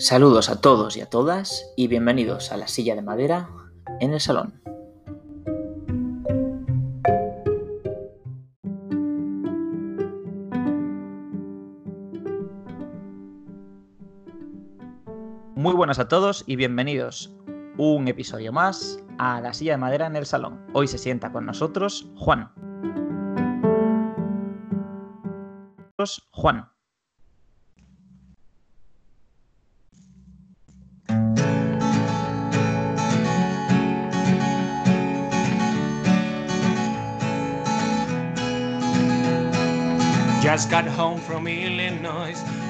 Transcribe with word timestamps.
Saludos 0.00 0.48
a 0.48 0.62
todos 0.62 0.96
y 0.96 1.02
a 1.02 1.10
todas 1.10 1.74
y 1.76 1.86
bienvenidos 1.86 2.52
a 2.52 2.56
la 2.56 2.68
silla 2.68 2.94
de 2.94 3.02
madera 3.02 3.50
en 4.00 4.14
el 4.14 4.20
salón. 4.22 4.58
Muy 15.54 15.74
buenas 15.74 15.98
a 15.98 16.08
todos 16.08 16.44
y 16.46 16.56
bienvenidos 16.56 17.36
un 17.76 18.08
episodio 18.08 18.54
más 18.54 19.04
a 19.18 19.42
la 19.42 19.52
silla 19.52 19.72
de 19.72 19.78
madera 19.78 20.06
en 20.06 20.16
el 20.16 20.24
salón. 20.24 20.64
Hoy 20.72 20.88
se 20.88 20.96
sienta 20.96 21.30
con 21.30 21.44
nosotros 21.44 22.10
Juan. 22.16 22.50
Juan. 26.30 26.79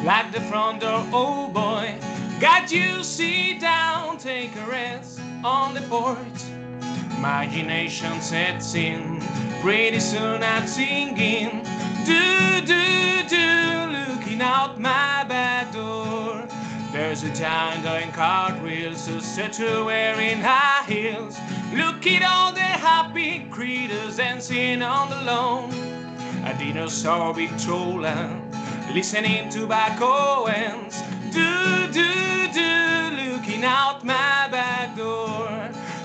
Like 0.04 0.32
the 0.32 0.40
front 0.40 0.80
door, 0.80 1.06
oh 1.12 1.48
boy. 1.48 1.94
Got 2.40 2.72
you 2.72 3.04
sit 3.04 3.60
down, 3.60 4.16
take 4.16 4.56
a 4.56 4.66
rest 4.66 5.20
on 5.44 5.74
the 5.74 5.82
porch. 5.82 6.16
Imagination 7.18 8.22
sets 8.22 8.74
in, 8.74 9.20
pretty 9.60 10.00
soon 10.00 10.42
I'm 10.42 10.66
singing. 10.66 11.62
Do, 12.06 12.60
do, 12.62 13.28
do, 13.28 13.92
looking 13.92 14.40
out 14.40 14.80
my 14.80 15.24
back 15.24 15.70
door. 15.74 16.48
There's 16.92 17.22
a 17.22 17.34
giant 17.34 17.84
doing 17.84 18.10
cartwheels, 18.12 19.06
a 19.06 19.20
statue 19.20 19.84
wearing 19.84 20.40
high 20.40 20.82
heels. 20.90 21.36
Look 21.74 22.06
at 22.06 22.22
all 22.22 22.52
the 22.52 22.60
happy 22.60 23.46
critters 23.50 24.16
dancing 24.16 24.80
on 24.80 25.10
the 25.10 25.20
lawn. 25.22 25.70
A 26.46 26.54
dinosaur 26.58 27.34
big 27.34 27.56
troller, 27.58 28.39
listening 28.94 29.48
to 29.50 29.60
tobacco 29.60 30.46
ends. 30.46 31.00
Do, 31.30 31.86
do, 31.92 32.52
do, 32.52 33.32
looking 33.32 33.62
out 33.64 34.04
my 34.04 34.48
back 34.50 34.96
door. 34.96 35.48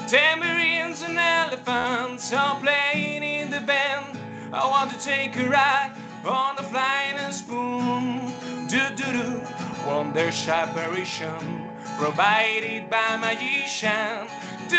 Tambourines 0.08 1.02
and 1.02 1.18
elephants 1.18 2.32
are 2.32 2.60
playing 2.60 3.24
in 3.24 3.50
the 3.50 3.62
band. 3.62 4.20
I 4.54 4.68
want 4.68 4.92
to 4.92 5.00
take 5.00 5.36
a 5.38 5.50
ride 5.50 5.94
on 6.26 6.56
the 6.58 6.64
flying 6.64 7.32
spoon. 7.32 8.34
Do, 8.68 8.82
do, 8.96 9.12
do, 9.12 9.42
wonder 9.88 10.32
apparition 10.48 11.68
provided 11.98 12.90
by 12.90 13.18
magician. 13.18 14.28
Do, 14.70 14.78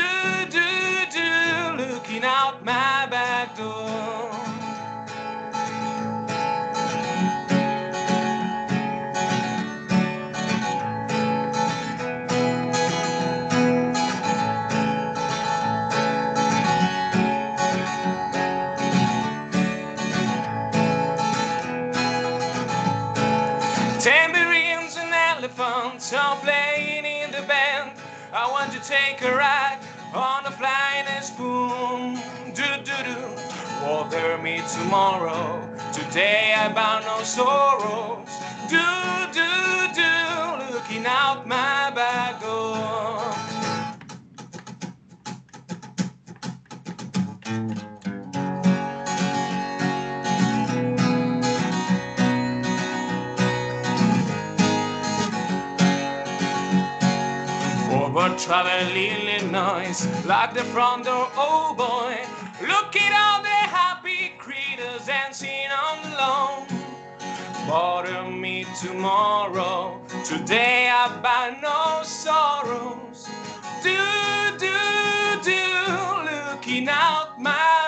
do, 0.50 1.06
do, 1.10 1.92
looking 1.92 2.24
out 2.24 2.64
my 2.64 3.06
back 3.06 3.56
door. 3.56 4.35
Take 29.16 29.28
a 29.28 29.36
ride 29.36 29.78
on 30.14 30.46
a 30.46 30.50
flying 30.50 31.06
spoon. 31.22 32.14
Do 32.54 32.64
do 32.84 32.96
do. 33.04 33.18
Water 33.82 34.38
me 34.38 34.62
tomorrow. 34.74 35.60
Today 35.92 36.54
I 36.56 36.72
bound 36.72 37.04
no 37.04 37.22
sorrows. 37.22 38.28
Do 38.68 38.86
do 39.32 39.50
do. 39.94 40.74
Looking 40.74 41.06
out 41.06 41.46
my 41.46 41.85
Forward 58.36 58.66
travel 58.66 58.96
Illinois, 58.96 60.26
like 60.26 60.52
the 60.52 60.64
front 60.64 61.04
door, 61.06 61.28
oh 61.36 61.74
boy. 61.74 62.18
Look 62.66 62.94
at 62.94 63.12
all 63.16 63.42
the 63.42 63.48
happy 63.48 64.34
creatures 64.36 65.06
dancing 65.06 65.70
on 65.70 66.02
the 66.02 66.16
lawn. 66.18 66.66
Bother 67.66 68.30
me 68.30 68.66
tomorrow, 68.78 69.98
today 70.22 70.90
I 70.90 71.08
buy 71.22 71.56
no 71.62 72.02
sorrows. 72.04 73.26
Do, 73.82 73.96
do, 74.58 74.76
do, 75.42 76.50
looking 76.50 76.88
out 76.90 77.40
my 77.40 77.85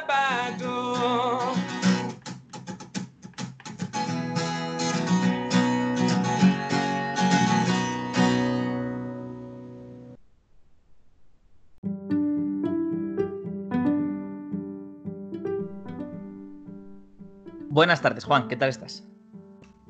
Buenas 17.79 18.03
tardes, 18.03 18.25
Juan, 18.25 18.49
¿qué 18.49 18.57
tal 18.57 18.71
estás? 18.71 19.05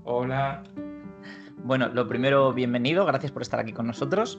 Hola. 0.04 0.62
Bueno, 1.64 1.88
lo 1.88 2.06
primero, 2.06 2.52
bienvenido, 2.52 3.06
gracias 3.06 3.32
por 3.32 3.40
estar 3.40 3.58
aquí 3.60 3.72
con 3.72 3.86
nosotros. 3.86 4.38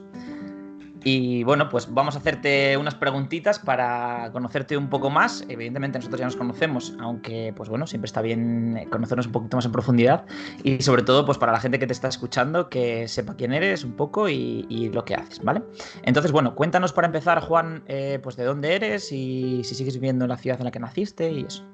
Y 1.02 1.42
bueno, 1.42 1.68
pues 1.68 1.92
vamos 1.92 2.14
a 2.14 2.20
hacerte 2.20 2.76
unas 2.76 2.94
preguntitas 2.94 3.58
para 3.58 4.30
conocerte 4.32 4.76
un 4.76 4.88
poco 4.88 5.10
más. 5.10 5.44
Evidentemente 5.48 5.98
nosotros 5.98 6.20
ya 6.20 6.26
nos 6.26 6.36
conocemos, 6.36 6.94
aunque 7.00 7.52
pues 7.56 7.68
bueno, 7.68 7.88
siempre 7.88 8.06
está 8.06 8.22
bien 8.22 8.86
conocernos 8.88 9.26
un 9.26 9.32
poquito 9.32 9.56
más 9.56 9.66
en 9.66 9.72
profundidad. 9.72 10.26
Y 10.62 10.80
sobre 10.82 11.02
todo, 11.02 11.26
pues 11.26 11.36
para 11.36 11.50
la 11.50 11.58
gente 11.58 11.80
que 11.80 11.88
te 11.88 11.92
está 11.92 12.06
escuchando, 12.06 12.68
que 12.68 13.08
sepa 13.08 13.34
quién 13.34 13.52
eres 13.52 13.82
un 13.82 13.94
poco 13.94 14.28
y, 14.28 14.64
y 14.68 14.90
lo 14.90 15.04
que 15.04 15.16
haces, 15.16 15.42
¿vale? 15.42 15.64
Entonces, 16.04 16.30
bueno, 16.30 16.54
cuéntanos 16.54 16.92
para 16.92 17.08
empezar, 17.08 17.40
Juan, 17.40 17.82
eh, 17.88 18.20
pues 18.22 18.36
de 18.36 18.44
dónde 18.44 18.76
eres 18.76 19.10
y 19.10 19.64
si 19.64 19.74
sigues 19.74 19.94
viviendo 19.94 20.24
en 20.24 20.28
la 20.28 20.36
ciudad 20.36 20.60
en 20.60 20.66
la 20.66 20.70
que 20.70 20.78
naciste 20.78 21.32
y 21.32 21.40
eso. 21.40 21.64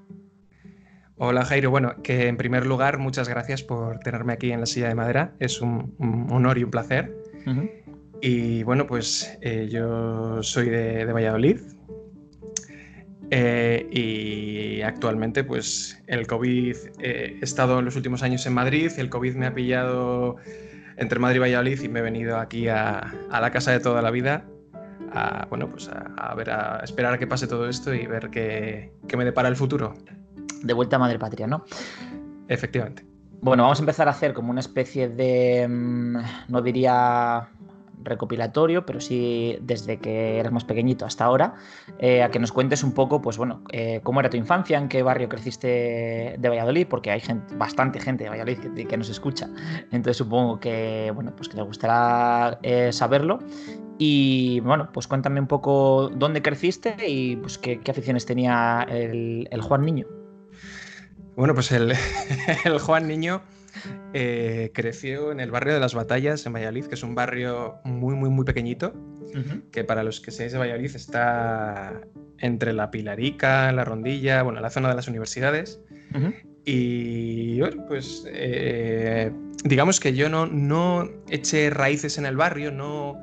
Hola 1.19 1.47
Jairo, 1.47 1.71
bueno, 1.71 1.95
que 2.03 2.29
en 2.29 2.37
primer 2.37 2.67
lugar 2.67 2.99
muchas 2.99 3.27
gracias 3.27 3.63
por 3.63 4.01
tenerme 4.01 4.35
aquí 4.35 4.53
en 4.53 4.61
la 4.61 4.67
silla 4.67 4.89
de 4.89 4.95
madera, 4.95 5.33
es 5.39 5.63
un, 5.63 5.95
un 5.99 6.31
honor 6.31 6.59
y 6.59 6.65
un 6.65 6.71
placer. 6.71 7.11
Uh 7.47 7.51
-huh. 7.51 7.71
Y 8.21 8.63
bueno, 8.65 8.87
pues 8.87 9.39
eh, 9.41 9.67
yo 9.71 10.43
soy 10.43 10.69
de, 10.69 11.07
de 11.07 11.13
Valladolid. 11.13 11.61
Eh, 13.31 13.89
y 13.91 14.83
actualmente 14.83 15.43
pues 15.43 16.03
el 16.07 16.27
COVID, 16.27 16.77
eh, 17.01 17.39
he 17.41 17.45
estado 17.45 17.79
en 17.79 17.87
los 17.87 17.97
últimos 17.97 18.23
años 18.23 18.45
en 18.47 18.53
Madrid. 18.53 18.93
El 18.99 19.09
COVID 19.09 19.37
me 19.37 19.47
ha 19.47 19.55
pillado 19.55 20.37
entre 20.99 21.19
Madrid 21.19 21.37
y 21.39 21.41
Valladolid 21.41 21.81
y 21.83 21.89
me 21.89 22.01
he 22.01 22.03
venido 22.03 22.37
aquí 22.39 22.69
a, 22.69 22.99
a 23.31 23.41
la 23.41 23.51
casa 23.51 23.73
de 23.73 23.81
toda 23.81 24.03
la 24.03 24.11
vida 24.11 24.45
a, 25.13 25.47
bueno, 25.49 25.69
pues 25.71 25.89
a, 25.89 26.13
a, 26.19 26.35
ver, 26.35 26.51
a 26.51 26.81
esperar 26.85 27.15
a 27.15 27.19
que 27.19 27.27
pase 27.27 27.47
todo 27.47 27.69
esto 27.71 27.95
y 27.95 28.07
ver 28.07 28.29
qué, 28.29 28.93
qué 29.09 29.17
me 29.17 29.25
depara 29.25 29.49
el 29.49 29.57
futuro 29.57 29.95
de 30.63 30.75
vuelta 30.75 30.97
a 30.97 30.99
Madre 30.99 31.19
Patria, 31.19 31.47
¿no? 31.47 31.65
Efectivamente. 32.49 33.05
Bueno, 33.41 33.65
vamos 33.65 33.79
a 33.79 33.83
empezar 33.83 34.09
a 34.09 34.13
hacer 34.13 34.33
como 34.33 34.51
una 34.51 34.61
especie 34.61 35.09
de, 35.09 35.67
mm, 35.69 36.17
no 36.49 36.63
diría 36.63 37.49
recopilatorio, 38.07 38.87
pero 38.87 39.01
sí 39.01 39.59
desde 39.61 39.99
que 39.99 40.39
eras 40.39 40.53
más 40.53 40.65
pequeñito 40.65 41.05
hasta 41.05 41.25
ahora, 41.25 41.55
eh, 41.99 42.23
a 42.23 42.31
que 42.31 42.39
nos 42.39 42.53
cuentes 42.53 42.83
un 42.83 42.93
poco, 42.93 43.21
pues 43.21 43.37
bueno, 43.37 43.63
eh, 43.73 44.01
cómo 44.03 44.21
era 44.21 44.31
tu 44.31 44.37
infancia, 44.37 44.79
en 44.79 44.89
qué 44.89 45.03
barrio 45.03 45.29
creciste 45.29 46.37
de 46.39 46.49
Valladolid, 46.49 46.87
porque 46.89 47.11
hay 47.11 47.21
gente, 47.21 47.55
bastante 47.57 48.01
gente 48.01 48.25
de 48.25 48.31
Valladolid 48.31 48.59
que, 48.59 48.87
que 48.87 48.97
nos 48.97 49.11
escucha, 49.11 49.49
entonces 49.91 50.17
supongo 50.17 50.61
que, 50.61 51.11
bueno, 51.15 51.33
pues 51.37 51.49
que 51.49 51.57
te 51.57 51.63
gustará 51.63 52.59
eh, 52.63 52.93
saberlo. 52.93 53.41
Y 53.99 54.61
bueno, 54.61 54.91
pues 54.93 55.07
cuéntame 55.07 55.41
un 55.41 55.47
poco 55.47 56.11
dónde 56.15 56.43
creciste 56.43 56.97
y 57.09 57.37
pues 57.37 57.57
qué, 57.57 57.81
qué 57.81 57.91
aficiones 57.91 58.27
tenía 58.27 58.87
el, 58.91 59.49
el 59.51 59.61
Juan 59.63 59.87
Niño. 59.87 60.07
Bueno, 61.37 61.55
pues 61.55 61.71
el, 61.71 61.93
el 62.65 62.79
Juan 62.79 63.07
Niño 63.07 63.43
eh, 64.15 64.71
creció 64.73 65.33
en 65.33 65.41
el 65.41 65.51
barrio 65.51 65.75
de 65.75 65.81
las 65.81 65.95
Batallas, 65.95 66.47
en 66.47 66.55
Valladolid, 66.55 66.87
que 66.87 66.95
es 66.95 67.03
un 67.03 67.15
barrio 67.15 67.75
muy, 67.85 68.15
muy, 68.15 68.31
muy 68.31 68.45
pequeñito, 68.45 68.95
uh 68.95 69.39
-huh. 69.39 69.71
que 69.71 69.85
para 69.85 70.03
los 70.03 70.21
que 70.21 70.31
seáis 70.31 70.53
de 70.53 70.59
Valladolid 70.59 70.97
está 70.97 72.01
entre 72.39 72.73
la 72.73 72.91
Pilarica, 72.91 73.71
la 73.73 73.85
Rondilla, 73.85 74.43
bueno, 74.43 74.61
la 74.61 74.71
zona 74.71 74.89
de 74.89 74.95
las 74.95 75.09
universidades. 75.09 75.79
Uh 76.15 76.19
-huh. 76.19 76.35
Y 76.65 77.61
bueno, 77.61 77.85
pues 77.87 78.25
eh, 78.33 79.31
digamos 79.63 80.01
que 80.01 80.15
yo 80.15 80.29
no, 80.29 80.47
no 80.47 81.09
eché 81.29 81.71
raíces 81.71 82.19
en 82.19 82.27
el 82.27 82.37
barrio, 82.37 82.73
no, 82.73 83.23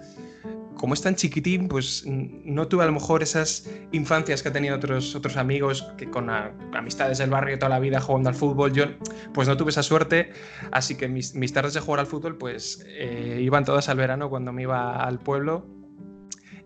como 0.84 0.96
es 0.96 1.02
tan 1.02 1.16
chiquitín, 1.16 1.70
pues 1.70 2.04
no 2.06 2.68
tuve 2.68 2.84
a 2.84 2.88
lo 2.88 2.92
mejor 2.92 3.24
esas 3.24 3.70
infancias 3.94 4.42
que 4.42 4.50
han 4.50 4.54
tenido 4.54 4.76
otros, 4.76 5.16
otros 5.16 5.38
amigos 5.38 5.88
que 5.96 6.10
con 6.10 6.30
amistades 6.30 7.20
del 7.20 7.30
barrio 7.30 7.58
toda 7.58 7.70
la 7.70 7.80
vida 7.80 8.02
jugando 8.02 8.28
al 8.28 8.36
fútbol. 8.36 8.74
Yo 8.74 8.88
pues 9.34 9.48
no 9.48 9.56
tuve 9.56 9.70
esa 9.70 9.82
suerte, 9.82 10.34
así 10.74 10.96
que 10.96 11.08
mis, 11.08 11.54
tardes 11.54 11.74
de 11.74 11.80
jugar 11.80 12.02
al 12.02 12.06
fútbol 12.06 12.38
pues 12.38 12.86
eh, 12.86 13.40
iban 13.42 13.64
todas 13.64 13.88
al 13.88 13.96
verano 13.96 14.30
cuando 14.30 14.52
me 14.52 14.64
iba 14.64 15.02
al 15.02 15.20
pueblo 15.20 15.66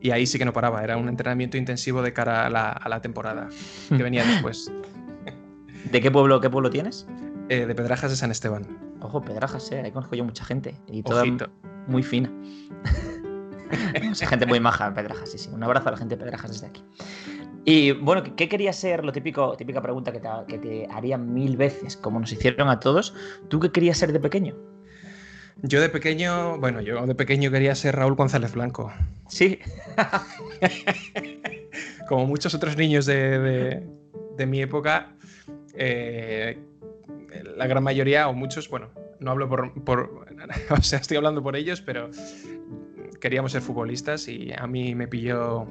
y 0.02 0.10
ahí 0.10 0.26
sí 0.26 0.40
que 0.40 0.46
no 0.46 0.52
paraba, 0.52 0.84
era 0.84 0.98
un 0.98 1.10
entrenamiento 1.10 1.56
intensivo 1.56 2.02
de 2.02 2.12
cara 2.12 2.48
a 2.48 2.90
la, 2.90 3.02
temporada 3.04 3.50
que 3.88 4.02
venía 4.02 4.26
después. 4.28 4.72
¿De 5.92 6.02
qué 6.02 6.10
pueblo, 6.10 6.42
qué 6.42 6.50
pueblo 6.50 6.72
tienes? 6.72 7.08
Eh, 7.50 7.68
de 7.68 7.76
Pedrajas 7.76 8.10
de 8.10 8.18
San 8.18 8.32
Esteban. 8.32 8.66
Ojo, 9.00 9.22
Pedrajas, 9.22 9.72
eh, 9.72 9.82
ahí 9.82 9.92
conozco 9.92 10.16
yo 10.16 10.24
mucha 10.24 10.44
gente 10.44 10.74
y 10.88 11.04
toda 11.04 11.24
muy 11.86 12.02
fina. 12.02 12.32
gente 14.16 14.46
muy 14.46 14.60
maja 14.60 14.88
en 14.88 14.94
Pedrajas, 14.94 15.32
sí, 15.32 15.38
sí. 15.38 15.50
Un 15.52 15.64
abrazo 15.64 15.90
a 15.90 15.92
la 15.92 15.98
gente 15.98 16.16
de 16.16 16.24
Pedrajas 16.24 16.52
desde 16.52 16.68
aquí. 16.68 16.84
Y 17.66 17.92
bueno, 17.92 18.24
¿qué 18.36 18.48
querías 18.48 18.76
ser? 18.76 19.04
Lo 19.04 19.12
típico, 19.12 19.56
típica 19.58 19.82
pregunta 19.82 20.12
que 20.12 20.20
te, 20.20 20.30
que 20.48 20.58
te 20.58 20.88
harían 20.92 21.34
mil 21.34 21.58
veces, 21.58 21.98
como 21.98 22.20
nos 22.20 22.32
hicieron 22.32 22.70
a 22.70 22.80
todos. 22.80 23.14
¿Tú 23.50 23.60
qué 23.60 23.72
querías 23.72 23.98
ser 23.98 24.14
de 24.14 24.20
pequeño? 24.20 24.56
Yo 25.64 25.82
de 25.82 25.90
pequeño, 25.90 26.60
bueno, 26.60 26.82
yo 26.82 27.06
de 27.06 27.16
pequeño 27.16 27.50
quería 27.50 27.74
ser 27.74 27.96
Raúl 27.96 28.16
González 28.16 28.54
Blanco. 28.54 28.94
Sí. 29.28 29.60
como 32.08 32.26
muchos 32.26 32.54
otros 32.54 32.78
niños 32.78 33.06
de, 33.06 33.84
mi 34.48 34.62
época, 34.62 35.14
eh, 35.74 36.58
la 37.56 37.68
gran 37.68 37.84
mayoría, 37.84 38.28
o 38.28 38.34
muchos, 38.34 38.70
bueno, 38.70 38.90
no 39.20 39.32
hablo 39.32 39.50
por, 39.50 39.84
por, 39.84 40.28
o 40.70 40.82
sea, 40.82 41.00
estoy 41.00 41.18
hablando 41.18 41.42
por 41.42 41.56
ellos, 41.56 41.82
pero 41.82 42.10
queríamos 43.20 43.52
ser 43.52 43.62
futbolistas 43.62 44.28
y 44.28 44.52
a 44.54 44.68
mí 44.68 44.96
me 44.96 45.08
pilló 45.08 45.68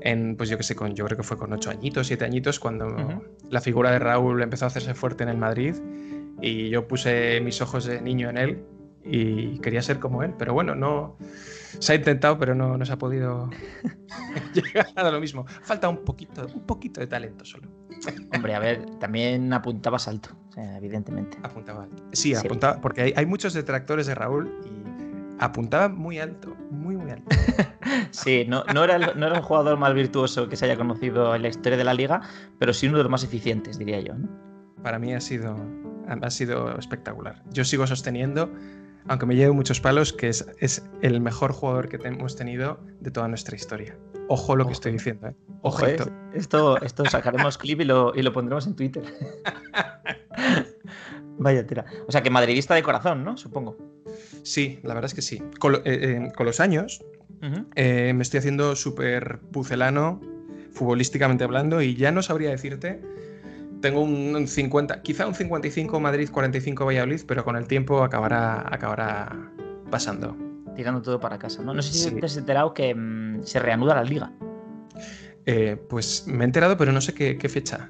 en, 0.00 0.36
pues 0.36 0.48
yo 0.48 0.56
qué 0.56 0.62
sé, 0.62 0.74
con, 0.76 0.94
yo 0.94 1.04
creo 1.04 1.16
que 1.16 1.22
fue 1.22 1.36
con 1.36 1.52
ocho 1.52 1.70
añitos, 1.70 2.06
siete 2.06 2.24
añitos, 2.24 2.60
cuando 2.60 3.22
la 3.50 3.60
figura 3.60 3.90
de 3.90 3.98
Raúl 3.98 4.42
empezó 4.42 4.66
a 4.66 4.68
hacerse 4.68 4.94
fuerte 4.94 5.24
en 5.24 5.30
el 5.30 5.36
Madrid 5.36 5.74
y 6.40 6.68
yo 6.68 6.86
puse 6.86 7.40
mis 7.40 7.60
ojos 7.60 7.86
de 7.86 8.00
niño 8.00 8.28
en 8.30 8.38
él 8.38 8.64
y 9.04 9.58
quería 9.60 9.82
ser 9.82 9.98
como 9.98 10.22
él, 10.22 10.34
pero 10.36 10.52
bueno, 10.52 10.74
no 10.74 11.16
se 11.78 11.92
ha 11.92 11.96
intentado, 11.96 12.38
pero 12.38 12.54
no, 12.54 12.76
no 12.76 12.84
se 12.84 12.92
ha 12.92 12.98
podido 12.98 13.50
llegar 14.54 14.88
a 14.96 15.10
lo 15.10 15.20
mismo. 15.20 15.46
Falta 15.62 15.88
un 15.88 16.04
poquito, 16.04 16.46
un 16.46 16.66
poquito 16.66 17.00
de 17.00 17.06
talento 17.06 17.44
solo. 17.44 17.68
Hombre, 18.34 18.54
a 18.54 18.58
ver, 18.58 18.84
también 18.98 19.52
apuntabas 19.52 20.08
alto, 20.08 20.30
evidentemente. 20.56 21.38
Apuntaba 21.42 21.84
alto. 21.84 22.02
Sí, 22.12 22.34
apuntaba, 22.34 22.80
porque 22.80 23.02
hay, 23.02 23.12
hay 23.16 23.26
muchos 23.26 23.54
detractores 23.54 24.06
de 24.06 24.14
Raúl 24.14 24.52
y 24.64 24.85
apuntaba 25.38 25.88
muy 25.88 26.18
alto, 26.18 26.56
muy, 26.70 26.96
muy 26.96 27.10
alto. 27.10 27.28
sí, 28.10 28.44
no, 28.48 28.64
no, 28.74 28.84
era, 28.84 28.98
no, 28.98 29.26
era, 29.26 29.36
un 29.36 29.42
jugador 29.42 29.78
más 29.78 29.94
virtuoso 29.94 30.48
que 30.48 30.56
se 30.56 30.64
haya 30.64 30.76
conocido 30.76 31.34
en 31.34 31.42
la 31.42 31.48
historia 31.48 31.76
de 31.76 31.84
la 31.84 31.94
liga, 31.94 32.22
pero 32.58 32.72
sí 32.72 32.88
uno 32.88 32.98
de 32.98 33.04
los 33.04 33.10
más 33.10 33.24
eficientes, 33.24 33.78
diría 33.78 34.00
yo. 34.00 34.14
Para 34.82 34.98
mí 34.98 35.14
ha 35.14 35.20
sido, 35.20 35.56
ha 36.08 36.30
sido 36.30 36.76
espectacular. 36.78 37.42
Yo 37.50 37.64
sigo 37.64 37.86
sosteniendo, 37.86 38.50
aunque 39.08 39.26
me 39.26 39.36
lleve 39.36 39.52
muchos 39.52 39.80
palos, 39.80 40.12
que 40.12 40.28
es, 40.28 40.46
es 40.58 40.84
el 41.02 41.20
mejor 41.20 41.52
jugador 41.52 41.88
que 41.88 41.96
hemos 42.06 42.36
tenido 42.36 42.80
de 43.00 43.10
toda 43.10 43.28
nuestra 43.28 43.56
historia. 43.56 43.96
Ojo 44.28 44.56
lo 44.56 44.66
que 44.66 44.72
estoy 44.72 44.92
diciendo, 44.92 45.28
¿eh? 45.28 45.34
Ojo, 45.62 45.86
eh, 45.86 45.96
esto, 46.34 46.80
esto 46.82 47.04
sacaremos 47.04 47.58
clip 47.58 47.80
y 47.80 47.84
lo, 47.84 48.12
y 48.14 48.22
lo 48.22 48.32
pondremos 48.32 48.66
en 48.66 48.74
Twitter. 48.74 49.04
Vaya 51.38 51.66
tira. 51.66 51.84
O 52.08 52.12
sea 52.12 52.22
que 52.22 52.30
madridista 52.30 52.74
de 52.74 52.82
corazón, 52.82 53.24
¿no? 53.24 53.36
Supongo. 53.36 53.76
Sí, 54.46 54.78
la 54.84 54.94
verdad 54.94 55.06
es 55.06 55.14
que 55.14 55.22
sí. 55.22 55.42
Con, 55.58 55.74
eh, 55.74 55.80
eh, 55.84 56.32
los 56.44 56.60
años 56.60 57.04
eh, 57.74 58.12
me 58.14 58.22
estoy 58.22 58.38
haciendo 58.38 58.76
súper 58.76 59.40
pucelano, 59.50 60.20
futbolísticamente 60.72 61.42
hablando, 61.42 61.82
y 61.82 61.96
ya 61.96 62.12
no 62.12 62.22
sabría 62.22 62.50
decirte. 62.50 63.02
Tengo 63.80 64.02
un 64.02 64.46
50, 64.46 65.02
quizá 65.02 65.26
un 65.26 65.34
55 65.34 65.98
Madrid, 65.98 66.28
45 66.30 66.84
Valladolid, 66.86 67.22
pero 67.26 67.44
con 67.44 67.56
el 67.56 67.66
tiempo 67.66 68.04
acabará, 68.04 68.72
acabará 68.72 69.36
pasando. 69.90 70.36
Tirando 70.76 71.02
todo 71.02 71.18
para 71.18 71.38
casa, 71.38 71.64
¿no? 71.64 71.74
No 71.74 71.82
sé 71.82 71.92
si 71.92 72.08
te 72.12 72.24
has 72.24 72.36
enterado 72.36 72.72
que 72.72 72.94
mm, 72.94 73.42
se 73.42 73.58
reanuda 73.58 73.96
la 73.96 74.04
liga. 74.04 74.32
pues 75.88 76.24
me 76.28 76.44
he 76.44 76.46
enterado, 76.46 76.76
pero 76.76 76.92
no 76.92 77.00
sé 77.00 77.14
qué, 77.14 77.36
qué 77.36 77.48
fecha 77.48 77.88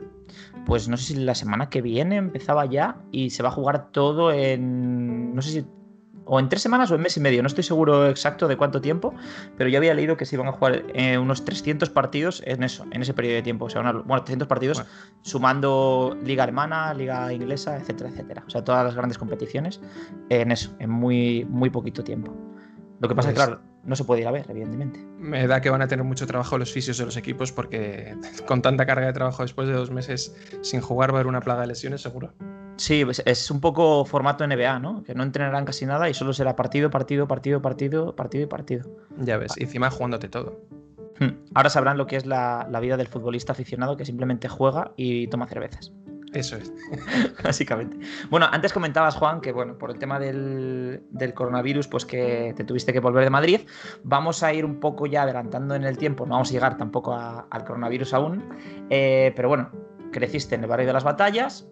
pues 0.64 0.88
no 0.88 0.96
sé 0.96 1.14
si 1.14 1.14
la 1.14 1.36
semana 1.36 1.70
que 1.70 1.80
viene 1.80 2.16
empezaba 2.16 2.66
ya 2.66 2.96
y 3.12 3.30
se 3.30 3.44
va 3.44 3.50
a 3.50 3.52
jugar 3.52 3.92
todo 3.92 4.32
en, 4.32 5.32
no 5.32 5.40
sé 5.40 5.50
si, 5.52 5.66
o 6.26 6.38
en 6.40 6.48
tres 6.48 6.62
semanas 6.62 6.90
o 6.90 6.96
en 6.96 7.00
mes 7.00 7.16
y 7.16 7.20
medio, 7.20 7.42
no 7.42 7.46
estoy 7.46 7.64
seguro 7.64 8.08
exacto 8.08 8.48
de 8.48 8.56
cuánto 8.56 8.80
tiempo, 8.80 9.14
pero 9.56 9.70
yo 9.70 9.78
había 9.78 9.94
leído 9.94 10.16
que 10.16 10.26
se 10.26 10.36
iban 10.36 10.48
a 10.48 10.52
jugar 10.52 10.84
eh, 10.92 11.16
unos 11.18 11.44
300 11.44 11.88
partidos 11.90 12.42
en 12.44 12.62
eso, 12.62 12.84
en 12.90 13.02
ese 13.02 13.14
periodo 13.14 13.36
de 13.36 13.42
tiempo, 13.42 13.66
o 13.66 13.70
sea, 13.70 13.82
bueno, 13.82 14.22
300 14.22 14.48
partidos 14.48 14.84
sumando 15.22 16.16
liga 16.22 16.42
alemana, 16.42 16.92
liga 16.92 17.32
inglesa, 17.32 17.76
etcétera, 17.76 18.10
etcétera, 18.10 18.44
o 18.46 18.50
sea, 18.50 18.64
todas 18.64 18.84
las 18.84 18.94
grandes 18.94 19.18
competiciones 19.18 19.80
en 20.28 20.52
eso, 20.52 20.74
en 20.78 20.90
muy, 20.90 21.46
muy 21.48 21.70
poquito 21.70 22.04
tiempo. 22.04 22.34
Lo 22.98 23.08
que 23.08 23.14
pasa 23.14 23.28
es 23.28 23.34
que, 23.34 23.38
pues 23.38 23.48
claro, 23.48 23.62
no 23.84 23.94
se 23.94 24.04
puede 24.04 24.22
ir 24.22 24.26
a 24.26 24.32
ver, 24.32 24.46
evidentemente. 24.48 24.98
Me 25.18 25.46
da 25.46 25.60
que 25.60 25.70
van 25.70 25.82
a 25.82 25.88
tener 25.88 26.04
mucho 26.04 26.26
trabajo 26.26 26.58
los 26.58 26.72
fisios 26.72 26.98
de 26.98 27.04
los 27.04 27.16
equipos 27.16 27.52
porque 27.52 28.16
con 28.46 28.62
tanta 28.62 28.86
carga 28.86 29.06
de 29.06 29.12
trabajo 29.12 29.42
después 29.42 29.68
de 29.68 29.74
dos 29.74 29.90
meses 29.90 30.34
sin 30.62 30.80
jugar 30.80 31.10
va 31.10 31.18
a 31.18 31.20
haber 31.20 31.26
una 31.28 31.40
plaga 31.40 31.62
de 31.62 31.68
lesiones, 31.68 32.00
seguro. 32.00 32.32
Sí, 32.76 33.04
pues 33.04 33.22
es 33.24 33.50
un 33.50 33.60
poco 33.60 34.04
formato 34.04 34.46
NBA, 34.46 34.78
¿no? 34.80 35.02
Que 35.02 35.14
no 35.14 35.22
entrenarán 35.22 35.64
casi 35.64 35.86
nada 35.86 36.10
y 36.10 36.14
solo 36.14 36.32
será 36.32 36.56
partido, 36.56 36.90
partido, 36.90 37.26
partido, 37.26 37.62
partido, 37.62 38.14
partido 38.14 38.44
y 38.44 38.46
partido. 38.46 38.90
Ya 39.18 39.38
ves, 39.38 39.52
encima 39.56 39.90
jugándote 39.90 40.28
todo. 40.28 40.60
Hmm. 41.18 41.30
Ahora 41.54 41.70
sabrán 41.70 41.96
lo 41.96 42.06
que 42.06 42.16
es 42.16 42.26
la, 42.26 42.66
la 42.70 42.80
vida 42.80 42.96
del 42.96 43.08
futbolista 43.08 43.52
aficionado 43.52 43.96
que 43.96 44.04
simplemente 44.04 44.48
juega 44.48 44.92
y 44.96 45.26
toma 45.28 45.46
cervezas. 45.46 45.92
Eso 46.36 46.56
es. 46.56 46.70
Básicamente. 47.42 47.96
Bueno, 48.28 48.46
antes 48.50 48.72
comentabas, 48.72 49.14
Juan, 49.14 49.40
que 49.40 49.52
bueno, 49.52 49.78
por 49.78 49.90
el 49.90 49.98
tema 49.98 50.18
del, 50.18 51.02
coronavirus, 51.34 51.88
pues 51.88 52.04
que 52.04 52.52
te 52.56 52.64
tuviste 52.64 52.92
que 52.92 53.00
volver 53.00 53.24
de 53.24 53.30
Madrid. 53.30 53.60
Vamos 54.02 54.42
a 54.42 54.52
ir 54.52 54.64
un 54.66 54.78
poco 54.78 55.06
ya 55.06 55.22
adelantando 55.22 55.74
en 55.74 55.84
el 55.84 55.96
tiempo, 55.96 56.26
no 56.26 56.32
vamos 56.32 56.50
a 56.50 56.52
llegar 56.52 56.76
tampoco 56.76 57.14
al 57.14 57.64
coronavirus 57.64 58.12
aún. 58.12 58.44
Eh, 58.90 59.32
pero 59.34 59.48
bueno, 59.48 59.70
creciste 60.12 60.54
en 60.56 60.64
el 60.64 60.68
barrio 60.68 60.86
de 60.86 60.92
las 60.92 61.04
batallas, 61.04 61.66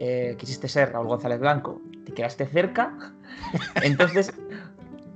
eh, 0.00 0.36
quisiste 0.38 0.68
ser 0.68 0.92
Raúl 0.92 1.06
González 1.06 1.40
Blanco, 1.40 1.80
te 2.04 2.12
quedaste 2.12 2.46
cerca. 2.46 3.14
Entonces, 3.82 4.32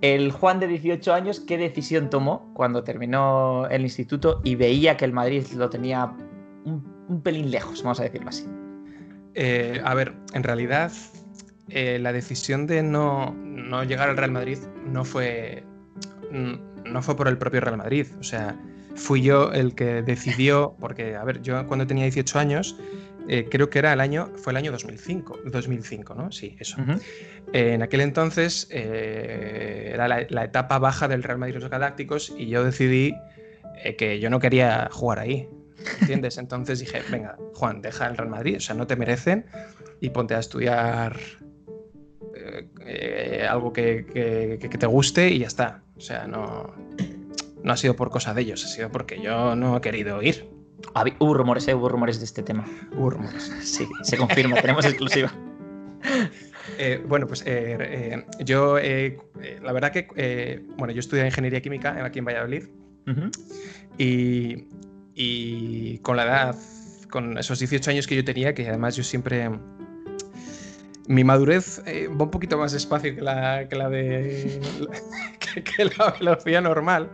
el 0.00 0.32
Juan 0.32 0.60
de 0.60 0.66
18 0.66 1.12
años, 1.12 1.40
¿qué 1.40 1.58
decisión 1.58 2.10
tomó 2.10 2.52
cuando 2.54 2.82
terminó 2.82 3.66
el 3.68 3.82
instituto 3.82 4.40
y 4.44 4.56
veía 4.56 4.96
que 4.96 5.04
el 5.04 5.12
Madrid 5.12 5.46
lo 5.56 5.70
tenía 5.70 6.12
un 6.64 7.20
pelín 7.22 7.50
lejos, 7.50 7.82
vamos 7.82 8.00
a 8.00 8.04
decirlo 8.04 8.28
así? 8.28 8.46
Eh, 9.34 9.80
a 9.84 9.94
ver, 9.94 10.14
en 10.34 10.42
realidad 10.42 10.92
eh, 11.68 11.98
la 11.98 12.12
decisión 12.12 12.66
de 12.66 12.82
no, 12.82 13.34
llegar 13.84 14.10
al 14.10 14.16
Real 14.16 14.32
Madrid 14.32 14.58
no 14.86 15.04
fue, 15.04 15.64
no 16.30 17.02
fue 17.02 17.16
por 17.16 17.28
el 17.28 17.38
propio 17.38 17.60
Real 17.60 17.78
Madrid. 17.78 18.06
O 18.20 18.22
sea, 18.22 18.58
fui 18.94 19.22
yo 19.22 19.52
el 19.52 19.74
que 19.74 20.02
decidió, 20.02 20.76
porque, 20.80 21.16
a 21.16 21.24
ver, 21.24 21.40
yo 21.42 21.66
cuando 21.66 21.86
tenía 21.86 22.04
18 22.04 22.38
años, 22.38 22.76
eh, 23.28 23.48
creo 23.50 23.70
que 23.70 23.78
era 23.78 23.92
el 23.92 24.00
año, 24.00 24.30
fue 24.36 24.52
el 24.52 24.56
año 24.56 24.72
2005, 24.72 25.40
2005 25.44 26.14
¿no? 26.14 26.32
Sí, 26.32 26.56
eso. 26.58 26.76
en 27.52 27.82
aquel 27.82 28.00
entonces 28.00 28.68
era 28.70 30.08
la, 30.08 30.26
la, 30.28 30.44
etapa 30.44 30.78
baja 30.78 31.08
del 31.08 31.22
Real 31.22 31.38
Madrid 31.38 31.54
Los 31.54 31.70
Galácticos 31.70 32.34
y 32.36 32.48
yo 32.48 32.64
decidí 32.64 33.14
que 33.98 34.20
yo 34.20 34.30
no 34.30 34.38
quería 34.38 34.88
jugar 34.92 35.18
ahí. 35.18 35.48
¿Entiendes? 36.00 36.38
Entonces 36.38 36.80
dije, 36.80 37.02
venga, 37.10 37.36
Juan, 37.54 37.82
deja 37.82 38.06
el 38.06 38.16
Real 38.16 38.30
Madrid, 38.30 38.56
o 38.56 38.60
sea, 38.60 38.74
no 38.74 38.86
te 38.86 38.96
merecen 38.96 39.46
y 40.00 40.10
ponte 40.10 40.34
a 40.34 40.38
estudiar 40.38 41.18
eh, 42.34 42.68
eh, 42.86 43.46
algo 43.48 43.72
que, 43.72 44.58
te 44.78 44.86
guste 44.86 45.30
y 45.30 45.40
ya 45.40 45.46
está. 45.46 45.82
O 45.96 46.00
sea, 46.00 46.26
no, 46.26 46.74
no 47.62 47.72
ha 47.72 47.76
sido 47.76 47.94
por 47.94 48.10
cosa 48.10 48.34
de 48.34 48.42
ellos, 48.42 48.64
ha 48.64 48.68
sido 48.68 48.90
porque 48.90 49.20
yo 49.20 49.54
no 49.54 49.76
he 49.76 49.80
querido 49.80 50.22
ir. 50.22 50.48
Hubo 51.18 51.34
rumores, 51.34 51.66
¿eh? 51.68 51.74
hubo 51.74 51.88
rumores 51.88 52.18
de 52.18 52.24
este 52.24 52.42
tema. 52.42 52.64
Hubo 52.96 53.10
rumores. 53.10 53.52
Sí, 53.62 53.88
se 54.02 54.16
confirma, 54.16 54.60
tenemos 54.60 54.84
exclusiva. 54.84 55.32
bueno, 57.08 57.26
pues 57.26 57.44
yo, 58.44 58.76
la 58.76 59.72
verdad 59.72 59.92
que, 59.92 60.62
bueno, 60.76 60.92
yo 60.92 61.00
estudié 61.00 61.26
ingeniería 61.26 61.60
química 61.60 62.04
aquí 62.04 62.18
en 62.18 62.24
Valladolid 62.24 62.64
y, 63.98 64.66
y 65.14 65.98
con 65.98 66.16
la 66.16 66.24
edad, 66.24 66.56
con 67.10 67.38
esos 67.38 67.58
18 67.58 67.90
años 67.90 68.06
que 68.06 68.16
yo 68.16 68.24
tenía, 68.24 68.54
que 68.54 68.68
además 68.68 68.96
yo 68.96 69.04
siempre... 69.04 69.50
Mi 71.08 71.24
madurez 71.24 71.82
eh, 71.84 72.08
va 72.08 72.24
un 72.24 72.30
poquito 72.30 72.56
más 72.56 72.72
despacio 72.72 73.14
que 73.14 73.20
la, 73.20 73.66
que 73.68 73.76
la 73.76 73.90
de... 73.90 74.60
que 75.76 75.84
la 75.84 76.10
velocidad 76.18 76.62
normal. 76.62 77.10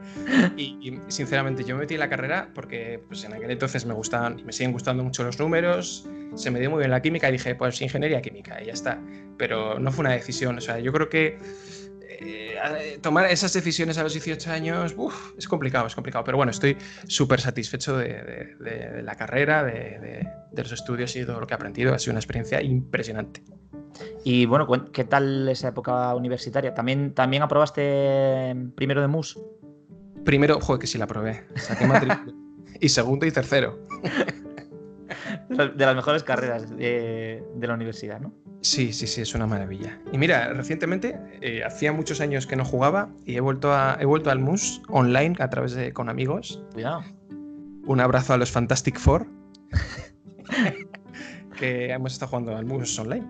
Y, 0.56 0.98
sinceramente 1.08 1.64
yo 1.64 1.74
me 1.74 1.82
metí 1.82 1.94
en 1.94 2.00
la 2.00 2.08
carrera 2.08 2.50
porque 2.54 3.02
pues, 3.06 3.24
en 3.24 3.32
aquel 3.32 3.50
entonces 3.50 3.84
me 3.86 3.94
gustaban 3.94 4.38
y 4.38 4.44
me 4.44 4.52
siguen 4.52 4.72
gustando 4.72 5.02
mucho 5.02 5.24
los 5.24 5.38
números, 5.38 6.06
se 6.34 6.50
me 6.50 6.60
dio 6.60 6.70
muy 6.70 6.80
bien 6.80 6.90
la 6.90 7.02
química 7.02 7.28
y 7.28 7.32
dije, 7.32 7.54
pues 7.54 7.80
ingeniería 7.80 8.20
química 8.22 8.62
y 8.62 8.66
ya 8.66 8.72
está. 8.72 9.00
Pero 9.36 9.78
no 9.78 9.92
fue 9.92 10.02
una 10.02 10.12
decisión, 10.12 10.58
o 10.58 10.60
sea, 10.60 10.78
yo 10.78 10.92
creo 10.92 11.08
que 11.08 11.38
eh, 12.20 12.98
tomar 13.00 13.30
esas 13.30 13.52
decisiones 13.52 13.96
a 13.98 14.02
los 14.02 14.12
18 14.12 14.50
años 14.50 14.94
es 15.36 15.48
complicado, 15.48 15.86
es 15.86 15.94
complicado. 15.94 16.24
Pero 16.24 16.36
bueno, 16.36 16.50
estoy 16.50 16.76
súper 17.06 17.40
satisfecho 17.40 17.96
de, 17.96 19.02
la 19.02 19.14
carrera, 19.16 19.64
de, 19.64 20.26
los 20.54 20.72
estudios 20.72 21.14
y 21.16 21.20
de 21.20 21.26
todo 21.26 21.40
lo 21.40 21.46
que 21.46 21.54
he 21.54 21.56
aprendido. 21.56 21.94
Ha 21.94 21.98
sido 21.98 22.12
una 22.12 22.20
experiencia 22.20 22.62
impresionante. 22.62 23.42
Y 24.24 24.46
bueno, 24.46 24.66
¿qué 24.92 25.04
tal 25.04 25.48
esa 25.48 25.68
época 25.68 26.14
universitaria? 26.14 26.74
¿También, 26.74 27.14
también 27.14 27.42
aprobaste 27.42 28.54
primero 28.74 29.00
de 29.00 29.08
MUS? 29.08 29.38
Primero, 30.24 30.60
joder, 30.60 30.80
que 30.80 30.86
sí 30.86 30.98
la 30.98 31.04
aprobé. 31.04 31.46
y 32.80 32.88
segundo 32.88 33.26
y 33.26 33.32
tercero. 33.32 33.78
De 35.48 35.86
las 35.86 35.96
mejores 35.96 36.22
carreras 36.22 36.76
de 36.76 37.42
la 37.60 37.74
universidad, 37.74 38.20
¿no? 38.20 38.32
Sí, 38.60 38.92
sí, 38.92 39.06
sí, 39.06 39.20
es 39.20 39.34
una 39.34 39.46
maravilla. 39.46 39.98
Y 40.12 40.18
mira, 40.18 40.52
recientemente, 40.52 41.18
eh, 41.40 41.62
hacía 41.64 41.92
muchos 41.92 42.20
años 42.20 42.46
que 42.46 42.56
no 42.56 42.64
jugaba 42.64 43.08
y 43.24 43.36
he 43.36 43.40
vuelto, 43.40 43.72
a, 43.72 43.96
he 44.00 44.04
vuelto 44.04 44.30
al 44.30 44.40
MUS 44.40 44.82
online 44.88 45.36
a 45.38 45.48
través 45.48 45.74
de 45.74 45.92
con 45.92 46.08
amigos. 46.08 46.62
Cuidado. 46.72 47.04
Un 47.86 48.00
abrazo 48.00 48.34
a 48.34 48.36
los 48.36 48.50
Fantastic 48.50 48.98
Four. 48.98 49.26
que 51.58 51.92
hemos 51.92 52.12
estado 52.12 52.30
jugando 52.30 52.56
al 52.56 52.66
MUS 52.66 52.98
online. 52.98 53.26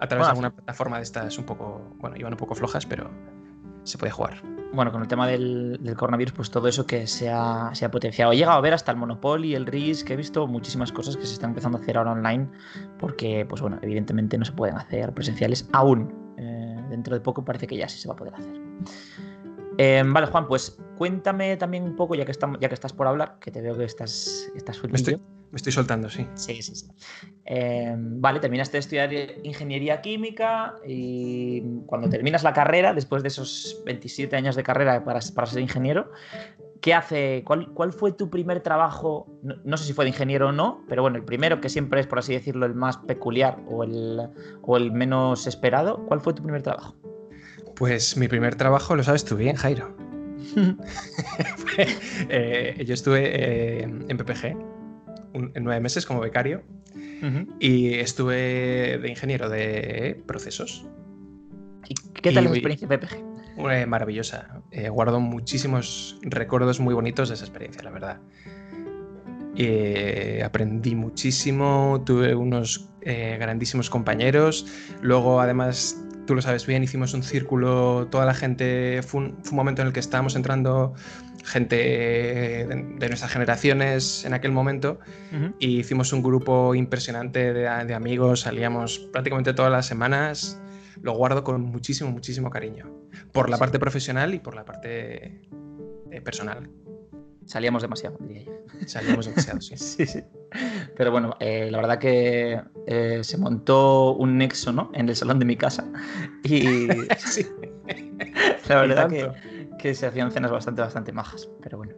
A 0.00 0.08
través 0.08 0.26
de 0.26 0.30
alguna 0.30 0.50
plataforma 0.54 0.96
de 0.96 1.04
estas 1.04 1.38
un 1.38 1.44
poco, 1.44 1.94
bueno, 1.98 2.16
iban 2.16 2.32
un 2.32 2.38
poco 2.38 2.54
flojas, 2.54 2.84
pero 2.84 3.10
se 3.84 3.98
puede 3.98 4.10
jugar 4.10 4.42
bueno, 4.74 4.92
con 4.92 5.02
el 5.02 5.08
tema 5.08 5.26
del, 5.26 5.78
coronavirus, 5.96 6.32
pues 6.32 6.50
todo 6.50 6.68
eso 6.68 6.86
que 6.86 7.06
se 7.06 7.30
ha, 7.30 7.72
potenciado. 7.90 8.32
He 8.32 8.36
llegado 8.36 8.58
a 8.58 8.60
ver 8.60 8.74
hasta 8.74 8.90
el 8.92 8.98
Monopoly, 8.98 9.54
el 9.54 9.66
RIS, 9.66 10.04
que 10.04 10.14
he 10.14 10.16
visto 10.16 10.46
muchísimas 10.46 10.92
cosas 10.92 11.16
que 11.16 11.26
se 11.26 11.34
están 11.34 11.50
empezando 11.50 11.78
a 11.78 11.80
hacer 11.80 11.96
ahora 11.96 12.12
online, 12.12 12.48
porque, 12.98 13.46
pues 13.48 13.60
bueno, 13.62 13.78
evidentemente 13.82 14.36
no 14.36 14.44
se 14.44 14.52
pueden 14.52 14.76
hacer 14.76 15.12
presenciales 15.14 15.68
aún. 15.72 16.12
Eh, 16.36 16.84
dentro 16.90 17.14
de 17.14 17.20
poco 17.20 17.44
parece 17.44 17.66
que 17.66 17.76
ya 17.76 17.88
sí 17.88 17.98
se 17.98 18.08
va 18.08 18.14
a 18.14 18.16
poder 18.16 18.34
hacer. 18.34 18.60
Em, 19.78 20.12
vale, 20.12 20.26
Juan, 20.26 20.46
pues 20.46 20.78
cuéntame 20.96 21.56
también 21.56 21.84
un 21.84 21.96
poco, 21.96 22.14
ya 22.14 22.24
que, 22.24 22.32
estamos, 22.32 22.58
ya 22.60 22.68
que 22.68 22.74
estás 22.74 22.92
por 22.92 23.06
hablar, 23.06 23.38
que 23.40 23.50
te 23.50 23.60
veo 23.60 23.76
que 23.76 23.84
estás, 23.84 24.50
estás 24.54 24.82
me 24.84 24.94
estoy 24.94 25.20
soltando, 25.58 26.08
sí. 26.08 26.26
Sí, 26.34 26.62
sí, 26.62 26.74
sí. 26.74 26.86
Em, 27.44 28.20
vale, 28.20 28.40
terminaste 28.40 28.76
de 28.76 28.80
estudiar 28.80 29.12
ingeniería 29.42 30.00
química 30.00 30.74
y 30.86 31.62
cuando 31.86 32.08
terminas 32.08 32.42
la 32.42 32.52
carrera, 32.52 32.94
después 32.94 33.22
de 33.22 33.28
esos 33.28 33.82
27 33.84 34.34
años 34.36 34.56
de 34.56 34.62
carrera 34.62 35.04
para, 35.04 35.20
ser 35.20 35.60
ingeniero, 35.60 36.10
¿qué 36.80 36.94
hace? 36.94 37.44
Cuál, 37.44 37.92
fue 37.92 38.12
tu 38.12 38.30
primer 38.30 38.60
trabajo? 38.60 39.26
No, 39.42 39.76
sé 39.76 39.84
si 39.84 39.92
fue 39.92 40.04
de 40.04 40.10
ingeniero 40.10 40.48
o 40.48 40.52
no, 40.52 40.84
pero 40.88 41.02
bueno, 41.02 41.16
el 41.16 41.24
primero 41.24 41.60
que 41.60 41.68
siempre 41.68 42.00
es, 42.00 42.06
por 42.06 42.18
así 42.18 42.32
decirlo, 42.32 42.66
el 42.66 42.74
más 42.74 42.96
peculiar 42.98 43.58
o 43.68 43.84
el, 43.84 44.20
o 44.62 44.76
el 44.76 44.92
menos 44.92 45.46
esperado. 45.46 46.04
¿Cuál 46.06 46.20
fue 46.20 46.34
tu 46.34 46.42
primer 46.42 46.62
trabajo? 46.62 46.94
Pues 47.76 48.16
mi 48.16 48.28
primer 48.28 48.54
trabajo 48.54 48.94
lo 48.94 49.02
sabes 49.02 49.24
tú 49.24 49.36
bien, 49.36 49.56
Jairo. 49.56 49.94
Eh, 52.28 52.84
yo 52.86 52.94
estuve 52.94 53.22
eh, 53.24 53.82
en 53.82 54.16
PPG 54.16 54.56
en 55.34 55.64
nueve 55.64 55.80
meses 55.80 56.06
como 56.06 56.20
becario 56.20 56.62
y 57.58 57.94
estuve 57.94 58.98
de 58.98 59.08
ingeniero 59.08 59.48
de 59.48 60.22
procesos. 60.26 60.86
¿Y 61.88 61.94
qué 61.94 62.32
tal 62.32 62.44
la 62.44 62.50
experiencia 62.50 62.88
PPG? 62.88 63.34
Eh, 63.70 63.86
maravillosa. 63.86 64.62
Eh, 64.70 64.88
guardo 64.88 65.20
muchísimos 65.20 66.18
recuerdos 66.22 66.80
muy 66.80 66.94
bonitos 66.94 67.28
de 67.28 67.36
esa 67.36 67.44
experiencia, 67.44 67.82
la 67.82 67.90
verdad. 67.90 68.20
Eh, 69.56 70.42
aprendí 70.44 70.94
muchísimo, 70.94 72.02
tuve 72.04 72.34
unos 72.34 72.90
grandísimos 73.02 73.90
compañeros. 73.90 74.66
Luego, 75.02 75.40
además, 75.40 76.02
tú 76.26 76.34
lo 76.34 76.40
sabes 76.42 76.66
bien, 76.66 76.82
hicimos 76.82 77.12
un 77.12 77.22
círculo, 77.22 78.08
toda 78.10 78.24
la 78.24 78.34
gente, 78.34 79.02
fue 79.02 79.20
un, 79.20 79.36
fue 79.42 79.50
un 79.50 79.56
momento 79.56 79.82
en 79.82 79.88
el 79.88 79.92
que 79.92 80.00
estábamos 80.00 80.36
entrando 80.36 80.94
gente 81.44 81.76
de, 81.76 83.08
nuestras 83.08 83.30
generaciones 83.30 84.24
en 84.24 84.34
aquel 84.34 84.52
momento 84.52 84.98
y 85.58 85.80
hicimos 85.80 86.12
un 86.12 86.22
grupo 86.22 86.74
impresionante 86.74 87.52
de, 87.52 87.68
amigos, 87.68 88.40
salíamos 88.40 88.98
prácticamente 89.12 89.52
todas 89.52 89.70
las 89.70 89.86
semanas, 89.86 90.60
lo 91.02 91.12
guardo 91.12 91.44
con 91.44 91.60
muchísimo, 91.60 92.10
muchísimo 92.10 92.50
cariño, 92.50 92.90
por 93.32 93.50
la 93.50 93.58
parte 93.58 93.78
profesional 93.78 94.34
y 94.34 94.38
por 94.38 94.54
la 94.54 94.64
parte 94.64 95.42
eh, 96.10 96.20
personal. 96.22 96.70
Salíamos 97.46 97.82
demasiado, 97.82 98.16
diría 98.20 98.44
yo. 98.44 98.52
Salíamos 98.86 99.26
demasiado, 99.26 99.60
sí. 99.60 99.76
sí, 99.76 100.06
sí. 100.06 100.20
Pero 100.96 101.10
bueno, 101.10 101.36
eh, 101.40 101.68
la 101.70 101.78
verdad 101.78 101.98
que 101.98 102.60
eh, 102.86 103.20
se 103.22 103.36
montó 103.38 104.14
un 104.14 104.38
nexo 104.38 104.72
¿no? 104.72 104.90
en 104.94 105.08
el 105.08 105.16
salón 105.16 105.38
de 105.38 105.44
mi 105.44 105.56
casa 105.56 105.84
y 106.42 106.88
sí. 107.18 107.46
la 108.68 108.76
verdad 108.76 109.08
que 109.10 109.30
que 109.84 109.94
se 109.94 110.06
hacían 110.06 110.32
cenas 110.32 110.50
bastante, 110.50 110.80
bastante 110.80 111.12
majas, 111.12 111.46
pero 111.60 111.76
bueno. 111.76 111.92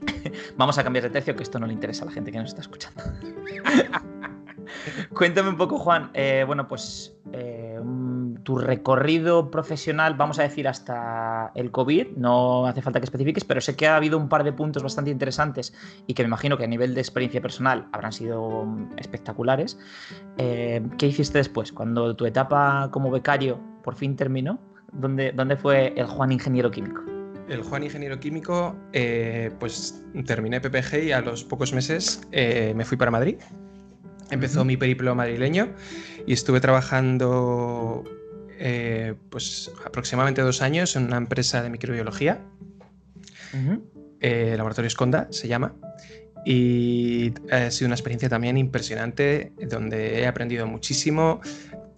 Vamos 0.56 0.78
a 0.78 0.82
cambiar 0.82 1.04
de 1.04 1.10
tercio, 1.10 1.36
que 1.36 1.42
esto 1.42 1.58
no 1.58 1.66
le 1.66 1.74
interesa 1.74 2.04
a 2.04 2.06
la 2.06 2.12
gente 2.12 2.32
que 2.32 2.38
nos 2.38 2.48
está 2.48 2.62
escuchando. 2.62 3.02
Cuéntame 5.12 5.50
un 5.50 5.58
poco, 5.58 5.78
Juan. 5.78 6.10
Eh, 6.14 6.44
bueno, 6.46 6.66
pues 6.66 7.14
eh, 7.34 7.78
tu 8.42 8.56
recorrido 8.56 9.50
profesional, 9.50 10.14
vamos 10.14 10.38
a 10.38 10.44
decir 10.44 10.66
hasta 10.66 11.52
el 11.54 11.70
COVID, 11.70 12.16
no 12.16 12.66
hace 12.66 12.80
falta 12.80 13.00
que 13.00 13.04
especifiques, 13.04 13.44
pero 13.44 13.60
sé 13.60 13.76
que 13.76 13.86
ha 13.86 13.96
habido 13.96 14.16
un 14.16 14.30
par 14.30 14.42
de 14.42 14.54
puntos 14.54 14.82
bastante 14.82 15.10
interesantes 15.10 15.74
y 16.06 16.14
que 16.14 16.22
me 16.22 16.28
imagino 16.28 16.56
que 16.56 16.64
a 16.64 16.68
nivel 16.68 16.94
de 16.94 17.02
experiencia 17.02 17.42
personal 17.42 17.86
habrán 17.92 18.12
sido 18.12 18.66
espectaculares. 18.96 19.78
Eh, 20.38 20.80
¿Qué 20.96 21.08
hiciste 21.08 21.36
después? 21.36 21.70
Cuando 21.70 22.16
tu 22.16 22.24
etapa 22.24 22.88
como 22.90 23.10
becario 23.10 23.60
por 23.82 23.94
fin 23.94 24.16
terminó, 24.16 24.58
¿dónde, 24.92 25.32
dónde 25.32 25.56
fue 25.56 25.92
el 25.96 26.06
Juan 26.06 26.32
Ingeniero 26.32 26.70
Químico? 26.70 27.02
el 27.50 27.62
Juan 27.62 27.82
Ingeniero 27.82 28.18
Químico, 28.20 28.76
eh, 28.92 29.50
pues 29.58 30.02
terminé 30.24 30.60
PPG 30.60 31.04
y 31.04 31.12
a 31.12 31.20
los 31.20 31.44
pocos 31.44 31.72
meses 31.72 32.20
eh, 32.30 32.72
me 32.76 32.84
fui 32.84 32.96
para 32.96 33.10
Madrid. 33.10 33.36
Empezó 34.30 34.64
mi 34.64 34.76
periplo 34.76 35.14
madrileño 35.16 35.74
y 36.24 36.32
estuve 36.32 36.60
trabajando 36.60 38.04
eh, 38.60 39.14
pues 39.28 39.72
aproximadamente 39.84 40.40
dos 40.42 40.62
años 40.62 40.94
en 40.94 41.06
una 41.06 41.16
empresa 41.16 41.62
de 41.62 41.70
microbiología, 41.70 42.40
Laboratorio 44.22 44.86
Esconda 44.86 45.26
se 45.30 45.48
llama, 45.48 45.74
y 46.46 47.32
ha 47.50 47.68
sido 47.72 47.88
una 47.88 47.96
experiencia 47.96 48.28
también 48.28 48.56
impresionante 48.56 49.52
donde 49.68 50.20
he 50.20 50.26
aprendido 50.28 50.68
muchísimo, 50.68 51.40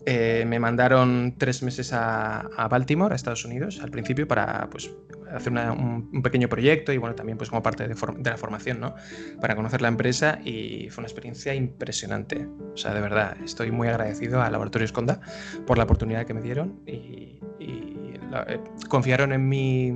me 0.07 0.59
mandaron 0.59 1.35
tres 1.39 1.63
meses 1.63 1.93
a, 1.93 2.41
a, 2.41 2.69
Baltimore, 2.69 3.13
a 3.13 3.17
Estados 3.17 3.45
Unidos, 3.45 3.81
al 3.83 3.91
principio, 3.91 4.27
para 4.27 4.69
pues, 4.71 4.91
hacer 5.35 5.53
un, 5.53 6.23
pequeño 6.23 6.49
proyecto 6.49 6.93
y 6.93 6.99
bueno, 6.99 7.15
también 7.15 7.39
pues 7.39 7.51
como 7.51 7.63
parte 7.63 7.89
de, 7.89 7.95
la 8.25 8.37
formación, 8.37 8.81
¿no? 8.81 8.95
Para 9.41 9.57
conocer 9.57 9.83
la 9.83 9.89
empresa 9.89 10.39
y 10.45 10.89
fue 10.91 11.03
una 11.03 11.09
experiencia 11.09 11.55
impresionante. 11.55 12.47
O 12.75 12.77
sea, 12.77 12.95
de 12.95 13.01
verdad, 13.01 13.37
estoy 13.45 13.71
muy 13.71 13.89
agradecido 13.89 14.43
al 14.43 14.53
Laboratorio 14.53 14.85
Esconda 14.85 15.21
por 15.67 15.79
la 15.79 15.85
oportunidad 15.85 16.27
que 16.27 16.35
me 16.35 16.43
dieron 16.43 16.81
y, 16.87 17.41
eh, 17.61 18.61
confiaron 18.89 19.33
en 19.33 19.49
mí 19.49 19.93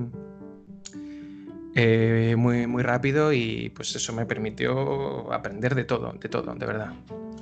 eh, 1.74 2.34
muy, 2.36 2.66
muy 2.66 2.82
rápido 2.82 3.32
y 3.32 3.70
pues 3.74 3.94
eso 3.96 4.12
me 4.12 4.26
permitió 4.26 5.32
aprender 5.32 5.74
de 5.74 5.84
todo, 5.84 6.12
de 6.12 6.28
todo, 6.28 6.54
de 6.54 6.66
verdad. 6.66 6.92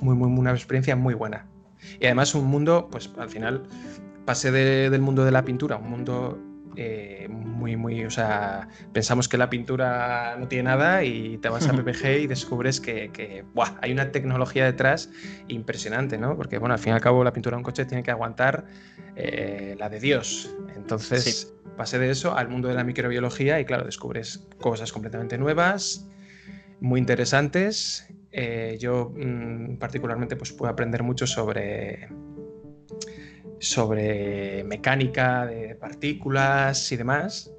Muy, 0.01 0.15
muy, 0.15 0.27
una 0.27 0.51
experiencia 0.51 0.95
muy 0.95 1.13
buena. 1.13 1.47
Y 1.99 2.05
además 2.05 2.35
un 2.35 2.45
mundo, 2.45 2.87
pues 2.91 3.11
al 3.17 3.29
final 3.29 3.63
pasé 4.25 4.51
del 4.51 5.01
mundo 5.01 5.23
de 5.23 5.31
la 5.31 5.45
pintura 5.45 5.77
un 5.77 5.89
mundo 5.89 6.39
eh, 6.77 7.27
muy, 7.29 7.77
muy, 7.77 8.03
o 8.03 8.09
sea, 8.09 8.67
pensamos 8.91 9.29
que 9.29 9.37
la 9.37 9.49
pintura 9.49 10.35
no 10.37 10.47
tiene 10.47 10.63
nada 10.63 11.03
y 11.03 11.37
te 11.37 11.47
vas 11.47 11.67
a 11.67 11.73
PPG 11.73 12.23
y 12.23 12.27
descubres 12.27 12.81
que, 12.81 13.45
hay 13.81 13.91
una 13.91 14.11
tecnología 14.11 14.65
detrás 14.65 15.09
impresionante, 15.47 16.17
¿no? 16.17 16.35
Porque, 16.35 16.57
bueno, 16.57 16.73
al 16.73 16.79
fin 16.79 16.91
y 16.91 16.95
al 16.95 17.01
cabo 17.01 17.23
la 17.23 17.31
pintura 17.33 17.55
de 17.55 17.59
un 17.59 17.63
coche 17.63 17.85
tiene 17.85 18.03
que 18.03 18.11
aguantar 18.11 18.65
eh, 19.15 19.75
la 19.79 19.89
de 19.89 19.99
Dios. 19.99 20.53
Entonces, 20.75 21.53
pasé 21.77 21.97
de 21.97 22.09
eso 22.09 22.35
al 22.35 22.49
mundo 22.49 22.67
de 22.67 22.73
la 22.73 22.83
microbiología 22.83 23.59
y, 23.59 23.65
claro, 23.65 23.85
descubres 23.85 24.45
cosas 24.59 24.91
completamente 24.91 25.37
nuevas, 25.37 26.07
muy 26.81 26.99
interesantes. 26.99 28.07
Eh, 28.37 28.77
yo 28.81 29.13
mm, 29.15 29.77
particularmente 29.77 30.35
pues 30.35 30.51
puedo 30.51 30.69
aprender 30.69 31.03
mucho 31.03 31.25
sobre 31.25 32.09
sobre 33.59 34.65
mecánica 34.65 35.45
de 35.45 35.75
partículas 35.75 36.91
y 36.91 36.97
demás. 36.97 37.51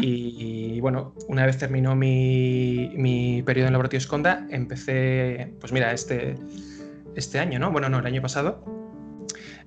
y, 0.00 0.80
bueno, 0.80 1.14
una 1.28 1.46
vez 1.46 1.56
terminó 1.58 1.94
mi, 1.94 3.42
periodo 3.46 3.68
en 3.68 3.72
Laboratorio 3.72 3.98
Esconda, 3.98 4.44
empecé, 4.50 5.54
pues 5.60 5.72
mira, 5.72 5.92
este, 5.92 6.34
este 7.14 7.38
año, 7.38 7.60
¿no? 7.60 7.70
Bueno, 7.70 7.88
no, 7.88 8.00
el 8.00 8.06
año 8.06 8.20
pasado, 8.20 8.64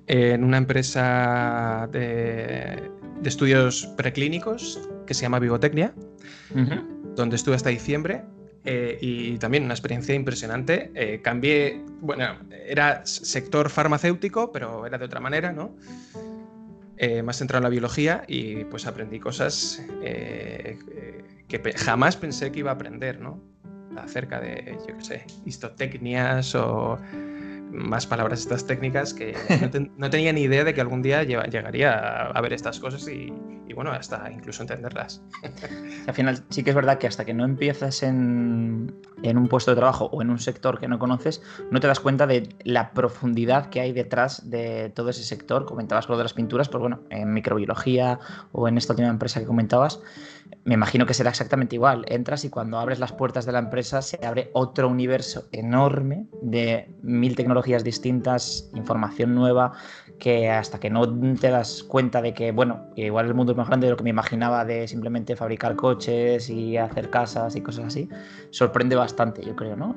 en 0.06 0.44
una 0.44 0.58
empresa 0.58 1.88
de, 1.92 2.90
estudios 3.24 3.86
preclínicos 3.96 4.86
que 5.06 5.14
se 5.14 5.22
llama 5.22 5.38
Vivotecnia, 5.38 5.94
donde 7.16 7.36
estuve 7.36 7.54
hasta 7.54 7.70
diciembre. 7.70 8.22
Eh, 8.64 8.96
y 9.00 9.38
también 9.38 9.64
una 9.64 9.74
experiencia 9.74 10.14
impresionante. 10.14 10.92
Eh, 10.94 11.20
cambié, 11.22 11.80
bueno, 12.00 12.38
era 12.66 13.04
sector 13.04 13.70
farmacéutico, 13.70 14.52
pero 14.52 14.86
era 14.86 14.98
de 14.98 15.04
otra 15.04 15.20
manera, 15.20 15.52
¿no? 15.52 15.74
Eh, 16.96 17.22
más 17.22 17.38
centrado 17.38 17.58
en 17.58 17.64
la 17.64 17.70
biología 17.70 18.22
y 18.28 18.64
pues 18.64 18.86
aprendí 18.86 19.18
cosas 19.18 19.82
que 20.00 21.74
jamás 21.76 22.16
pensé 22.16 22.52
que 22.52 22.60
iba 22.60 22.70
a 22.70 22.74
aprender, 22.74 23.20
¿no? 23.20 23.40
Acerca 23.96 24.40
de, 24.40 24.78
yo 24.86 24.96
qué 24.96 25.04
sé, 25.04 25.24
histotecnias 25.44 26.54
o 26.54 26.98
más 27.72 28.06
palabras 28.06 28.40
estas 28.40 28.66
técnicas 28.66 29.14
que 29.14 29.34
no, 29.96 30.10
tenía 30.10 30.32
ni 30.32 30.42
idea 30.42 30.64
de 30.64 30.74
que 30.74 30.80
algún 30.80 31.02
día 31.02 31.22
llegaría 31.22 32.26
a, 32.26 32.40
ver 32.40 32.52
estas 32.52 32.78
cosas 32.78 33.08
y, 33.08 33.32
bueno, 33.74 33.90
hasta 33.90 34.30
incluso 34.30 34.62
entenderlas. 34.62 35.22
Al 36.06 36.14
final 36.14 36.44
sí 36.50 36.62
que 36.62 36.70
es 36.70 36.76
verdad 36.76 36.98
que 36.98 37.06
hasta 37.06 37.24
que 37.24 37.32
no 37.32 37.44
empiezas 37.44 38.02
en, 38.02 38.94
en, 39.22 39.38
un 39.38 39.48
puesto 39.48 39.70
de 39.70 39.76
trabajo 39.76 40.06
o 40.12 40.20
en 40.20 40.30
un 40.30 40.38
sector 40.38 40.78
que 40.78 40.88
no 40.88 40.98
conoces, 40.98 41.42
no 41.70 41.80
te 41.80 41.86
das 41.86 42.00
cuenta 42.00 42.26
de 42.26 42.48
la 42.64 42.92
profundidad 42.92 43.70
que 43.70 43.80
hay 43.80 43.92
detrás 43.92 44.50
de 44.50 44.90
todo 44.94 45.08
ese 45.08 45.24
sector. 45.24 45.64
Comentabas 45.64 46.08
lo 46.08 46.18
de 46.18 46.24
las 46.24 46.34
pinturas, 46.34 46.68
pues 46.68 46.80
bueno, 46.80 47.00
en 47.08 47.32
microbiología 47.32 48.18
o 48.52 48.68
en 48.68 48.76
esta 48.76 48.92
última 48.92 49.08
empresa 49.08 49.40
que 49.40 49.46
comentabas, 49.46 50.00
me 50.64 50.74
imagino 50.74 51.06
que 51.06 51.14
será 51.14 51.30
exactamente 51.30 51.76
igual. 51.76 52.04
Entras 52.08 52.44
y 52.44 52.50
cuando 52.50 52.78
abres 52.78 52.98
las 52.98 53.12
puertas 53.12 53.46
de 53.46 53.52
la 53.52 53.58
empresa 53.58 54.02
se 54.02 54.24
abre 54.24 54.50
otro 54.52 54.88
universo 54.88 55.48
enorme 55.50 56.26
de 56.42 56.94
mil 57.02 57.34
tecnologías 57.34 57.61
distintas, 57.84 58.70
información 58.74 59.34
nueva, 59.34 59.72
que 60.18 60.50
hasta 60.50 60.78
que 60.78 60.90
no 60.90 61.08
te 61.36 61.50
das 61.50 61.82
cuenta 61.82 62.22
de 62.22 62.34
que, 62.34 62.52
bueno, 62.52 62.86
igual 62.96 63.26
el 63.26 63.34
mundo 63.34 63.52
es 63.52 63.58
más 63.58 63.68
grande 63.68 63.86
de 63.86 63.92
lo 63.92 63.96
que 63.96 64.04
me 64.04 64.10
imaginaba 64.10 64.64
de 64.64 64.86
simplemente 64.86 65.36
fabricar 65.36 65.74
coches 65.76 66.48
y 66.50 66.76
hacer 66.76 67.10
casas 67.10 67.56
y 67.56 67.60
cosas 67.60 67.86
así, 67.86 68.08
sorprende 68.50 68.96
bastante, 68.96 69.42
yo 69.42 69.56
creo, 69.56 69.76
¿no? 69.76 69.94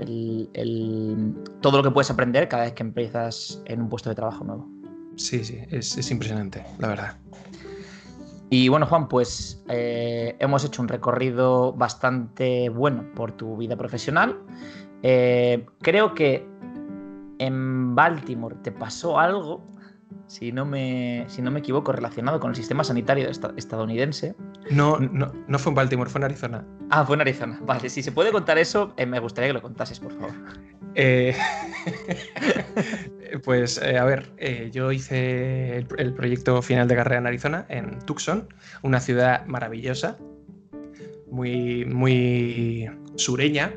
todo 1.61 1.77
lo 1.77 1.83
que 1.83 1.91
puedes 1.91 2.09
aprender 2.09 2.47
cada 2.47 2.63
vez 2.63 2.73
que 2.73 2.83
empiezas 2.83 3.61
en 3.65 3.81
un 3.81 3.89
puesto 3.89 4.09
de 4.09 4.15
trabajo 4.15 4.43
nuevo. 4.43 4.67
Sí, 5.15 5.43
sí, 5.43 5.59
es 5.69 6.11
impresionante, 6.11 6.65
la 6.79 6.87
verdad. 6.87 7.17
Y 8.49 8.69
bueno, 8.69 8.85
Juan, 8.85 9.07
pues 9.07 9.63
eh, 9.69 10.35
hemos 10.39 10.63
hecho 10.63 10.81
un 10.81 10.87
recorrido 10.87 11.73
bastante 11.73 12.69
bueno 12.69 13.03
por 13.15 13.31
tu 13.31 13.57
vida 13.57 13.75
profesional. 13.75 14.39
Eh, 15.01 15.65
creo 15.81 16.13
que 16.13 16.47
en 17.39 17.95
Baltimore 17.95 18.55
te 18.63 18.71
pasó 18.71 19.19
algo, 19.19 19.65
si 20.27 20.51
no 20.51 20.65
me, 20.65 21.25
si 21.27 21.41
no 21.41 21.51
me 21.51 21.59
equivoco, 21.59 21.91
relacionado 21.91 22.39
con 22.39 22.51
el 22.51 22.55
sistema 22.55 22.83
sanitario 22.83 23.29
estadounidense. 23.29 24.35
No, 24.71 24.99
no, 24.99 25.31
no 25.47 25.59
fue 25.59 25.71
en 25.71 25.75
Baltimore, 25.75 26.09
fue 26.09 26.19
en 26.19 26.25
Arizona. 26.25 26.65
Ah, 26.89 27.05
fue 27.05 27.15
en 27.15 27.21
Arizona. 27.21 27.59
Vale, 27.63 27.89
si 27.89 28.01
se 28.01 28.11
puede 28.11 28.31
contar 28.31 28.57
eso, 28.57 28.93
eh, 28.97 29.05
me 29.05 29.19
gustaría 29.19 29.49
que 29.49 29.53
lo 29.53 29.61
contases, 29.61 29.99
por 29.99 30.13
favor. 30.13 30.33
Pues 33.43 33.81
eh, 33.81 33.97
a 33.97 34.05
ver, 34.05 34.31
eh, 34.37 34.69
yo 34.71 34.91
hice 34.91 35.77
el, 35.77 36.13
proyecto 36.13 36.61
final 36.61 36.87
de 36.87 36.95
carrera 36.95 37.19
en 37.19 37.27
Arizona, 37.27 37.65
en 37.69 37.99
Tucson, 37.99 38.47
una 38.81 38.99
ciudad 38.99 39.45
maravillosa, 39.45 40.17
muy, 41.29 41.85
muy 41.85 42.89
sureña, 43.15 43.73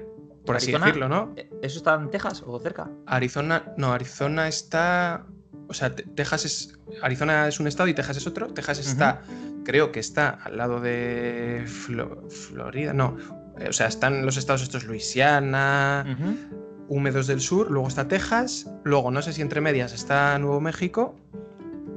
por 0.48 0.56
así 0.56 0.72
decirlo, 0.72 1.10
¿no? 1.10 1.34
Eh, 1.36 1.50
¿Eso 1.62 1.76
está 1.76 1.94
en 1.94 2.10
Texas 2.10 2.42
o 2.46 2.58
cerca? 2.58 2.90
Arizona, 3.04 3.74
no, 3.76 3.92
Arizona 3.92 4.48
está. 4.48 5.26
O 5.68 5.74
sea, 5.74 5.94
Texas 5.94 6.46
es. 6.46 6.78
Arizona 7.02 7.46
es 7.46 7.60
un 7.60 7.66
estado 7.66 7.88
y 7.90 7.94
Texas 7.94 8.16
es 8.16 8.26
otro. 8.26 8.46
Texas 8.48 8.78
está, 8.78 9.20
creo 9.64 9.92
que 9.92 10.00
está 10.00 10.30
al 10.30 10.56
lado 10.56 10.80
de 10.80 11.66
Florida, 11.66 12.94
no. 12.94 13.18
O 13.68 13.72
sea, 13.72 13.88
están 13.88 14.24
los 14.24 14.38
estados 14.38 14.62
estos, 14.62 14.84
Luisiana, 14.84 16.16
húmedos 16.88 17.26
del 17.26 17.42
sur, 17.42 17.70
luego 17.70 17.88
está 17.88 18.08
Texas, 18.08 18.70
luego 18.84 19.10
no 19.10 19.20
sé 19.20 19.34
si 19.34 19.42
entre 19.42 19.60
medias 19.60 19.92
está 19.92 20.38
Nuevo 20.38 20.62
México 20.62 21.14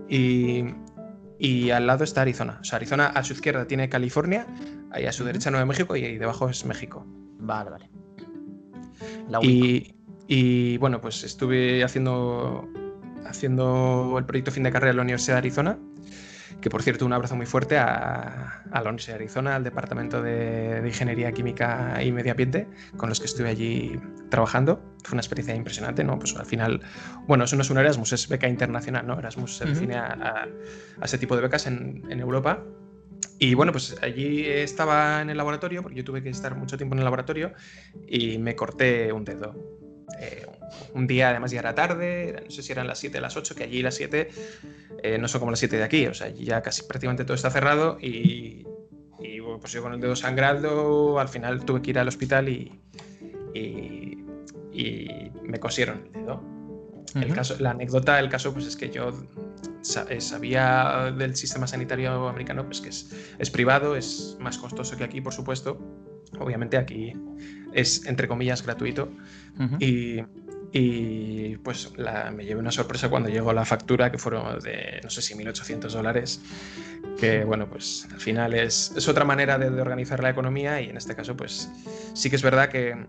y, 0.10 1.70
al 1.72 1.88
lado 1.88 2.04
está 2.04 2.24
Arizona. 2.24 2.58
O 2.60 2.64
sea, 2.66 2.76
Arizona 2.76 3.08
a 3.08 3.24
su 3.24 3.32
izquierda 3.32 3.66
tiene 3.66 3.88
California, 3.88 4.46
ahí 4.92 5.06
a 5.06 5.14
su 5.14 5.24
derecha 5.24 5.52
Nuevo 5.52 5.66
México 5.68 5.96
y 5.96 6.04
ahí 6.04 6.18
debajo 6.18 6.50
es 6.50 6.66
México. 6.66 7.06
Vale, 7.40 7.70
vale. 7.70 7.90
Y, 9.42 9.94
y, 10.28 10.78
bueno, 10.78 11.02
pues 11.02 11.24
estuve 11.24 11.84
haciendo, 11.84 12.68
haciendo 13.26 14.16
el 14.18 14.26
proyecto 14.26 14.52
fin 14.52 14.64
de 14.64 14.72
carrera 14.72 14.92
en 14.92 14.98
la 14.98 15.04
Universidad 15.04 15.36
de 15.36 15.40
Arizona 15.40 15.78
que 16.62 16.70
por 16.70 16.84
cierto 16.84 17.06
un 17.06 17.12
abrazo 17.12 17.36
muy 17.36 17.46
fuerte 17.46 17.78
a, 17.78 18.64
la 18.72 18.82
Universidad 18.82 19.18
de 19.18 19.24
Arizona, 19.24 19.56
al 19.56 19.64
Departamento 19.64 20.22
de, 20.22 20.82
Ingeniería 20.86 21.32
Química 21.32 22.02
y 22.04 22.12
Medio 22.12 22.32
Ambiente, 22.32 22.68
con 22.96 23.10
los 23.10 23.20
que 23.20 23.26
estuve 23.26 23.50
allí 23.50 24.00
trabajando. 24.30 24.82
Fue 25.04 25.16
una 25.16 25.22
experiencia 25.22 25.56
impresionante, 25.56 26.04
¿no? 26.04 26.18
Pues 26.20 26.36
al 26.36 26.46
final, 26.46 26.82
bueno, 27.28 27.44
eso 27.44 27.56
no 27.56 27.64
es 27.64 27.70
un 27.70 27.80
Erasmus, 27.80 28.14
es 28.14 28.30
beca 28.30 28.48
internacional, 28.48 29.06
¿no? 29.06 29.18
Erasmus 29.18 29.58
se 29.58 29.66
define 29.66 29.96
a, 29.96 30.48
ese 31.04 31.18
tipo 31.18 31.36
de 31.36 31.42
becas 31.42 31.66
en, 31.68 32.04
Europa. 32.12 32.64
Y 33.44 33.56
bueno, 33.56 33.72
pues 33.72 33.98
allí 34.04 34.46
estaba 34.46 35.20
en 35.20 35.32
el 35.32 35.38
laboratorio, 35.38 35.82
porque 35.82 35.98
yo 35.98 36.04
tuve 36.04 36.22
que 36.22 36.30
estar 36.30 36.56
mucho 36.56 36.78
tiempo 36.78 36.94
en 36.94 37.00
el 37.00 37.06
laboratorio 37.06 37.54
y 38.08 38.38
me 38.38 38.56
corté 38.56 39.12
un 39.12 39.26
dedo. 39.26 39.56
Eh, 40.20 40.46
un 40.94 41.08
día, 41.08 41.32
además 41.32 41.50
ya 41.50 41.58
era 41.58 41.74
tarde, 41.74 42.44
no 42.46 42.52
sé 42.52 42.62
si 42.62 42.72
eran 42.72 42.86
las 42.86 43.00
7, 43.00 43.20
las 43.20 43.36
8, 43.36 43.56
que 43.56 43.64
allí 43.64 43.82
las 43.82 43.96
7 43.96 44.30
eh, 45.02 45.18
no 45.18 45.28
son 45.28 45.40
como 45.40 45.50
las 45.50 45.60
7 45.60 45.76
de 45.76 45.84
aquí, 45.84 46.06
o 46.06 46.14
sea, 46.14 46.30
ya 46.30 46.62
casi 46.62 46.84
prácticamente 46.84 47.26
todo 47.26 47.34
está 47.34 47.50
cerrado 47.50 47.98
y, 48.00 48.64
pues 49.60 49.74
yo 49.74 49.82
con 49.82 49.94
el 49.94 50.00
dedo 50.00 50.16
sangrando, 50.16 51.20
al 51.20 51.28
final 51.28 51.66
tuve 51.66 51.82
que 51.82 51.90
ir 51.90 51.98
al 51.98 52.10
hospital 52.10 52.48
y, 52.48 52.80
y, 53.56 54.18
me 55.42 55.60
cosieron 55.60 56.04
el 56.14 56.14
dedo. 56.14 56.44
el 57.16 57.34
caso, 57.34 57.56
la 57.60 57.72
anécdota 57.72 58.18
del 58.18 58.30
caso 58.30 58.54
pues 58.54 58.68
es 58.68 58.76
que 58.76 58.92
yo 58.92 59.12
sabía 59.82 61.12
del 61.18 61.36
sistema 61.36 61.68
sanitario 61.68 62.28
americano 62.28 62.66
pues 62.66 62.82
que 62.82 62.90
es, 62.90 63.12
es 63.40 63.50
privado, 63.50 63.96
es 63.96 64.38
más 64.40 64.58
costoso 64.58 64.98
que 64.98 65.04
aquí, 65.04 65.22
por 65.22 65.34
supuesto. 65.34 65.80
Obviamente 66.40 66.78
aquí 66.78 67.14
es, 67.74 68.06
entre 68.06 68.28
comillas, 68.28 68.64
gratuito. 68.64 69.12
y, 69.80 70.22
y, 70.72 71.58
pues 71.58 71.92
me 72.34 72.46
llevé 72.46 72.60
una 72.60 72.72
sorpresa 72.72 73.10
cuando 73.10 73.30
llegó 73.30 73.52
la 73.54 73.66
factura, 73.66 74.12
que 74.12 74.18
fueron 74.18 74.60
de, 74.60 75.02
no 75.04 75.10
sé 75.10 75.22
si 75.22 75.34
1.800 75.34 75.90
dólares, 75.90 76.42
que 77.20 77.44
bueno, 77.44 77.68
pues 77.70 78.08
al 78.12 78.20
final 78.20 78.54
es, 78.54 78.94
es 78.96 79.08
otra 79.08 79.26
manera 79.26 79.58
de, 79.58 79.68
organizar 79.82 80.22
la 80.24 80.30
economía 80.30 80.82
y 80.82 80.90
en 80.90 80.98
este 80.98 81.16
caso 81.16 81.36
pues 81.36 81.70
sí 82.14 82.30
que 82.30 82.36
es 82.38 82.42
verdad 82.42 82.70
que, 82.70 83.06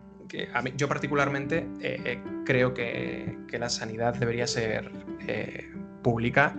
yo 0.77 0.89
particularmente 0.89 1.69
eh, 1.81 2.01
eh, 2.05 2.23
creo 2.47 2.73
que, 2.73 3.39
que, 3.47 3.59
la 3.59 3.69
sanidad 3.69 4.15
debería 4.15 4.47
ser 4.47 4.91
eh, 5.29 5.71
pública. 6.03 6.57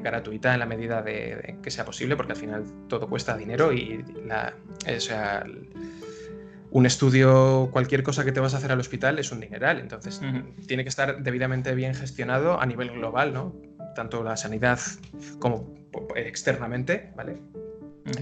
gratuita 0.00 0.54
en 0.54 0.60
la 0.60 0.66
medida 0.66 1.02
de, 1.02 1.56
que 1.60 1.70
sea 1.70 1.84
posible, 1.84 2.14
porque 2.14 2.32
al 2.32 2.38
final 2.38 2.64
todo 2.88 3.08
cuesta 3.08 3.36
dinero 3.36 3.72
y 3.72 4.04
la, 4.24 4.54
o 4.86 5.00
sea, 5.00 5.44
un 6.74 6.86
estudio, 6.86 7.68
cualquier 7.72 8.02
cosa 8.02 8.24
que 8.24 8.32
te 8.32 8.40
vas 8.40 8.54
a 8.54 8.58
hacer 8.58 8.72
al 8.72 8.80
hospital 8.80 9.18
es 9.18 9.30
un 9.30 9.40
dineral, 9.40 9.78
entonces 9.78 10.20
tiene 10.66 10.82
que 10.82 10.88
estar 10.88 11.22
debidamente 11.22 11.74
bien 11.74 11.94
gestionado 11.94 12.60
a 12.60 12.66
nivel 12.66 12.90
global, 12.90 13.32
¿no? 13.32 13.54
Tanto 13.94 14.24
la 14.24 14.36
sanidad 14.36 14.80
como 15.38 15.72
externamente, 16.16 17.12
¿vale? 17.16 17.38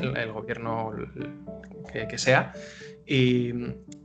el, 0.01 0.33
gobierno 0.33 0.93
que, 1.93 2.19
sea. 2.19 2.53
Y, 3.07 3.53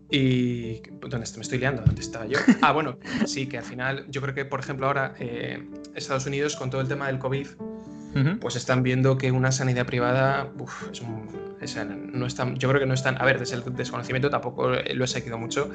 y 0.09 0.81
¿dónde 1.01 1.17
me 1.17 1.23
estoy 1.23 1.57
liando? 1.57 1.81
¿Dónde 1.83 2.01
estaba 2.01 2.25
yo? 2.25 2.39
Ah, 2.61 2.71
bueno, 2.71 2.97
sí, 3.25 3.47
que 3.47 3.57
al 3.57 3.63
final 3.63 4.05
yo 4.09 4.21
creo 4.21 4.33
que, 4.33 4.45
por 4.45 4.59
ejemplo, 4.59 4.87
ahora 4.87 5.15
eh, 5.19 5.67
Estados 5.95 6.25
Unidos 6.25 6.55
con 6.55 6.69
todo 6.69 6.81
el 6.81 6.87
tema 6.87 7.07
del 7.07 7.19
COVID, 7.19 7.47
pues 8.39 8.55
están 8.55 8.81
viendo 8.81 9.17
que 9.17 9.31
una 9.31 9.51
sanidad 9.51 9.85
privada 9.85 10.51
es 10.91 11.01
un, 11.01 11.27
no 12.13 12.25
están, 12.25 12.55
yo 12.55 12.69
creo 12.69 12.79
que 12.79 12.85
no 12.85 12.93
están, 12.93 13.19
a 13.21 13.25
ver, 13.25 13.39
desde 13.39 13.55
el 13.55 13.75
desconocimiento 13.75 14.29
tampoco 14.29 14.69
lo 14.69 15.03
he 15.03 15.07
seguido 15.07 15.37
mucho, 15.37 15.69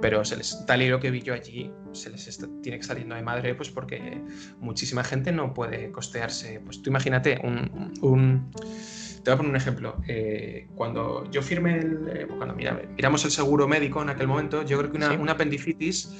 pero 0.00 0.24
se 0.24 0.36
les, 0.36 0.64
tal 0.66 0.82
y 0.82 0.88
lo 0.88 1.00
que 1.00 1.10
vi 1.10 1.22
yo 1.22 1.34
allí, 1.34 1.70
se 1.92 2.10
les 2.10 2.38
tiene 2.62 2.78
que 2.78 2.82
estar 2.82 2.98
yendo 2.98 3.14
de 3.14 3.22
madre, 3.22 3.54
pues 3.54 3.70
porque 3.70 4.20
muchísima 4.60 5.04
gente 5.04 5.32
no 5.32 5.54
puede 5.54 5.90
costearse, 5.90 6.60
pues 6.64 6.82
tú 6.82 6.90
imagínate 6.90 7.40
un, 7.42 8.50
te 9.22 9.30
voy 9.30 9.34
a 9.34 9.36
poner 9.36 9.50
un 9.50 9.56
ejemplo. 9.56 9.96
Eh, 10.06 10.68
cuando 10.74 11.30
yo 11.30 11.42
firmé 11.42 11.78
el. 11.78 12.08
Eh, 12.08 12.26
cuando 12.26 12.54
miramos 12.54 13.24
el 13.24 13.30
seguro 13.30 13.66
médico 13.68 14.02
en 14.02 14.10
aquel 14.10 14.26
momento, 14.26 14.64
yo 14.64 14.78
creo 14.78 14.90
que 14.90 14.98
una, 14.98 15.32
apendicitis, 15.32 16.12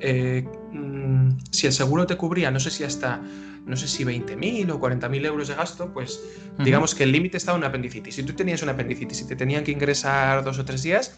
eh, 0.00 0.46
mm, 0.72 1.30
si 1.50 1.66
el 1.66 1.72
seguro 1.72 2.06
te 2.06 2.16
cubría, 2.16 2.50
no 2.50 2.60
sé 2.60 2.70
si 2.70 2.84
hasta 2.84 3.20
no 3.64 3.76
sé 3.76 3.86
si 3.86 4.04
20.000 4.04 4.72
o 4.72 4.80
40.000 4.80 5.24
euros 5.24 5.46
de 5.46 5.54
gasto, 5.54 5.92
pues 5.92 6.20
digamos 6.58 6.96
que 6.96 7.04
el 7.04 7.12
límite 7.12 7.36
estaba 7.36 7.56
en 7.56 7.62
apendicitis. 7.62 8.16
Si 8.16 8.24
tú 8.24 8.32
tenías 8.32 8.60
una 8.62 8.72
apendicitis 8.72 9.20
y 9.20 9.28
te 9.28 9.36
tenían 9.36 9.62
que 9.62 9.70
ingresar 9.70 10.42
dos 10.42 10.58
o 10.58 10.64
tres 10.64 10.82
días, 10.82 11.16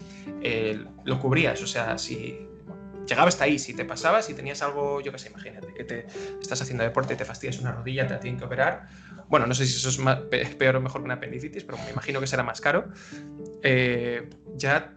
lo 1.04 1.20
cubrías. 1.20 1.62
O 1.62 1.66
sea, 1.66 1.96
si 1.96 2.46
llegaba 3.06 3.28
hasta 3.28 3.44
ahí. 3.44 3.58
Si 3.58 3.74
te 3.74 3.84
pasaba, 3.84 4.22
si 4.22 4.34
tenías 4.34 4.62
algo, 4.62 5.00
yo 5.00 5.12
qué 5.12 5.18
sé, 5.18 5.30
imagínate 5.30 5.72
que 5.74 5.84
te 5.84 6.06
estás 6.40 6.60
haciendo 6.62 6.84
deporte 6.84 7.14
y 7.14 7.16
te 7.16 7.24
fastidias 7.24 7.58
una 7.58 7.72
rodilla, 7.72 8.06
te 8.06 8.14
la 8.14 8.20
tienen 8.20 8.38
que 8.38 8.44
operar. 8.44 8.88
Bueno, 9.28 9.46
no 9.46 9.54
sé 9.54 9.66
si 9.66 9.76
eso 9.76 9.88
es 9.88 9.98
más, 9.98 10.18
peor 10.58 10.76
o 10.76 10.80
mejor 10.80 11.00
que 11.00 11.06
una 11.06 11.14
apendicitis, 11.14 11.64
pero 11.64 11.78
me 11.78 11.90
imagino 11.90 12.20
que 12.20 12.26
será 12.26 12.42
más 12.42 12.60
caro. 12.60 12.88
Eh, 13.62 14.28
ya 14.56 14.96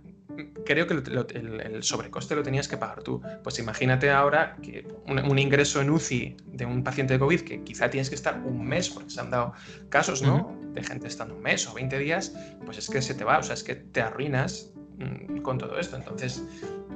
creo 0.65 0.87
que 0.87 0.93
el, 0.93 1.83
sobrecoste 1.83 2.35
lo 2.35 2.43
tenías 2.43 2.67
que 2.67 2.77
pagar 2.77 3.03
tú. 3.03 3.21
Pues 3.43 3.59
imagínate 3.59 4.11
ahora 4.11 4.57
que 4.61 4.87
un, 5.05 5.39
ingreso 5.39 5.81
en 5.81 5.89
UCI 5.89 6.37
de 6.45 6.65
un 6.65 6.83
paciente 6.83 7.13
de 7.13 7.19
COVID 7.19 7.41
que 7.41 7.63
quizá 7.63 7.89
tienes 7.89 8.09
que 8.09 8.15
estar 8.15 8.39
un 8.43 8.65
mes, 8.65 8.89
porque 8.89 9.09
se 9.09 9.19
han 9.19 9.31
dado 9.31 9.53
casos, 9.89 10.21
¿no? 10.21 10.57
De 10.73 10.83
gente 10.83 11.07
estando 11.07 11.35
un 11.35 11.41
mes 11.41 11.67
o 11.67 11.73
20 11.73 11.97
días, 11.99 12.33
pues 12.65 12.77
es 12.77 12.89
que 12.89 13.01
se 13.01 13.13
te 13.13 13.23
va, 13.23 13.39
o 13.39 13.43
sea, 13.43 13.53
es 13.53 13.63
que 13.63 13.75
te 13.75 14.01
arruinas 14.01 14.71
mm, 14.97 15.37
con 15.37 15.57
todo 15.57 15.79
esto. 15.79 15.95
Entonces, 15.95 16.43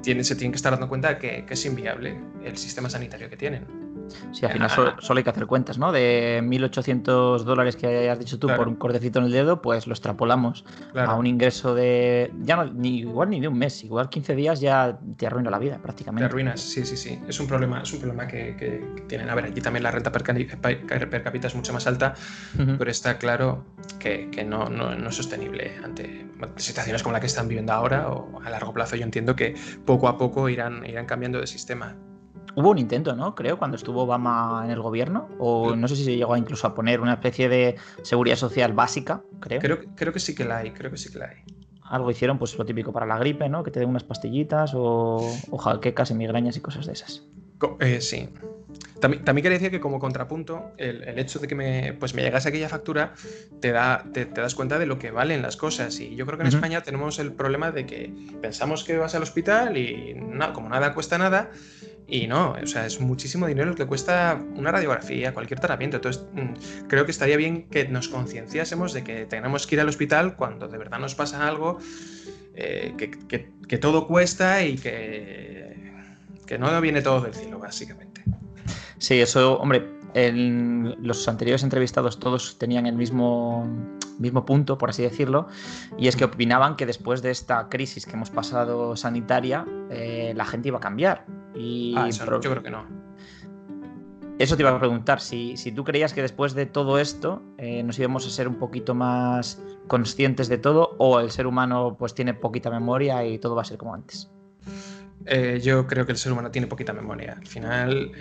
se 0.04 0.36
tienen 0.36 0.52
que 0.52 0.58
estar 0.58 0.72
dando 0.72 0.90
cuenta 0.90 1.14
de 1.14 1.18
que 1.18 1.46
es 1.50 1.66
inviable 1.66 2.20
el 2.44 2.58
sistema 2.58 2.90
sanitario 2.90 3.30
que 3.30 3.38
tienen. 3.38 3.81
Sí, 4.32 4.46
al 4.46 4.54
final 4.54 4.70
solo, 4.70 5.18
hay 5.18 5.24
que 5.24 5.30
hacer 5.30 5.46
cuentas, 5.46 5.78
¿no? 5.78 5.92
De 5.92 6.42
1.800 6.44 7.44
dólares 7.44 7.76
que 7.76 7.88
hayas 7.88 8.20
dicho 8.20 8.40
tú 8.40 8.48
por 8.48 8.68
un 8.68 8.76
cordecito 8.76 9.20
en 9.20 9.26
el 9.26 9.32
dedo, 9.32 9.62
pues 9.62 9.88
lo 9.88 9.94
extrapolamos 9.94 10.64
a 10.96 11.16
un 11.16 11.28
ingreso 11.28 11.76
de. 11.76 12.32
Ya 12.42 12.56
no, 12.56 12.66
ni, 12.66 13.00
igual 13.00 13.30
ni 13.30 13.40
de 13.40 13.48
un 13.48 13.58
mes, 13.58 13.84
igual 13.84 14.10
15 14.10 14.36
días 14.36 14.60
ya 14.60 15.00
te 15.18 15.28
arruina 15.28 15.50
la 15.50 15.60
vida 15.60 15.78
prácticamente. 15.78 16.28
Te 16.28 16.32
arruinas, 16.32 16.60
sí, 16.60 16.86
sí, 16.86 16.98
sí. 16.98 17.20
Es 17.28 17.40
un 17.40 17.48
problema, 17.48 17.82
es 17.82 17.94
un 17.94 18.00
problema 18.00 18.28
que, 18.28 19.04
tienen. 19.08 19.30
A 19.30 19.36
ver, 19.36 19.46
aquí 19.46 19.62
también 19.62 19.84
la 19.84 19.92
renta 19.92 20.12
per, 20.12 20.24
cápita 20.24 21.48
es 21.48 21.56
mucho 21.56 21.74
más 21.74 21.88
alta, 21.88 22.14
pero 22.78 22.90
está 22.90 23.18
claro 23.18 23.66
que, 24.00 24.46
no, 24.46 24.70
no, 24.70 24.96
no, 24.96 25.10
es 25.10 25.16
sostenible 25.16 25.78
ante 25.84 26.26
situaciones 26.58 27.04
como 27.04 27.14
la 27.14 27.20
que 27.20 27.28
están 27.28 27.48
viviendo 27.48 27.74
ahora 27.74 28.10
o 28.10 28.42
a 28.44 28.50
largo 28.50 28.74
plazo. 28.74 28.96
Yo 28.96 29.04
entiendo 29.04 29.36
que 29.36 29.56
poco 29.86 30.08
a 30.08 30.18
poco 30.18 30.50
irán, 30.50 30.86
irán 30.86 31.06
cambiando 31.06 31.40
de 31.40 31.48
sistema. 31.48 31.96
Hubo 32.56 32.70
un 32.72 32.78
intento, 32.78 33.16
¿no? 33.16 33.36
Creo, 33.36 33.58
cuando 33.58 33.78
estuvo 33.78 34.04
Obama 34.04 34.62
en 34.66 34.72
el 34.72 34.82
gobierno, 34.82 35.30
o 35.40 35.76
no 35.76 35.88
sé 35.88 35.96
si 35.96 36.04
se 36.04 36.16
llegó 36.16 36.36
incluso 36.36 36.68
a 36.68 36.76
poner 36.76 37.00
una 37.00 37.14
especie 37.14 37.50
de 37.50 37.76
seguridad 38.02 38.36
social 38.36 38.74
básica, 38.74 39.22
creo. 39.40 39.60
Creo, 39.60 39.80
creo 39.96 40.14
que 40.14 40.20
sí 40.20 40.36
que 40.36 40.46
la 40.46 40.58
hay, 40.58 40.72
creo 40.72 40.92
que 40.92 40.98
sí 40.98 41.12
que 41.12 41.20
la 41.20 41.30
hay. 41.30 41.38
Algo 41.84 42.10
hicieron, 42.10 42.38
pues 42.38 42.58
lo 42.58 42.66
típico 42.66 42.94
para 42.94 43.06
la 43.06 43.18
gripe, 43.18 43.50
¿no? 43.50 43.64
Que 43.64 43.72
te 43.72 43.80
den 43.80 43.90
unas 43.90 44.04
pastillitas 44.04 44.74
o, 44.74 45.18
o 45.50 45.58
jaquecas 45.58 46.12
y 46.12 46.14
migrañas 46.14 46.56
y 46.58 46.62
cosas 46.62 46.86
de 46.86 46.94
esas. 46.94 47.28
Eh, 47.80 48.02
sí. 48.02 48.30
También, 49.00 49.24
también, 49.24 49.44
quería 49.44 49.58
decir 49.58 49.72
que 49.72 49.80
como 49.80 50.00
contrapunto, 50.00 50.74
el, 50.78 51.18
hecho 51.18 51.40
de 51.40 51.48
que 51.48 51.56
me, 51.56 51.94
pues 51.94 52.14
me 52.14 52.22
llegase 52.22 52.50
aquella 52.50 52.70
factura 52.70 53.14
te, 53.60 53.72
da, 53.72 54.06
te, 54.14 54.26
das 54.26 54.54
cuenta 54.54 54.78
de 54.78 54.86
lo 54.86 55.00
que 55.00 55.10
valen 55.10 55.42
las 55.42 55.58
cosas. 55.58 56.00
Y 56.00 56.16
yo 56.16 56.26
creo 56.28 56.38
que 56.38 56.44
en 56.44 56.50
España 56.50 56.82
tenemos 56.84 57.18
el 57.18 57.34
problema 57.34 57.72
de 57.72 57.88
que 57.88 58.14
pensamos 58.42 58.84
que 58.84 58.98
vas 58.98 59.16
al 59.16 59.24
hospital 59.24 59.76
y 59.78 60.14
no, 60.14 60.54
como 60.54 60.70
nada 60.70 60.94
cuesta 60.94 61.18
nada, 61.18 61.50
y 62.12 62.28
no, 62.28 62.58
o 62.62 62.68
sea, 62.68 62.86
es 62.86 63.00
muchísimo 63.00 63.48
dinero 63.48 63.70
el 63.72 63.78
que 63.78 63.86
cuesta 63.86 64.38
una 64.56 64.70
radiografía, 64.70 65.34
cualquier 65.34 65.62
tratamiento. 65.62 65.96
Entonces, 65.96 66.26
mm, 66.34 66.88
creo 66.88 67.06
que 67.06 67.12
estaría 67.12 67.38
bien 67.38 67.70
que 67.70 67.88
nos 67.88 68.10
concienciásemos 68.10 68.92
de 68.92 69.06
que 69.06 69.26
tenemos 69.26 69.66
que 69.66 69.76
ir 69.76 69.82
al 69.82 69.88
hospital 69.88 70.36
cuando 70.36 70.68
de 70.68 70.78
verdad 70.78 71.00
nos 71.00 71.16
pasa 71.16 71.48
algo, 71.48 71.80
eh, 72.54 72.94
que, 72.98 73.78
todo 73.78 74.08
cuesta 74.08 74.62
y 74.62 74.76
que, 74.76 75.74
que 76.46 76.58
no 76.58 76.82
viene 76.82 77.02
todo 77.02 77.22
del 77.22 77.34
cielo, 77.34 77.60
básicamente. 77.60 78.22
Sí, 78.98 79.22
eso, 79.22 79.58
hombre, 79.60 79.88
en 80.14 80.96
los 81.00 81.28
anteriores 81.28 81.64
entrevistados 81.64 82.20
todos 82.20 82.58
tenían 82.58 82.86
el 82.86 82.96
mismo, 82.96 83.68
mismo 84.20 84.46
punto, 84.46 84.78
por 84.78 84.90
así 84.90 85.04
decirlo, 85.04 85.48
y 85.98 86.08
es 86.08 86.16
que 86.16 86.26
opinaban 86.26 86.76
que 86.76 86.86
después 86.86 87.22
de 87.22 87.32
esta 87.32 87.70
crisis 87.70 88.06
que 88.06 88.14
hemos 88.14 88.30
pasado 88.30 88.96
sanitaria, 88.96 89.66
eh, 89.90 90.34
la 90.36 90.46
gente 90.46 90.70
iba 90.70 90.78
a 90.78 90.82
cambiar. 90.82 91.26
Y 91.56 91.96
ah, 91.98 92.10
yo 92.10 92.40
creo 92.40 92.64
que 92.64 92.70
no. 92.70 92.86
Eso 94.40 94.56
te 94.56 94.64
iba 94.64 94.72
a 94.72 94.80
preguntar, 94.80 95.22
si, 95.22 95.56
si 95.56 95.72
tú 95.72 95.84
creías 95.84 96.14
que 96.14 96.22
después 96.22 96.54
de 96.56 96.66
todo 96.66 96.98
esto 96.98 97.44
eh, 97.58 97.84
nos 97.84 98.00
íbamos 98.00 98.26
a 98.26 98.30
ser 98.32 98.48
un 98.48 98.56
poquito 98.56 98.96
más 98.96 99.62
conscientes 99.88 100.48
de 100.48 100.58
todo 100.58 100.96
o 100.98 101.20
el 101.20 101.30
ser 101.30 101.46
humano 101.46 101.96
pues 102.00 102.16
tiene 102.16 102.34
poquita 102.34 102.72
memoria 102.72 103.24
y 103.24 103.38
todo 103.38 103.56
va 103.56 103.62
a 103.62 103.66
ser 103.66 103.78
como 103.78 103.94
antes. 103.94 104.32
Eh, 105.28 105.60
yo 105.62 105.86
creo 105.86 106.08
que 106.08 106.14
el 106.14 106.18
ser 106.18 106.32
humano 106.32 106.50
tiene 106.50 106.66
poquita 106.66 106.92
memoria. 106.92 107.36
Al 107.40 107.46
final, 107.46 108.12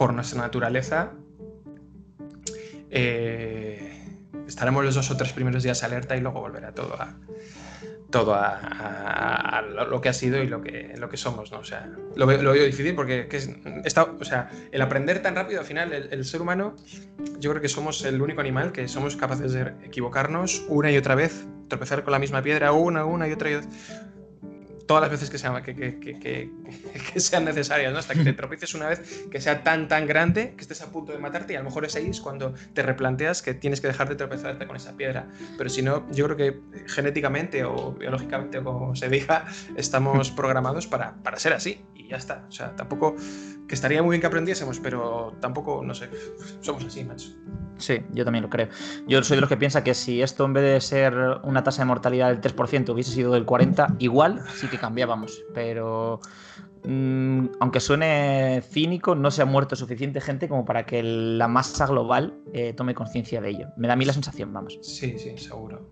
por 0.00 0.14
nuestra 0.14 0.40
naturaleza, 0.40 1.12
eh, 2.88 4.02
estaremos 4.48 4.82
los 4.82 4.94
dos 4.94 5.10
o 5.10 5.16
tres 5.18 5.34
primeros 5.34 5.62
días 5.62 5.82
alerta 5.82 6.16
y 6.16 6.22
luego 6.22 6.40
volverá 6.40 6.72
todo 6.72 6.94
a 6.94 7.18
todo 8.08 8.34
a, 8.34 9.62
lo 9.90 10.00
que 10.00 10.08
ha 10.08 10.14
sido 10.14 10.42
y 10.42 10.46
lo 10.46 10.62
que, 10.62 10.94
lo 10.96 11.10
que 11.10 11.18
somos, 11.18 11.52
¿no? 11.52 11.58
O 11.58 11.64
sea, 11.64 11.86
lo, 12.16 12.26
veo, 12.26 12.52
difícil 12.54 12.94
porque 12.94 13.28
es, 13.30 13.50
está, 13.84 14.04
o 14.04 14.24
sea, 14.24 14.50
el 14.72 14.80
aprender 14.80 15.20
tan 15.20 15.36
rápido, 15.36 15.60
al 15.60 15.66
final, 15.66 15.92
el, 15.92 16.24
ser 16.24 16.40
humano, 16.40 16.76
yo 17.38 17.50
creo 17.50 17.60
que 17.60 17.68
somos 17.68 18.02
el 18.06 18.22
único 18.22 18.40
animal 18.40 18.72
que 18.72 18.88
somos 18.88 19.16
capaces 19.16 19.52
de 19.52 19.74
equivocarnos 19.84 20.64
una 20.68 20.90
y 20.90 20.96
otra 20.96 21.14
vez, 21.14 21.44
tropezar 21.68 22.04
con 22.04 22.12
la 22.12 22.18
misma 22.18 22.40
piedra 22.40 22.72
una, 22.72 23.04
una 23.04 23.28
y 23.28 23.32
otra 23.32 23.50
y 23.50 23.54
otra 23.56 23.68
todas 24.90 25.02
las 25.02 25.10
veces 25.12 25.30
que 27.14 27.20
sean, 27.20 27.44
necesarias, 27.44 27.92
¿no? 27.92 28.00
Hasta 28.00 28.12
que 28.12 28.24
te 28.24 28.32
tropieces 28.32 28.74
una 28.74 28.88
vez 28.88 29.24
que 29.30 29.40
sea 29.40 29.62
tan, 29.62 29.86
tan 29.86 30.04
grande 30.04 30.54
que 30.56 30.62
estés 30.62 30.82
a 30.82 30.90
punto 30.90 31.12
de 31.12 31.18
matarte 31.18 31.52
y 31.52 31.56
a 31.56 31.60
lo 31.60 31.66
mejor 31.66 31.84
es 31.84 31.94
ahí 31.94 32.10
es 32.10 32.20
cuando 32.20 32.54
te 32.74 32.82
replanteas 32.82 33.40
que 33.40 33.54
tienes 33.54 33.80
que 33.80 33.86
dejar 33.86 34.08
de 34.08 34.16
tropezarte 34.16 34.66
con 34.66 34.74
esa 34.74 34.96
piedra. 34.96 35.28
Pero 35.56 35.70
si 35.70 35.82
no, 35.82 36.10
yo 36.10 36.24
creo 36.24 36.36
que 36.36 36.60
genéticamente 36.88 37.62
o 37.62 37.92
biológicamente 37.92 38.60
como 38.64 38.96
se 38.96 39.08
diga, 39.08 39.46
estamos 39.76 40.32
programados 40.32 40.88
para, 40.88 41.14
para 41.22 41.38
ser 41.38 41.52
así 41.52 41.84
y 41.94 42.08
ya 42.08 42.16
está. 42.16 42.46
O 42.48 42.50
sea, 42.50 42.74
tampoco, 42.74 43.14
que 43.70 43.76
estaría 43.76 44.02
muy 44.02 44.14
bien 44.14 44.20
que 44.20 44.26
aprendiésemos, 44.26 44.80
pero 44.80 45.36
tampoco, 45.40 45.84
no 45.84 45.94
sé, 45.94 46.10
somos 46.60 46.84
así, 46.84 47.04
macho. 47.04 47.28
Sí, 47.78 48.00
yo 48.12 48.24
también 48.24 48.42
lo 48.42 48.50
creo. 48.50 48.68
Yo 49.06 49.22
soy 49.22 49.36
de 49.36 49.42
los 49.42 49.48
que 49.48 49.56
piensa 49.56 49.84
que 49.84 49.94
si 49.94 50.22
esto 50.22 50.44
en 50.44 50.54
vez 50.54 50.64
de 50.64 50.80
ser 50.80 51.14
una 51.44 51.62
tasa 51.62 51.82
de 51.82 51.86
mortalidad 51.86 52.30
del 52.30 52.40
3% 52.40 52.92
hubiese 52.92 53.12
sido 53.12 53.32
del 53.32 53.46
40%, 53.46 53.94
igual 54.00 54.42
sí 54.56 54.66
que 54.66 54.76
cambiábamos. 54.76 55.40
Pero 55.54 56.18
mm, 56.82 57.46
aunque 57.60 57.78
suene 57.78 58.60
cínico, 58.68 59.14
no 59.14 59.30
se 59.30 59.42
ha 59.42 59.46
muerto 59.46 59.76
suficiente 59.76 60.20
gente 60.20 60.48
como 60.48 60.64
para 60.64 60.84
que 60.84 61.04
la 61.04 61.46
masa 61.46 61.86
global 61.86 62.40
eh, 62.52 62.72
tome 62.72 62.96
conciencia 62.96 63.40
de 63.40 63.50
ello. 63.50 63.68
Me 63.76 63.86
da 63.86 63.92
a 63.92 63.96
mí 63.96 64.04
la 64.04 64.14
sensación, 64.14 64.52
vamos. 64.52 64.80
Sí, 64.82 65.16
sí, 65.16 65.38
seguro. 65.38 65.88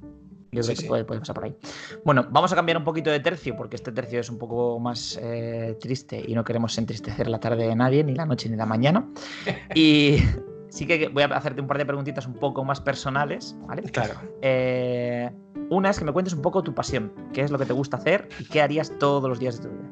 Yo 0.51 0.63
creo 0.63 0.77
que 0.77 1.05
Puede, 1.05 1.05
pasar 1.05 1.35
por 1.35 1.45
ahí. 1.45 1.57
Bueno, 2.05 2.27
vamos 2.31 2.53
a 2.53 2.57
cambiar 2.57 2.79
un 2.79 2.85
poquito 2.85 3.11
de 3.11 3.21
tercio, 3.21 3.55
porque 3.57 3.77
este 3.77 3.93
tercio 3.93 4.21
es 4.21 4.31
un 4.31 4.39
poco 4.39 4.79
más 4.79 5.19
eh, 5.21 5.77
triste 5.81 6.23
y 6.27 6.35
no 6.35 6.45
queremos 6.45 6.77
entristecer 6.79 7.29
la 7.29 7.39
tarde 7.39 7.69
de 7.69 7.77
nadie, 7.77 8.03
ni 8.03 8.15
la 8.15 8.25
noche, 8.25 8.49
ni 8.49 8.57
la 8.57 8.67
mañana. 8.67 9.07
Y 9.75 10.19
sí 10.71 10.87
que 10.87 11.09
voy 11.09 11.23
a 11.23 11.27
hacerte 11.27 11.61
un 11.61 11.67
par 11.67 11.79
de 11.79 11.87
preguntitas 11.87 12.27
un 12.27 12.35
poco 12.35 12.65
más 12.65 12.81
personales, 12.81 13.57
¿vale? 13.67 13.83
Claro. 13.83 14.15
Eh, 14.41 15.31
una 15.71 15.91
es 15.91 15.99
que 15.99 16.05
me 16.05 16.13
cuentes 16.13 16.33
un 16.33 16.43
poco 16.43 16.63
tu 16.63 16.75
pasión, 16.75 17.13
qué 17.33 17.43
es 17.43 17.51
lo 17.51 17.59
que 17.59 17.67
te 17.67 17.75
gusta 17.75 17.99
hacer 17.99 18.29
y 18.39 18.45
qué 18.45 18.63
harías 18.63 18.93
todos 18.99 19.29
los 19.29 19.39
días 19.39 19.61
de 19.61 19.69
tu 19.69 19.75
vida. 19.75 19.91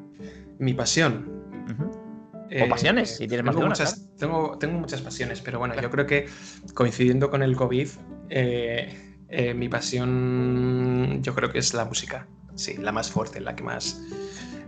Mi 0.58 0.72
pasión. 0.72 1.44
o 1.68 2.48
eh, 2.48 2.68
pasiones, 2.68 3.16
si 3.16 3.28
tienes 3.28 3.44
más 3.44 3.54
de 3.54 3.60
una, 3.60 3.68
muchas, 3.70 4.08
tengo, 4.16 4.56
tengo, 4.58 4.78
muchas 4.78 5.02
pasiones, 5.02 5.42
pero 5.42 5.58
bueno, 5.58 5.74
yo 5.80 5.90
creo 5.90 6.06
que 6.06 6.28
coincidiendo 6.74 7.28
con 7.28 7.42
el 7.42 7.56
COVID, 7.56 7.88
eh, 8.30 9.05
mi 9.28 9.68
pasión 9.68 11.22
yo 11.22 11.34
creo 11.34 11.50
que 11.50 11.58
es 11.58 11.74
la 11.74 11.84
música. 11.84 12.26
Sí, 12.54 12.76
la 12.76 12.92
más 12.92 13.10
fuerte, 13.10 13.40
la 13.40 13.54
que 13.54 13.62
más 13.62 14.00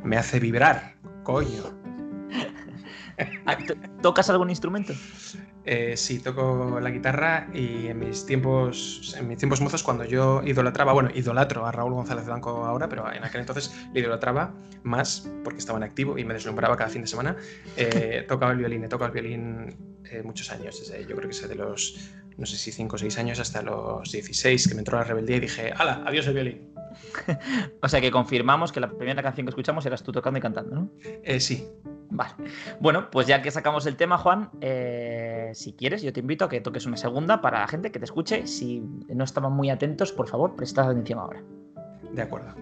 me 0.02 0.16
hace 0.16 0.40
vibrar. 0.40 0.96
Coño. 1.22 1.78
Ah, 3.46 3.56
¿Tocas 4.02 4.30
algún 4.30 4.50
instrumento? 4.50 4.92
Eh, 5.64 5.96
sí, 5.96 6.20
toco 6.20 6.78
la 6.80 6.90
guitarra 6.90 7.48
y 7.52 7.88
en 7.88 7.98
mis 7.98 8.24
tiempos 8.24 9.14
en 9.18 9.28
mis 9.28 9.38
tiempos 9.38 9.60
mozos, 9.60 9.82
cuando 9.82 10.04
yo 10.04 10.40
idolatraba, 10.44 10.92
bueno, 10.92 11.10
idolatro 11.14 11.66
a 11.66 11.72
Raúl 11.72 11.92
González 11.92 12.24
Blanco 12.26 12.64
ahora, 12.64 12.88
pero 12.88 13.12
en 13.12 13.24
aquel 13.24 13.40
entonces 13.40 13.74
le 13.92 14.00
idolatraba 14.00 14.54
más 14.82 15.28
porque 15.44 15.58
estaba 15.58 15.78
en 15.78 15.82
activo 15.82 16.16
y 16.16 16.24
me 16.24 16.32
deslumbraba 16.32 16.76
cada 16.76 16.88
fin 16.88 17.02
de 17.02 17.08
semana, 17.08 17.36
eh, 17.76 18.24
tocaba 18.28 18.52
el 18.52 18.58
violín, 18.58 18.84
he 18.84 18.88
tocado 18.88 19.12
el 19.12 19.20
violín 19.20 19.76
eh, 20.10 20.22
muchos 20.22 20.50
años, 20.50 20.90
yo 20.90 21.16
creo 21.16 21.28
que 21.28 21.36
es 21.36 21.48
de 21.48 21.54
los, 21.54 22.12
no 22.38 22.46
sé 22.46 22.56
si 22.56 22.70
5 22.72 22.94
o 22.94 22.98
6 22.98 23.18
años 23.18 23.40
hasta 23.40 23.62
los 23.62 24.10
16, 24.10 24.68
que 24.68 24.74
me 24.74 24.80
entró 24.80 24.96
la 24.96 25.04
rebeldía 25.04 25.36
y 25.36 25.40
dije, 25.40 25.72
¡hala, 25.76 26.02
adiós 26.06 26.26
el 26.28 26.34
violín! 26.34 26.72
o 27.82 27.88
sea 27.88 28.00
que 28.00 28.10
confirmamos 28.10 28.72
que 28.72 28.80
la 28.80 28.88
primera 28.88 29.22
canción 29.22 29.44
que 29.44 29.50
escuchamos 29.50 29.84
eras 29.86 30.02
tú 30.02 30.12
tocando 30.12 30.38
y 30.38 30.42
cantando, 30.42 30.74
¿no? 30.74 30.90
Eh, 31.24 31.40
sí. 31.40 31.68
Vale. 32.10 32.32
Bueno, 32.80 33.10
pues 33.10 33.26
ya 33.26 33.42
que 33.42 33.50
sacamos 33.50 33.84
el 33.86 33.96
tema, 33.96 34.16
Juan, 34.16 34.50
eh, 34.60 35.50
si 35.52 35.74
quieres, 35.74 36.00
yo 36.00 36.12
te 36.12 36.20
invito 36.20 36.46
a 36.46 36.48
que 36.48 36.60
toques 36.60 36.86
una 36.86 36.96
segunda 36.96 37.40
para 37.42 37.60
la 37.60 37.68
gente 37.68 37.92
que 37.92 37.98
te 37.98 38.06
escuche. 38.06 38.46
Si 38.46 38.80
no 38.80 39.24
estaban 39.24 39.52
muy 39.52 39.68
atentos, 39.68 40.12
por 40.12 40.28
favor, 40.28 40.56
prestad 40.56 40.90
atención 40.90 41.18
ahora. 41.18 41.42
De 42.12 42.22
acuerdo. 42.22 42.54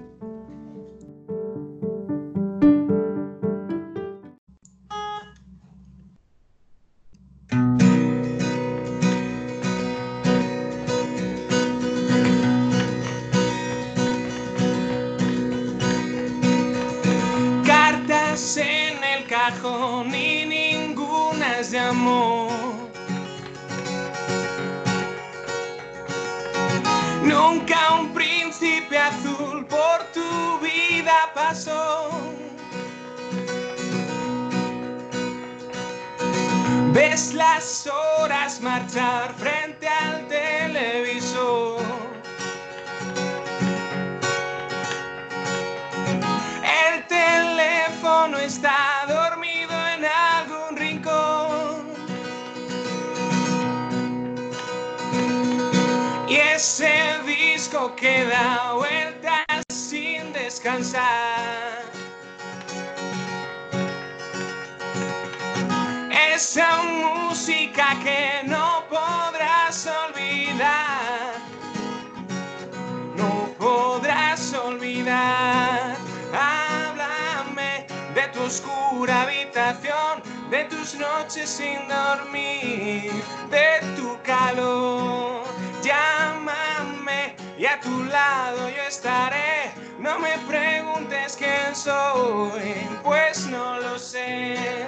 Nunca 27.26 27.94
un 27.98 28.14
príncipe 28.14 28.96
azul 28.96 29.66
por 29.66 29.98
tu 30.14 30.60
vida 30.60 31.32
pasó. 31.34 32.08
Ves 36.92 37.34
las 37.34 37.88
horas 37.88 38.60
marchar 38.60 39.34
frente 39.34 39.88
al 39.88 40.28
televisor. 40.28 41.25
Que 57.96 58.26
da 58.26 58.74
vueltas 58.74 59.64
sin 59.70 60.32
descansar. 60.32 61.82
Esa 66.34 66.82
música 66.82 67.96
que 68.04 68.42
no 68.46 68.84
podrás 68.90 69.88
olvidar. 70.04 71.34
No 73.16 73.48
podrás 73.58 74.52
olvidar. 74.52 75.96
Háblame 76.34 77.86
de 78.14 78.28
tu 78.34 78.42
oscura 78.42 79.22
habitación, 79.22 80.22
de 80.50 80.64
tus 80.64 80.94
noches 80.94 81.48
sin 81.48 81.78
dormir, 81.88 83.10
de 83.50 83.80
tu 83.96 84.18
calor. 84.22 85.44
Llámame 85.82 86.65
y 87.58 87.64
a 87.64 87.80
tu 87.80 88.04
lado 88.04 88.68
yo 88.68 88.82
estaré. 88.82 89.72
No 89.98 90.18
me 90.18 90.36
preguntes 90.46 91.36
quién 91.36 91.74
soy, 91.74 92.86
pues 93.02 93.46
no 93.46 93.80
lo 93.80 93.98
sé. 93.98 94.86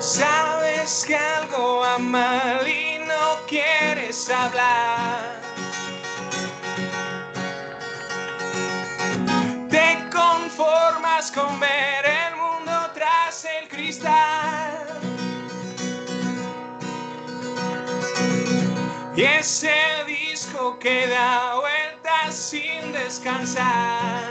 Sabes 0.00 1.04
que 1.06 1.16
algo 1.16 1.80
va 1.80 1.98
mal 1.98 2.66
y 2.66 2.98
no 3.06 3.46
quieres 3.46 4.30
hablar. 4.30 5.40
Te 9.70 10.08
conformas 10.10 11.30
con 11.30 11.60
ver 11.60 12.21
Y 19.14 19.22
ese 19.22 19.74
disco 20.06 20.78
que 20.78 21.06
da 21.08 21.56
vueltas 21.56 22.34
sin 22.34 22.92
descansar. 22.92 24.22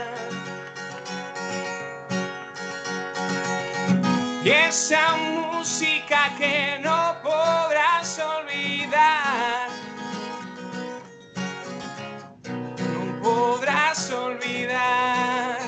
Y 4.44 4.50
esa 4.50 5.14
música 5.14 6.34
que 6.36 6.80
no 6.82 7.16
podrás 7.22 8.18
olvidar. 8.18 9.68
No 12.48 13.22
podrás 13.22 14.10
olvidar. 14.10 15.61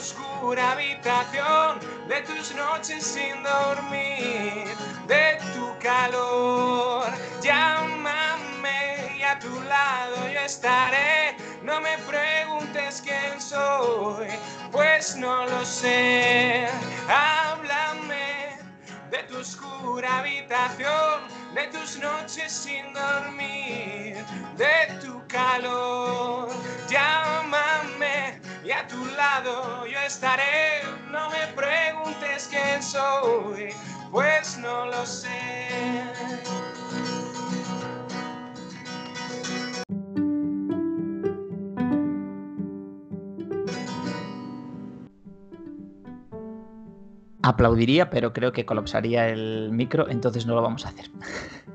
Oscura 0.00 0.72
habitación, 0.72 1.78
de 2.08 2.22
tus 2.22 2.54
noches 2.54 3.04
sin 3.04 3.42
dormir, 3.42 4.64
de 5.06 5.38
tu 5.52 5.78
calor. 5.78 7.04
Llámame 7.42 9.14
y 9.18 9.22
a 9.22 9.38
tu 9.38 9.60
lado 9.64 10.16
yo 10.32 10.40
estaré. 10.40 11.36
No 11.62 11.82
me 11.82 11.98
preguntes 11.98 13.02
quién 13.04 13.38
soy, 13.42 14.28
pues 14.72 15.16
no 15.16 15.44
lo 15.44 15.66
sé. 15.66 16.66
Háblame 17.06 18.56
de 19.10 19.18
tu 19.24 19.36
oscura 19.36 20.20
habitación, 20.20 21.28
de 21.54 21.66
tus 21.66 21.98
noches 21.98 22.50
sin 22.50 22.90
dormir, 22.94 24.16
de 24.56 24.98
tu 25.02 25.22
calor. 25.28 26.48
Llámame 26.88 27.39
y 28.64 28.70
a 28.70 28.86
tu 28.86 29.04
lado 29.16 29.86
yo 29.86 29.98
estaré. 30.06 30.82
No 31.10 31.30
me 31.30 31.46
preguntes 31.54 32.48
quién 32.50 32.82
soy, 32.82 33.68
pues 34.10 34.58
no 34.58 34.86
lo 34.86 35.06
sé. 35.06 35.28
Aplaudiría, 47.42 48.10
pero 48.10 48.32
creo 48.32 48.52
que 48.52 48.66
colapsaría 48.66 49.28
el 49.28 49.70
micro, 49.72 50.08
entonces 50.08 50.44
no 50.46 50.54
lo 50.54 50.62
vamos 50.62 50.84
a 50.84 50.90
hacer. 50.90 51.10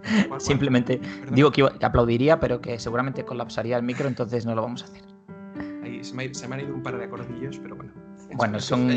Simplemente 0.39 1.02
digo 1.32 1.52
que, 1.52 1.63
aplaudiría, 1.82 2.39
pero 2.39 2.62
que 2.62 2.78
seguramente 2.80 3.26
colapsaría 3.26 3.78
el 3.78 3.84
micro, 3.84 4.08
entonces 4.08 4.45
no 4.45 4.54
lo 4.54 4.62
vamos 4.62 4.84
a 4.84 4.86
hacer. 4.86 5.14
Se 6.06 6.13
me, 6.15 6.26
ha- 6.26 6.34
se 6.34 6.48
me 6.48 6.56
han 6.56 6.62
ido 6.62 6.74
un 6.74 6.84
par 6.84 6.98
de 6.98 7.06
acordillos, 7.06 7.58
pero 7.60 7.76
bueno. 7.76 7.91
Bueno, 8.36 8.60
son-. 8.60 8.89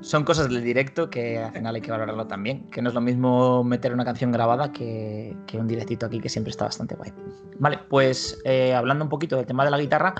Son 0.00 0.24
cosas 0.24 0.48
del 0.50 0.64
directo 0.64 1.08
que 1.08 1.38
al 1.38 1.52
final 1.52 1.76
hay 1.76 1.80
que 1.80 1.92
valorarlo 1.92 2.26
también, 2.26 2.68
que 2.70 2.82
no 2.82 2.88
es 2.88 2.94
lo 2.94 3.00
mismo 3.00 3.62
meter 3.62 3.92
una 3.94 4.04
canción 4.04 4.32
grabada 4.32 4.72
que, 4.72 5.36
que 5.46 5.58
un 5.58 5.68
directito 5.68 6.06
aquí 6.06 6.18
que 6.20 6.28
siempre 6.28 6.50
está 6.50 6.64
bastante 6.64 6.96
guay. 6.96 7.12
Vale, 7.60 7.78
pues 7.88 8.40
eh, 8.44 8.74
hablando 8.74 9.04
un 9.04 9.08
poquito 9.10 9.36
del 9.36 9.46
tema 9.46 9.64
de 9.64 9.70
la 9.70 9.78
guitarra, 9.78 10.14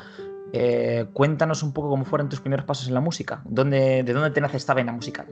eh, 0.52 1.06
cuéntanos 1.12 1.64
un 1.64 1.72
poco 1.72 1.88
cómo 1.88 2.04
fueron 2.04 2.28
tus 2.28 2.40
primeros 2.40 2.64
pasos 2.64 2.86
en 2.86 2.94
la 2.94 3.00
música, 3.00 3.42
¿Dónde, 3.44 4.04
¿de 4.04 4.12
dónde 4.12 4.30
te 4.30 4.40
nace 4.40 4.56
esta 4.56 4.72
vena 4.72 4.92
musical? 4.92 5.26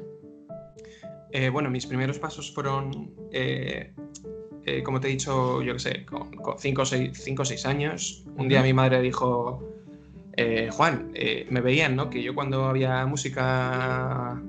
Eh, 1.30 1.48
bueno, 1.48 1.70
mis 1.70 1.86
primeros 1.86 2.18
pasos 2.18 2.52
fueron, 2.52 3.12
eh, 3.30 3.92
como 4.84 4.98
te 4.98 5.06
he 5.06 5.10
dicho, 5.12 5.62
yo 5.62 5.74
qué 5.74 5.78
sé, 5.78 6.04
con 6.06 6.28
5 6.58 6.82
o 6.82 7.44
6 7.44 7.66
años. 7.66 8.24
Un 8.36 8.48
día 8.48 8.62
mi 8.64 8.72
madre 8.72 9.00
dijo, 9.00 9.62
eh, 10.40 10.70
Juan, 10.70 11.10
eh, 11.14 11.46
me 11.50 11.60
veían, 11.60 11.96
¿no? 11.96 12.08
Que 12.08 12.22
yo 12.22 12.34
cuando 12.34 12.64
había 12.64 13.04
música 13.06 14.40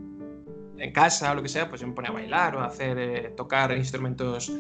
en 0.77 0.91
casa 0.93 1.31
o 1.31 1.35
lo 1.35 1.43
que 1.43 1.49
sea, 1.49 1.69
pues 1.69 1.81
yo 1.81 1.87
me 1.87 1.93
ponía 1.93 2.11
a 2.11 2.13
bailar 2.13 2.55
o 2.55 2.61
a 2.61 2.65
hacer, 2.65 2.97
eh, 2.97 3.33
tocar 3.35 3.75
instrumentos 3.77 4.51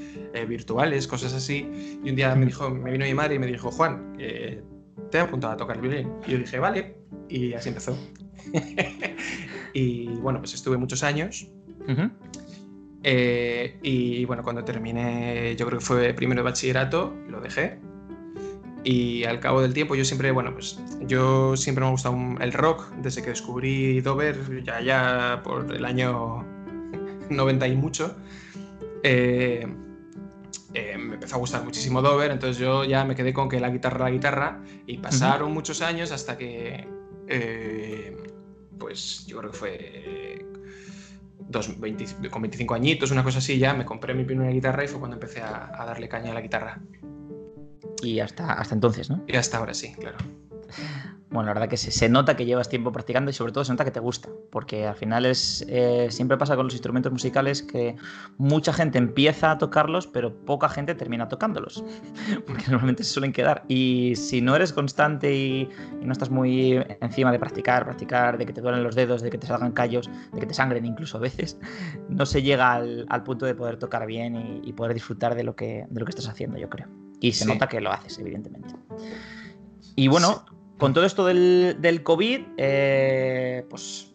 virtuales, 0.47 1.07
cosas 1.07 1.33
así. 1.33 1.99
Y 2.03 2.09
un 2.09 2.15
día 2.15 2.35
me 2.35 2.45
dijo, 2.45 2.69
me 2.69 2.91
vino 2.91 3.05
mi 3.05 3.13
madre 3.13 3.35
y 3.35 3.39
me 3.39 3.47
dijo, 3.47 3.71
Juan, 3.71 4.17
te 4.17 5.17
he 5.17 5.19
apuntado 5.21 5.53
a 5.53 5.57
tocar 5.57 5.77
el 5.77 5.81
violín. 5.81 6.11
Y 6.27 6.31
yo 6.31 6.37
dije, 6.37 6.59
vale. 6.59 6.97
Y 7.29 7.53
así 7.53 7.69
empezó. 7.69 7.97
y 9.73 10.07
bueno, 10.07 10.39
pues 10.39 10.53
estuve 10.53 10.77
muchos 10.77 11.01
años. 11.03 11.47
Eh, 13.03 13.79
y 13.81 14.25
bueno, 14.25 14.43
cuando 14.43 14.63
terminé, 14.63 15.55
yo 15.55 15.65
creo 15.65 15.79
que 15.79 15.85
fue 15.85 16.13
primero 16.13 16.41
de 16.41 16.43
bachillerato, 16.43 17.15
lo 17.29 17.41
dejé. 17.41 17.79
Y 18.83 19.23
al 19.25 19.39
cabo 19.39 19.61
del 19.61 19.73
tiempo, 19.73 19.95
yo 19.95 20.03
siempre, 20.03 20.31
bueno, 20.31 20.53
pues 20.53 20.79
yo 21.01 21.55
siempre 21.55 21.81
me 21.83 21.89
ha 21.89 21.91
gustado 21.91 22.17
el 22.39 22.51
rock 22.51 22.89
desde 22.97 23.21
que 23.21 23.29
descubrí 23.29 24.01
Dover, 24.01 24.63
ya, 24.63 24.81
ya 24.81 25.41
por 25.43 25.73
el 25.73 25.85
año 25.85 26.43
90 27.29 27.67
y 27.67 27.75
mucho. 27.75 28.15
Eh, 29.03 29.67
eh, 30.73 30.97
me 30.97 31.15
empezó 31.15 31.35
a 31.35 31.39
gustar 31.39 31.63
muchísimo 31.63 32.01
Dover, 32.01 32.31
entonces 32.31 32.57
yo 32.57 32.83
ya 32.83 33.03
me 33.05 33.15
quedé 33.15 33.33
con 33.33 33.49
que 33.49 33.59
la 33.59 33.69
guitarra, 33.69 34.05
la 34.05 34.11
guitarra, 34.11 34.61
y 34.87 34.97
pasaron 34.97 35.53
muchos 35.53 35.81
años 35.81 36.11
hasta 36.11 36.37
que, 36.37 36.87
eh, 37.27 38.17
pues 38.79 39.25
yo 39.27 39.37
creo 39.39 39.51
que 39.51 39.57
fue 39.57 40.45
dos, 41.49 41.79
20 41.79 42.29
con 42.29 42.41
25 42.41 42.73
añitos, 42.73 43.11
una 43.11 43.23
cosa 43.23 43.39
así, 43.39 43.59
ya 43.59 43.73
me 43.73 43.85
compré 43.85 44.15
mi 44.15 44.23
primera 44.23 44.49
guitarra 44.49 44.85
y 44.85 44.87
fue 44.87 44.99
cuando 44.99 45.17
empecé 45.17 45.41
a, 45.41 45.69
a 45.73 45.85
darle 45.85 46.07
caña 46.07 46.31
a 46.31 46.33
la 46.33 46.41
guitarra. 46.41 46.79
Y 48.01 48.19
hasta, 48.19 48.53
hasta 48.53 48.75
entonces, 48.75 49.09
¿no? 49.09 49.23
Y 49.27 49.35
hasta 49.35 49.57
ahora 49.57 49.73
sí, 49.73 49.93
claro. 49.93 50.17
Bueno, 51.31 51.47
la 51.47 51.53
verdad 51.53 51.69
que 51.69 51.77
se, 51.77 51.91
se 51.91 52.09
nota 52.09 52.35
que 52.35 52.45
llevas 52.45 52.67
tiempo 52.67 52.91
practicando 52.91 53.31
y 53.31 53.33
sobre 53.33 53.53
todo 53.53 53.63
se 53.63 53.71
nota 53.71 53.85
que 53.85 53.91
te 53.91 54.01
gusta, 54.01 54.27
porque 54.51 54.85
al 54.85 54.95
final 54.95 55.25
es 55.25 55.65
eh, 55.69 56.07
siempre 56.09 56.37
pasa 56.37 56.57
con 56.57 56.65
los 56.65 56.73
instrumentos 56.73 57.09
musicales 57.09 57.63
que 57.63 57.95
mucha 58.37 58.73
gente 58.73 58.97
empieza 58.97 59.51
a 59.51 59.57
tocarlos, 59.57 60.07
pero 60.07 60.35
poca 60.45 60.67
gente 60.67 60.93
termina 60.93 61.29
tocándolos, 61.29 61.85
porque 62.45 62.65
normalmente 62.67 63.05
se 63.05 63.11
suelen 63.11 63.31
quedar. 63.31 63.63
Y 63.69 64.13
si 64.17 64.41
no 64.41 64.57
eres 64.57 64.73
constante 64.73 65.33
y, 65.33 65.69
y 66.01 66.05
no 66.05 66.11
estás 66.11 66.29
muy 66.29 66.83
encima 66.99 67.31
de 67.31 67.39
practicar, 67.39 67.85
practicar, 67.85 68.37
de 68.37 68.45
que 68.45 68.51
te 68.51 68.59
duelen 68.59 68.83
los 68.83 68.95
dedos, 68.95 69.21
de 69.21 69.29
que 69.29 69.37
te 69.37 69.47
salgan 69.47 69.71
callos, 69.71 70.09
de 70.33 70.39
que 70.41 70.47
te 70.47 70.53
sangren 70.53 70.85
incluso 70.85 71.17
a 71.17 71.21
veces, 71.21 71.57
no 72.09 72.25
se 72.25 72.43
llega 72.43 72.73
al, 72.73 73.05
al 73.07 73.23
punto 73.23 73.45
de 73.45 73.55
poder 73.55 73.77
tocar 73.77 74.05
bien 74.05 74.35
y, 74.35 74.61
y 74.65 74.73
poder 74.73 74.93
disfrutar 74.93 75.35
de 75.35 75.45
lo, 75.45 75.55
que, 75.55 75.85
de 75.89 75.99
lo 75.99 76.05
que 76.05 76.09
estás 76.09 76.27
haciendo, 76.27 76.57
yo 76.57 76.69
creo. 76.69 76.89
Y 77.21 77.31
se 77.31 77.45
Sí. 77.45 77.49
nota 77.49 77.67
que 77.69 77.79
lo 77.79 77.91
haces, 77.93 78.19
evidentemente. 78.19 78.75
Y 79.95 80.07
bueno, 80.09 80.43
con 80.77 80.93
todo 80.93 81.05
esto 81.05 81.25
del, 81.25 81.77
del 81.79 82.03
COVID, 82.03 82.41
eh, 82.57 83.65
pues 83.69 84.13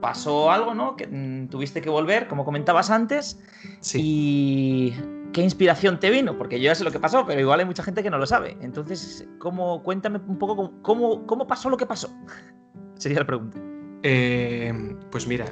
pasó 0.00 0.50
algo, 0.50 0.72
¿no? 0.74 0.96
Que 0.96 1.06
mm, 1.06 1.48
tuviste 1.48 1.82
que 1.82 1.90
volver, 1.90 2.26
como 2.28 2.44
comentabas 2.46 2.88
antes. 2.90 3.38
Sí. 3.80 4.00
¿Y 4.02 4.94
qué 5.32 5.42
inspiración 5.42 5.98
te 6.00 6.08
vino? 6.10 6.38
Porque 6.38 6.58
yo 6.58 6.64
ya 6.66 6.74
sé 6.74 6.84
lo 6.84 6.90
que 6.92 6.98
pasó, 7.00 7.26
pero 7.26 7.38
igual 7.40 7.60
hay 7.60 7.66
mucha 7.66 7.82
gente 7.82 8.02
que 8.02 8.08
no 8.10 8.16
lo 8.18 8.26
sabe. 8.26 8.56
Entonces, 8.62 9.26
¿cómo, 9.38 9.82
cuéntame 9.82 10.18
un 10.26 10.38
poco 10.38 10.72
cómo- 10.82 11.26
cómo, 11.26 11.46
pasó 11.46 11.68
lo 11.68 11.76
que 11.76 11.84
pasó. 11.86 12.08
Sería 12.96 13.18
la 13.18 13.26
pregunta. 13.26 13.58
Eh, 14.02 14.96
pues 15.10 15.26
mira, 15.26 15.44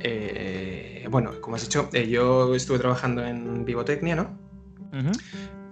eh, 0.00 1.06
bueno, 1.10 1.32
como 1.40 1.54
has 1.56 1.62
dicho, 1.62 1.88
eh, 1.92 2.08
yo 2.08 2.54
estuve 2.56 2.78
trabajando 2.78 3.24
en 3.24 3.64
Vivotecnia, 3.64 4.16
¿no? 4.16 4.38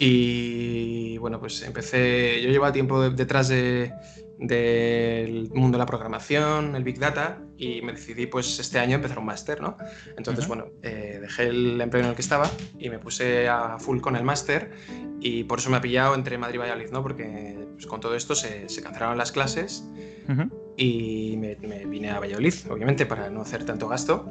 Y 0.03 1.19
bueno, 1.19 1.39
pues 1.39 1.61
empecé, 1.63 2.41
yo 2.43 2.49
llevaba 2.51 2.73
tiempo 2.73 3.03
de- 3.03 3.11
detrás 3.11 3.49
de- 3.49 3.93
del 4.39 5.51
mundo 5.53 5.77
de 5.77 5.79
la 5.81 5.85
programación, 5.85 6.75
el 6.75 6.83
Big 6.83 6.99
Data, 6.99 7.43
y 7.59 7.83
me 7.83 7.93
decidí 7.93 8.25
pues 8.27 8.59
este 8.59 8.79
año 8.79 8.95
empezar 8.95 9.19
un 9.19 9.27
máster, 9.27 9.61
¿no? 9.61 9.77
Entonces, 10.17 10.47
Ujú. 10.47 10.55
bueno, 10.55 10.73
eh, 10.83 11.19
dejé 11.21 11.49
el 11.49 11.79
empleo 11.79 12.03
en 12.03 12.09
el 12.09 12.15
que 12.15 12.23
estaba 12.23 12.51
y 12.79 12.89
me 12.89 12.99
puse 12.99 13.47
a 13.51 13.79
full 13.79 14.01
con 14.01 14.17
el 14.17 14.25
máster 14.25 14.71
y 15.21 15.45
por 15.45 15.59
eso 15.59 15.69
me 15.69 15.77
ha 15.77 15.83
pillado 15.83 16.15
entre 16.15 16.39
Madrid 16.39 16.55
y 16.55 16.59
Valladolid, 16.59 16.91
¿no? 16.91 17.03
Porque 17.03 17.67
pues, 17.75 17.87
con 17.87 18.01
todo 18.01 18.15
esto 18.17 18.35
se, 18.35 18.71
se 18.71 18.83
cancelaron 18.83 19.19
las 19.19 19.33
clases 19.33 19.85
y 20.79 21.37
me, 21.37 21.57
me 21.57 21.85
vine 21.85 22.09
a 22.11 22.19
Valladolid, 22.21 22.55
obviamente, 22.71 23.05
para 23.05 23.29
no 23.29 23.43
hacer 23.43 23.65
tanto 23.67 23.87
gasto. 23.89 24.25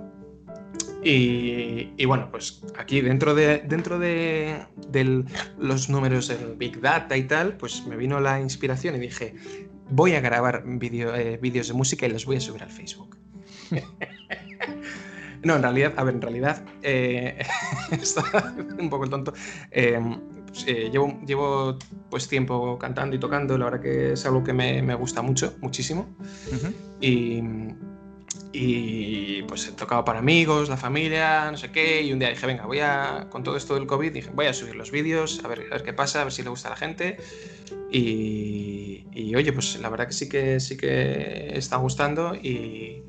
Y, 1.04 1.94
y 1.96 2.06
bueno, 2.06 2.30
pues 2.30 2.62
aquí 2.78 3.02
dentro 3.02 3.34
de, 3.34 3.60
dentro 3.60 4.00
de, 4.00 4.66
los 5.58 5.90
números 5.90 6.28
del 6.28 6.56
Big 6.56 6.82
Data 6.82 7.16
y 7.16 7.24
tal, 7.24 7.56
pues 7.58 7.86
me 7.86 7.96
vino 7.96 8.20
la 8.20 8.42
inspiración 8.42 8.96
y 8.96 9.00
dije, 9.00 9.36
voy 9.90 10.14
a 10.14 10.22
grabar 10.22 10.64
eh, 10.66 11.40
vídeos 11.42 11.68
de 11.68 11.74
música 11.74 12.06
y 12.06 12.10
los 12.10 12.26
voy 12.26 12.38
a 12.38 12.42
subir 12.42 12.64
al 12.64 12.70
Facebook. 12.70 13.18
no, 15.44 15.56
en 15.56 15.62
realidad, 15.62 15.94
a 15.96 16.04
ver, 16.04 16.16
en 16.16 16.22
realidad, 16.22 16.66
eh, 16.82 17.40
está 17.92 18.54
un 18.78 18.90
poco 18.90 19.08
tonto. 19.08 19.34
Eh, 19.72 20.00
pues, 20.48 20.66
eh, 20.68 20.90
llevo, 20.92 21.20
llevo 21.26 21.78
pues 22.10 22.28
tiempo 22.28 22.78
cantando 22.78 23.16
y 23.16 23.20
tocando, 23.20 23.58
la 23.58 23.66
verdad 23.66 23.82
que 23.82 24.14
es 24.14 24.26
algo 24.26 24.44
que 24.44 24.54
me, 24.54 24.82
me 24.82 24.96
gusta 24.96 25.22
mucho, 25.22 25.56
muchísimo. 25.62 26.16
Y, 27.00 27.42
y, 28.54 29.44
pues 29.44 29.68
he 29.68 29.72
tocado 29.72 30.04
para 30.06 30.20
amigos, 30.20 30.70
la 30.70 30.78
familia, 30.78 31.50
no 31.52 31.58
sé 31.58 31.72
qué. 31.72 32.02
Y 32.02 32.12
un 32.14 32.20
día 32.20 32.30
dije, 32.30 32.46
venga, 32.48 32.66
voy 32.66 32.80
a, 32.80 33.28
con 33.30 33.44
todo 33.44 33.56
esto 33.58 33.76
del 33.76 33.86
COVID, 33.88 34.12
dije, 34.12 34.30
voy 34.34 34.48
a 34.48 34.54
subir 34.54 34.76
los 34.76 34.92
vídeos, 34.92 35.42
a 35.44 35.48
ver, 35.48 35.66
a 35.70 35.76
ver 35.76 35.84
qué 35.84 35.94
pasa, 35.94 36.22
a 36.22 36.24
ver 36.24 36.34
si 36.34 36.44
le 36.44 36.50
gusta 36.50 36.68
a 36.70 36.72
la 36.72 36.78
gente. 36.78 37.18
Y, 37.92 39.06
y, 39.14 39.36
oye, 39.36 39.52
pues 39.54 39.80
la 39.80 39.90
verdad 39.90 40.08
que 40.08 40.14
sí 40.14 40.30
que 40.30 40.60
sí 40.60 40.78
que 40.78 41.52
está 41.58 41.78
gustando. 41.78 42.36
Y, 42.36 43.04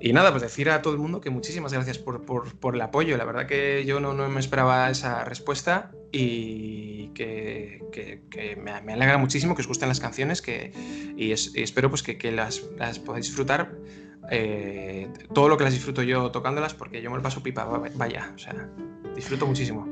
y 0.00 0.12
nada, 0.12 0.30
pues 0.30 0.42
decir 0.42 0.70
a 0.70 0.82
todo 0.82 0.92
el 0.94 0.98
mundo 1.00 1.20
que 1.20 1.30
muchísimas 1.30 1.72
gracias 1.72 1.98
por, 1.98 2.24
por- 2.24 2.54
por 2.58 2.74
el 2.74 2.80
apoyo. 2.80 3.16
La 3.16 3.24
verdad 3.24 3.46
que 3.46 3.84
yo 3.84 3.98
no, 4.00 4.14
no 4.14 4.28
me 4.28 4.40
esperaba 4.40 4.90
esa 4.90 5.24
respuesta 5.24 5.90
y 6.12 7.08
que, 7.14 7.82
que- 7.92 8.22
que 8.30 8.56
me, 8.56 8.80
me 8.82 8.92
alegra 8.92 9.18
muchísimo 9.18 9.54
que 9.54 9.62
os 9.62 9.68
gusten 9.68 9.88
las 9.88 10.00
canciones 10.00 10.40
que, 10.42 10.72
y, 11.16 11.32
es- 11.32 11.52
y 11.54 11.62
espero 11.62 11.90
pues 11.90 12.02
que, 12.02 12.16
que 12.18 12.30
las, 12.32 12.62
las 12.76 12.98
podáis 12.98 13.26
disfrutar. 13.26 13.72
Eh, 14.30 15.10
todo 15.32 15.48
lo 15.48 15.56
que 15.56 15.64
las 15.64 15.72
disfruto 15.72 16.02
yo 16.02 16.30
tocándolas 16.30 16.74
porque 16.74 17.00
yo 17.02 17.10
me 17.10 17.16
lo 17.16 17.22
paso 17.22 17.42
pipa, 17.42 17.64
va- 17.64 17.82
vaya, 17.94 18.32
o 18.34 18.38
sea, 18.38 18.68
disfruto 19.14 19.46
muchísimo. 19.46 19.86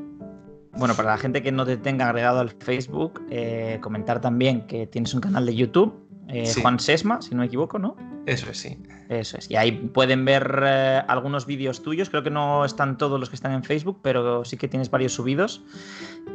Bueno, 0.78 0.94
para 0.94 1.10
la 1.12 1.16
gente 1.18 1.42
que 1.42 1.52
no 1.52 1.64
te 1.64 1.76
tenga 1.78 2.06
agregado 2.08 2.40
al 2.40 2.50
Facebook, 2.50 3.22
eh, 3.30 3.78
comentar 3.80 4.20
también 4.20 4.66
que 4.66 4.86
tienes 4.86 5.14
un 5.14 5.20
canal 5.20 5.46
de 5.46 5.54
YouTube, 5.54 5.94
eh, 6.28 6.44
Sí. 6.46 6.60
Juan 6.60 6.78
Sesma, 6.78 7.22
si 7.22 7.30
no 7.34 7.40
me 7.40 7.46
equivoco, 7.46 7.78
¿no? 7.78 7.96
Eso 8.26 8.50
es, 8.50 8.58
sí. 8.58 8.76
Eso 9.08 9.38
es. 9.38 9.48
Y 9.50 9.56
ahí 9.56 9.70
pueden 9.72 10.24
ver 10.24 10.60
eh, 10.66 11.00
algunos 11.08 11.46
vídeos 11.46 11.80
tuyos. 11.82 12.10
Creo 12.10 12.22
que 12.24 12.30
no 12.30 12.64
están 12.64 12.98
todos 12.98 13.18
los 13.20 13.30
que 13.30 13.36
están 13.36 13.52
en 13.52 13.62
Facebook, 13.62 14.00
pero 14.02 14.44
sí 14.44 14.56
que 14.58 14.66
tienes 14.68 14.90
varios 14.90 15.12
subidos. 15.14 15.64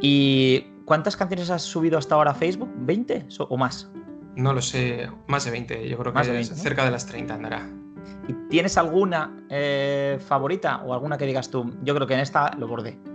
¿Y 0.00 0.66
cuántas 0.86 1.16
canciones 1.16 1.50
has 1.50 1.62
subido 1.62 1.98
hasta 1.98 2.14
ahora 2.14 2.30
a 2.32 2.34
Facebook? 2.34 2.70
¿20 2.86 3.26
So- 3.28 3.44
o 3.44 3.56
más? 3.56 3.90
No 4.34 4.54
lo 4.54 4.62
sé, 4.62 5.08
más 5.28 5.44
de 5.44 5.50
20, 5.50 5.86
yo 5.88 5.98
creo 5.98 6.12
Más 6.14 6.26
que 6.26 6.32
de 6.32 6.40
es 6.40 6.48
20, 6.48 6.56
¿no? 6.56 6.62
cerca 6.64 6.84
de 6.86 6.90
las 6.90 7.06
30 7.06 7.34
andará. 7.34 7.68
¿Y 8.28 8.32
tienes 8.48 8.76
alguna 8.78 9.44
eh, 9.48 10.18
favorita 10.20 10.82
o 10.84 10.92
alguna 10.92 11.18
que 11.18 11.26
digas 11.26 11.50
tú? 11.50 11.72
Yo 11.82 11.94
creo 11.94 12.06
que 12.06 12.14
en 12.14 12.20
esta 12.20 12.50
lo 12.58 12.68
bordé. 12.68 13.11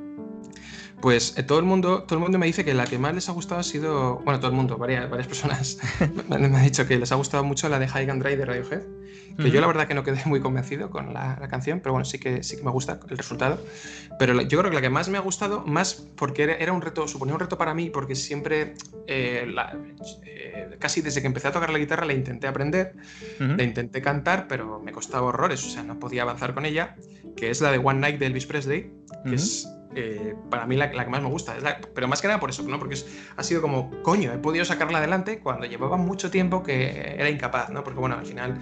Pues 1.02 1.38
eh, 1.38 1.44
todo 1.44 1.60
el 1.60 1.66
mundo, 1.66 2.04
todo 2.04 2.16
el 2.16 2.22
mundo 2.24 2.40
me 2.40 2.48
dice 2.48 2.66
que 2.66 2.74
la 2.74 2.86
que 2.86 2.98
más 2.98 3.14
les 3.14 3.30
ha 3.30 3.32
gustado 3.32 3.62
ha 3.62 3.64
sido, 3.64 4.16
bueno, 4.26 4.40
todo 4.40 4.50
el 4.50 4.56
mundo, 4.58 4.78
varias, 4.78 5.08
varias 5.10 5.28
personas 5.28 5.78
me, 6.30 6.38
me 6.40 6.58
han 6.58 6.64
dicho 6.64 6.88
que 6.88 6.98
les 6.98 7.12
ha 7.12 7.16
gustado 7.16 7.44
mucho 7.44 7.70
la 7.70 7.78
de 7.78 7.88
High 7.88 8.10
and 8.10 8.24
Dry 8.24 8.36
de 8.36 8.46
Radiohead, 8.46 8.82
que 9.38 9.52
yo 9.52 9.62
la 9.62 9.68
verdad 9.68 9.88
que 9.88 9.94
no 9.94 10.04
quedé 10.04 10.20
muy 10.26 10.40
convencido 10.40 10.90
con 10.90 11.14
la, 11.14 11.38
la 11.40 11.48
canción, 11.48 11.80
pero 11.82 11.94
bueno, 11.94 12.06
sí 12.06 12.18
que 12.18 12.42
sí 12.42 12.58
que 12.58 12.64
me 12.64 12.72
gusta 12.72 13.00
el 13.10 13.18
resultado. 13.18 13.64
Pero 14.18 14.34
la- 14.34 14.42
yo 14.44 14.58
creo 14.58 14.72
que 14.72 14.76
la 14.76 14.82
que 14.82 14.90
más 14.90 15.10
me 15.10 15.20
ha 15.20 15.22
gustado, 15.22 15.64
más 15.68 15.94
porque 16.16 16.42
era, 16.44 16.56
era 16.56 16.74
un 16.74 16.82
reto, 16.82 17.08
suponía 17.08 17.36
un 17.36 17.40
reto 17.42 17.56
para 17.60 17.76
mí, 17.76 17.92
porque 17.92 18.16
siempre, 18.16 18.74
eh, 19.06 19.46
la- 19.54 19.78
eh, 20.26 20.78
casi 20.80 21.02
desde 21.02 21.22
que 21.22 21.28
empecé 21.28 21.50
a 21.50 21.52
tocar 21.52 21.70
la 21.70 21.78
guitarra 21.78 22.06
la 22.08 22.14
intenté 22.14 22.48
aprender, 22.48 22.96
Ujú. 23.40 23.54
la 23.56 23.64
intenté 23.64 24.02
cantar, 24.02 24.48
pero 24.48 24.80
me 24.84 24.92
costaba 24.92 25.28
horrores, 25.28 25.64
o 25.64 25.70
sea, 25.70 25.84
no 25.84 26.00
podía 26.00 26.24
avanzar 26.24 26.56
con 26.56 26.66
ella, 26.66 26.96
que 27.36 27.52
es 27.52 27.62
la 27.62 27.72
de 27.72 27.78
One 27.78 28.00
Night 28.00 28.18
de 28.20 28.26
Elvis 28.26 28.48
Presley, 28.48 28.92
que 29.24 29.36
es 29.36 29.68
eh, 30.00 30.36
para 30.50 30.66
mí 30.68 30.76
la, 30.76 30.92
la 30.94 31.04
que 31.04 31.10
más 31.10 31.22
me 31.22 31.30
gusta. 31.30 31.58
es 31.58 31.64
la- 31.64 31.80
pero 31.94 32.08
más 32.08 32.22
que 32.22 32.28
nada 32.28 32.40
por 32.40 32.50
eso, 32.50 32.64
¿no? 32.64 32.78
Porque 32.80 32.94
es- 32.94 33.06
ha 33.36 33.44
sido 33.44 33.62
como, 33.62 33.90
coño, 34.04 34.32
he 34.32 34.38
podido 34.38 34.64
sacarla 34.64 35.00
adelante 35.00 35.40
cuando 35.40 35.66
llevaba 35.66 35.98
mucho 35.98 36.30
tiempo 36.30 36.62
que 36.64 37.16
era 37.18 37.30
incapaz, 37.30 37.70
¿no? 37.70 37.84
Porque 37.84 38.00
bueno, 38.00 38.16
al 38.18 38.26
final 38.26 38.60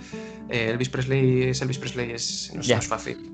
eh, 0.50 0.70
Elvis 0.70 0.90
Presley 0.90 1.44
es 1.50 1.62
Elvis 1.62 1.78
Presley, 1.80 2.12
es, 2.12 2.52
no, 2.56 2.62
es- 2.62 2.70
es 2.70 2.88
fácil. 2.88 3.32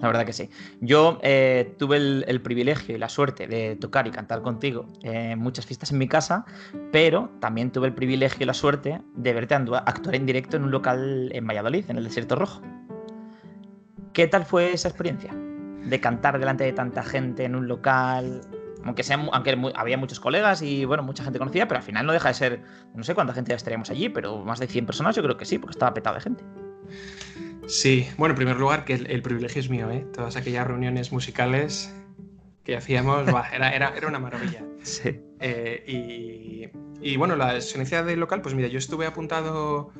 La 0.00 0.06
verdad 0.06 0.24
que 0.24 0.32
sí. 0.32 0.48
Yo 0.80 1.18
eh, 1.22 1.74
tuve 1.76 1.96
el, 1.96 2.24
el 2.28 2.40
privilegio 2.40 2.94
y 2.94 2.98
la 2.98 3.08
suerte 3.08 3.48
de 3.48 3.74
tocar 3.74 4.06
y 4.06 4.12
cantar 4.12 4.42
contigo 4.42 4.86
en 5.02 5.38
muchas 5.40 5.66
fiestas 5.66 5.90
en 5.90 5.98
mi 5.98 6.06
casa, 6.06 6.44
pero 6.92 7.30
también 7.40 7.72
tuve 7.72 7.88
el 7.88 7.94
privilegio 7.94 8.44
y 8.44 8.46
la 8.46 8.54
suerte 8.54 9.00
de 9.16 9.32
verte 9.32 9.56
actuar 9.56 10.14
en 10.14 10.26
directo 10.26 10.56
en 10.56 10.62
un 10.64 10.70
local 10.70 11.30
en 11.32 11.46
Valladolid, 11.46 11.84
en 11.88 11.98
el 11.98 12.04
Desierto 12.04 12.36
Rojo. 12.36 12.62
¿Qué 14.12 14.28
tal 14.28 14.44
fue 14.44 14.72
esa 14.72 14.88
experiencia? 14.88 15.34
De 15.88 16.00
cantar 16.00 16.38
delante 16.38 16.64
de 16.64 16.72
tanta 16.72 17.02
gente 17.02 17.44
en 17.44 17.54
un 17.54 17.66
local, 17.68 18.42
aunque, 18.84 19.02
sea, 19.02 19.16
aunque 19.32 19.56
mu- 19.56 19.70
había 19.74 19.96
muchos 19.98 20.20
colegas 20.20 20.62
y 20.62 20.84
bueno, 20.84 21.02
mucha 21.02 21.24
gente 21.24 21.38
conocida, 21.38 21.66
pero 21.66 21.78
al 21.78 21.84
final 21.84 22.04
no 22.06 22.12
deja 22.12 22.28
de 22.28 22.34
ser, 22.34 22.62
no 22.94 23.02
sé 23.04 23.14
cuánta 23.14 23.32
gente 23.34 23.54
estaríamos 23.54 23.90
allí, 23.90 24.08
pero 24.08 24.38
más 24.44 24.58
de 24.58 24.66
100 24.66 24.86
personas 24.86 25.16
yo 25.16 25.22
creo 25.22 25.36
que 25.36 25.44
sí, 25.44 25.58
porque 25.58 25.72
estaba 25.72 25.94
petado 25.94 26.16
de 26.16 26.20
gente. 26.22 26.44
Sí, 27.66 28.08
bueno, 28.16 28.32
en 28.32 28.36
primer 28.36 28.56
lugar, 28.56 28.84
que 28.84 28.94
el, 28.94 29.10
el 29.10 29.22
privilegio 29.22 29.60
es 29.60 29.68
mío, 29.68 29.90
¿eh? 29.90 30.06
Todas 30.14 30.36
aquellas 30.36 30.66
reuniones 30.66 31.12
musicales 31.12 31.94
que 32.64 32.76
hacíamos, 32.76 33.26
buah, 33.30 33.48
era, 33.54 33.70
era, 33.74 33.94
era 33.96 34.08
una 34.08 34.18
maravilla. 34.18 34.62
Sí. 34.82 35.20
Eh, 35.40 35.84
y, 35.86 36.68
y, 37.06 37.16
bueno, 37.16 37.36
la 37.36 37.54
experiencia 37.54 38.02
del 38.02 38.20
local, 38.20 38.40
pues 38.42 38.54
mira, 38.54 38.68
yo 38.68 38.78
estuve 38.78 39.06
apuntado 39.06 39.92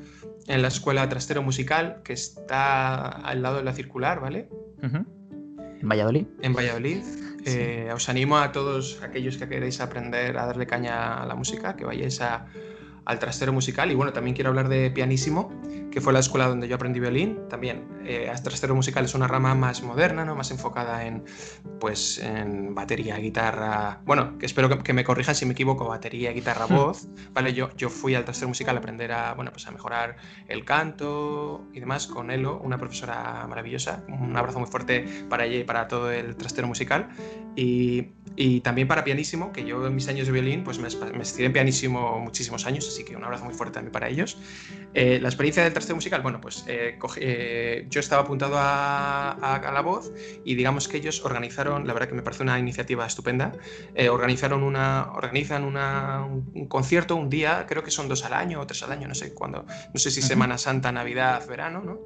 en 0.46 0.62
la 0.62 0.68
escuela 0.68 1.08
Trastero 1.08 1.42
Musical, 1.42 2.00
que 2.04 2.14
está 2.14 3.02
al 3.06 3.42
lado 3.42 3.56
de 3.58 3.64
la 3.64 3.72
circular, 3.74 4.20
¿vale? 4.20 4.48
Ujú. 4.82 5.04
En 5.80 5.88
Valladolid. 5.88 6.26
En 6.42 6.54
Valladolid. 6.54 7.02
Eh, 7.46 7.90
os 7.94 8.08
animo 8.08 8.36
a 8.36 8.52
todos 8.52 9.00
aquellos 9.02 9.38
que 9.38 9.48
queréis 9.48 9.80
aprender 9.80 10.36
a 10.36 10.44
darle 10.44 10.66
caña 10.66 11.22
a 11.22 11.26
la 11.26 11.34
música, 11.34 11.76
que 11.76 11.84
vayáis 11.84 12.20
a- 12.20 12.46
al 13.08 13.18
trastero 13.18 13.54
musical. 13.54 13.90
Y 13.90 13.94
bueno, 13.94 14.12
también 14.12 14.34
quiero 14.36 14.50
hablar 14.50 14.68
de 14.68 14.90
Pianísimo, 14.90 15.50
que 15.90 16.00
fue 16.00 16.12
la 16.12 16.18
escuela 16.18 16.46
donde 16.46 16.68
yo 16.68 16.76
aprendí 16.76 17.00
violín. 17.00 17.48
También, 17.48 17.88
eh, 18.04 18.30
el 18.30 18.42
trastero 18.42 18.74
musical 18.74 19.06
es 19.06 19.14
una 19.14 19.26
rama 19.26 19.54
más 19.54 19.82
moderna, 19.82 20.26
¿no? 20.26 20.36
más 20.36 20.50
enfocada 20.50 21.06
en, 21.06 21.24
pues, 21.80 22.18
en 22.18 22.74
batería, 22.74 23.16
guitarra. 23.16 24.02
Bueno, 24.04 24.36
que 24.38 24.44
espero 24.44 24.68
que, 24.68 24.78
que 24.78 24.92
me 24.92 25.04
corrijan 25.04 25.34
si 25.34 25.46
me 25.46 25.52
equivoco, 25.52 25.86
batería, 25.86 26.32
guitarra, 26.32 26.66
voz. 26.70 27.08
Vale, 27.32 27.54
yo, 27.54 27.70
yo 27.78 27.88
fui 27.88 28.14
al 28.14 28.26
trastero 28.26 28.48
musical 28.48 28.76
a 28.76 28.78
aprender 28.78 29.10
a, 29.10 29.32
bueno, 29.32 29.52
pues 29.52 29.66
a 29.66 29.70
mejorar 29.70 30.16
el 30.46 30.66
canto 30.66 31.64
y 31.72 31.80
demás 31.80 32.06
con 32.06 32.30
Elo, 32.30 32.60
una 32.62 32.76
profesora 32.76 33.46
maravillosa. 33.48 34.04
Un 34.08 34.36
abrazo 34.36 34.58
muy 34.58 34.68
fuerte 34.68 35.24
para 35.30 35.46
ella 35.46 35.56
y 35.56 35.64
para 35.64 35.88
todo 35.88 36.12
el 36.12 36.36
trastero 36.36 36.68
musical. 36.68 37.08
Y, 37.56 38.08
y 38.36 38.60
también 38.60 38.86
para 38.86 39.02
pianísimo, 39.02 39.50
que 39.50 39.64
yo 39.64 39.86
en 39.86 39.94
mis 39.94 40.08
años 40.08 40.26
de 40.26 40.32
violín 40.32 40.62
pues 40.62 40.78
me, 40.78 40.88
me 41.12 41.22
estudié 41.22 41.46
en 41.46 41.54
pianísimo 41.54 42.18
muchísimos 42.20 42.66
años, 42.66 42.97
así 42.98 43.04
que 43.04 43.16
un 43.16 43.22
abrazo 43.22 43.44
muy 43.44 43.54
fuerte 43.54 43.74
también 43.74 43.92
para 43.92 44.08
ellos. 44.08 44.36
Eh, 44.94 45.20
la 45.20 45.28
experiencia 45.28 45.62
del 45.62 45.72
trasteo 45.72 45.94
musical, 45.94 46.20
bueno, 46.22 46.40
pues 46.40 46.64
eh, 46.66 46.98
eh, 47.18 47.86
yo 47.88 48.00
estaba 48.00 48.22
apuntado 48.22 48.56
a, 48.58 49.60
la 49.72 49.80
voz 49.82 50.10
y 50.44 50.54
digamos 50.54 50.88
que 50.88 50.96
ellos 50.96 51.24
organizaron, 51.24 51.86
la 51.86 51.92
verdad 51.92 52.08
que 52.08 52.14
me 52.14 52.22
parece 52.22 52.42
una 52.42 52.58
iniciativa 52.58 53.06
estupenda, 53.06 53.52
organizaron 54.10 54.62
una, 54.62 55.12
organizan 55.12 55.62
una, 55.62 56.24
un, 56.24 56.66
concierto 56.66 57.14
un 57.14 57.28
día, 57.28 57.66
creo 57.68 57.84
que 57.84 57.90
son 57.90 58.08
dos 58.08 58.24
al 58.24 58.32
año 58.32 58.60
o 58.60 58.66
tres 58.66 58.82
al 58.82 58.92
año, 58.92 59.06
no 59.06 59.14
sé 59.14 59.34
cuándo, 59.34 59.66
no 59.92 60.00
sé 60.00 60.10
si 60.10 60.22
Semana 60.22 60.58
Santa, 60.58 60.90
Navidad, 60.90 61.46
verano, 61.46 61.82
¿no? 61.84 61.98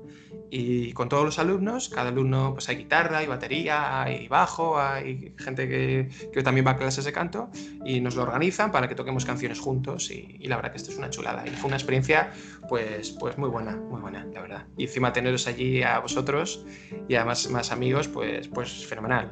Y 0.50 0.92
con 0.92 1.08
todos 1.08 1.24
los 1.24 1.38
alumnos, 1.38 1.88
cada 1.88 2.10
alumno 2.10 2.52
pues 2.52 2.68
hay 2.68 2.76
guitarra, 2.76 3.18
hay 3.18 3.26
batería, 3.26 4.02
hay 4.02 4.28
bajo, 4.28 4.78
hay 4.78 5.32
gente 5.38 5.66
que, 5.66 6.10
que 6.30 6.42
también 6.42 6.66
va 6.66 6.72
a 6.72 6.76
clases 6.76 7.06
de 7.06 7.12
canto 7.12 7.48
y 7.86 8.00
nos 8.00 8.16
lo 8.16 8.22
organizan 8.24 8.70
para 8.70 8.86
que 8.86 8.94
toquemos 8.94 9.24
canciones 9.24 9.60
juntos 9.60 10.10
y, 10.10 10.36
y 10.38 10.48
la 10.48 10.56
verdad 10.56 10.72
que 10.72 10.76
esto 10.82 10.92
es 10.92 10.98
una 10.98 11.10
chulada 11.10 11.46
y 11.46 11.50
fue 11.50 11.68
una 11.68 11.76
experiencia 11.76 12.32
pues, 12.68 13.10
pues 13.12 13.38
muy 13.38 13.48
buena, 13.48 13.76
muy 13.76 14.00
buena, 14.00 14.24
la 14.32 14.42
verdad. 14.42 14.66
Y 14.76 14.84
encima 14.84 15.12
teneros 15.12 15.46
allí 15.46 15.82
a 15.82 15.98
vosotros 15.98 16.64
y 17.08 17.14
además 17.14 17.48
más 17.50 17.72
amigos, 17.72 18.08
pues, 18.08 18.48
pues 18.48 18.86
fenomenal. 18.86 19.30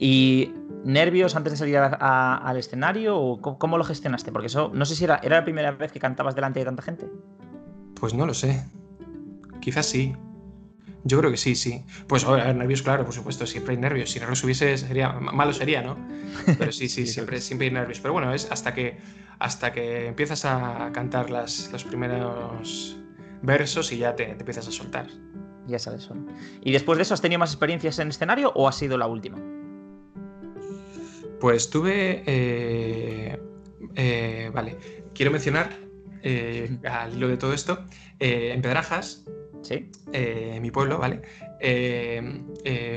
¿Y 0.00 0.52
nervios 0.84 1.34
antes 1.34 1.54
de 1.54 1.56
salir 1.56 1.76
al 1.76 2.56
escenario 2.56 3.18
o 3.18 3.58
cómo, 3.58 3.78
lo 3.78 3.84
gestionaste? 3.84 4.30
Porque 4.30 4.46
eso, 4.46 4.70
no 4.72 4.84
sé 4.84 4.94
si 4.94 5.04
era, 5.04 5.18
era 5.24 5.38
la 5.38 5.44
primera 5.44 5.72
vez 5.72 5.90
que 5.90 5.98
cantabas 5.98 6.36
delante 6.36 6.60
de 6.60 6.66
tanta 6.66 6.82
gente. 6.82 7.08
Pues 7.98 8.14
no 8.14 8.24
lo 8.24 8.32
sé. 8.32 8.64
Quizás 9.60 9.86
sí. 9.86 10.14
Yo 11.02 11.18
creo 11.18 11.30
que 11.30 11.36
sí, 11.36 11.56
sí. 11.56 11.84
Pues 12.06 12.26
nervios, 12.26 12.82
claro, 12.82 13.04
por 13.04 13.14
supuesto, 13.14 13.44
siempre 13.46 13.74
hay 13.74 13.80
nervios. 13.80 14.10
Si 14.10 14.20
no 14.20 14.28
los 14.28 14.42
hubiese, 14.44 14.76
sería 14.76 15.12
malo 15.12 15.52
sería, 15.52 15.82
¿no? 15.82 15.96
Pero 16.58 16.70
sí, 16.72 16.88
sí, 16.88 17.06
siempre, 17.06 17.40
siempre 17.40 17.66
hay 17.66 17.72
nervios. 17.72 17.98
Pero 17.98 18.12
bueno, 18.12 18.32
es 18.32 18.50
hasta 18.52 18.74
que 18.74 18.98
hasta 19.38 19.72
que 19.72 20.06
empiezas 20.06 20.44
a 20.44 20.90
cantar 20.92 21.30
las, 21.30 21.70
los 21.72 21.84
primeros 21.84 22.96
versos 23.42 23.92
y 23.92 23.98
ya 23.98 24.14
te, 24.16 24.30
empiezas 24.30 24.68
a 24.68 24.72
soltar. 24.72 25.06
Ya 25.66 25.78
sabes. 25.78 26.02
Solo. 26.02 26.22
¿Y 26.62 26.72
después 26.72 26.96
de 26.96 27.02
eso 27.02 27.14
has 27.14 27.20
tenido 27.20 27.38
más 27.38 27.50
experiencias 27.50 27.98
en 27.98 28.08
escenario 28.08 28.52
o 28.54 28.68
ha 28.68 28.72
sido 28.72 28.96
la 28.98 29.06
última? 29.06 29.38
Pues 31.40 31.70
tuve... 31.70 32.22
Eh, 32.26 33.38
eh, 33.94 34.50
vale, 34.52 34.76
quiero 35.14 35.30
mencionar, 35.30 35.70
eh, 36.22 36.78
al 36.84 37.14
hilo 37.14 37.28
de 37.28 37.36
todo 37.36 37.52
esto, 37.52 37.84
en 38.18 38.60
Pedrajas, 38.62 39.24
¿Sí? 39.62 39.90
mi 40.60 40.70
pueblo, 40.70 40.98
¿vale? 40.98 41.22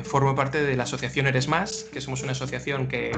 formo 0.03 0.35
parte 0.35 0.63
de 0.63 0.75
la 0.75 0.83
asociación 0.83 1.27
Eres 1.27 1.47
Más, 1.47 1.83
que 1.91 2.01
somos 2.01 2.23
una 2.23 2.31
asociación 2.31 2.87
que 2.87 3.11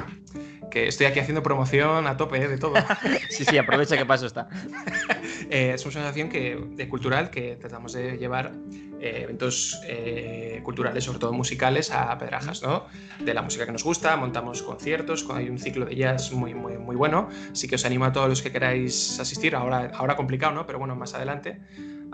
que 0.74 0.88
estoy 0.88 1.06
aquí 1.06 1.20
haciendo 1.20 1.44
promoción 1.44 2.08
a 2.08 2.18
tope 2.18 2.38
¿eh? 2.44 2.48
de 2.48 2.58
todo. 2.58 2.74
sí, 3.30 3.46
sí, 3.46 3.60
aprovecha 3.60 3.96
que 3.96 4.08
paso 4.08 4.26
está. 4.26 4.50
eh, 5.52 5.78
somos 5.78 5.96
una 5.96 6.06
asociación 6.06 6.30
que, 6.30 6.60
de 6.76 6.90
cultural 6.90 7.30
que 7.30 7.58
tratamos 7.58 7.94
de 7.94 8.18
llevar 8.18 8.54
eh, 9.00 9.22
eventos 9.22 9.80
eh, 9.86 10.62
culturales, 10.64 11.04
sobre 11.04 11.20
todo 11.20 11.32
musicales, 11.32 11.92
a 11.92 12.18
Pedrajas, 12.18 12.64
¿no? 12.64 12.86
De 13.20 13.36
la 13.36 13.44
música 13.44 13.68
que 13.68 13.72
nos 13.72 13.84
gusta, 13.84 14.16
montamos 14.16 14.64
conciertos, 14.64 15.28
hay 15.30 15.48
un 15.48 15.60
ciclo 15.60 15.86
de 15.86 15.96
jazz 15.96 16.32
muy, 16.32 16.56
muy, 16.56 16.80
muy 16.80 16.96
bueno, 16.96 17.30
así 17.52 17.68
que 17.68 17.76
os 17.76 17.86
animo 17.86 18.06
a 18.06 18.12
todos 18.12 18.28
los 18.28 18.42
que 18.42 18.52
queráis 18.52 19.20
asistir, 19.20 19.56
ahora, 19.56 19.92
ahora 19.94 20.16
complicado, 20.16 20.54
¿no? 20.54 20.66
Pero 20.66 20.80
bueno, 20.80 20.96
más 20.96 21.14
adelante. 21.14 21.62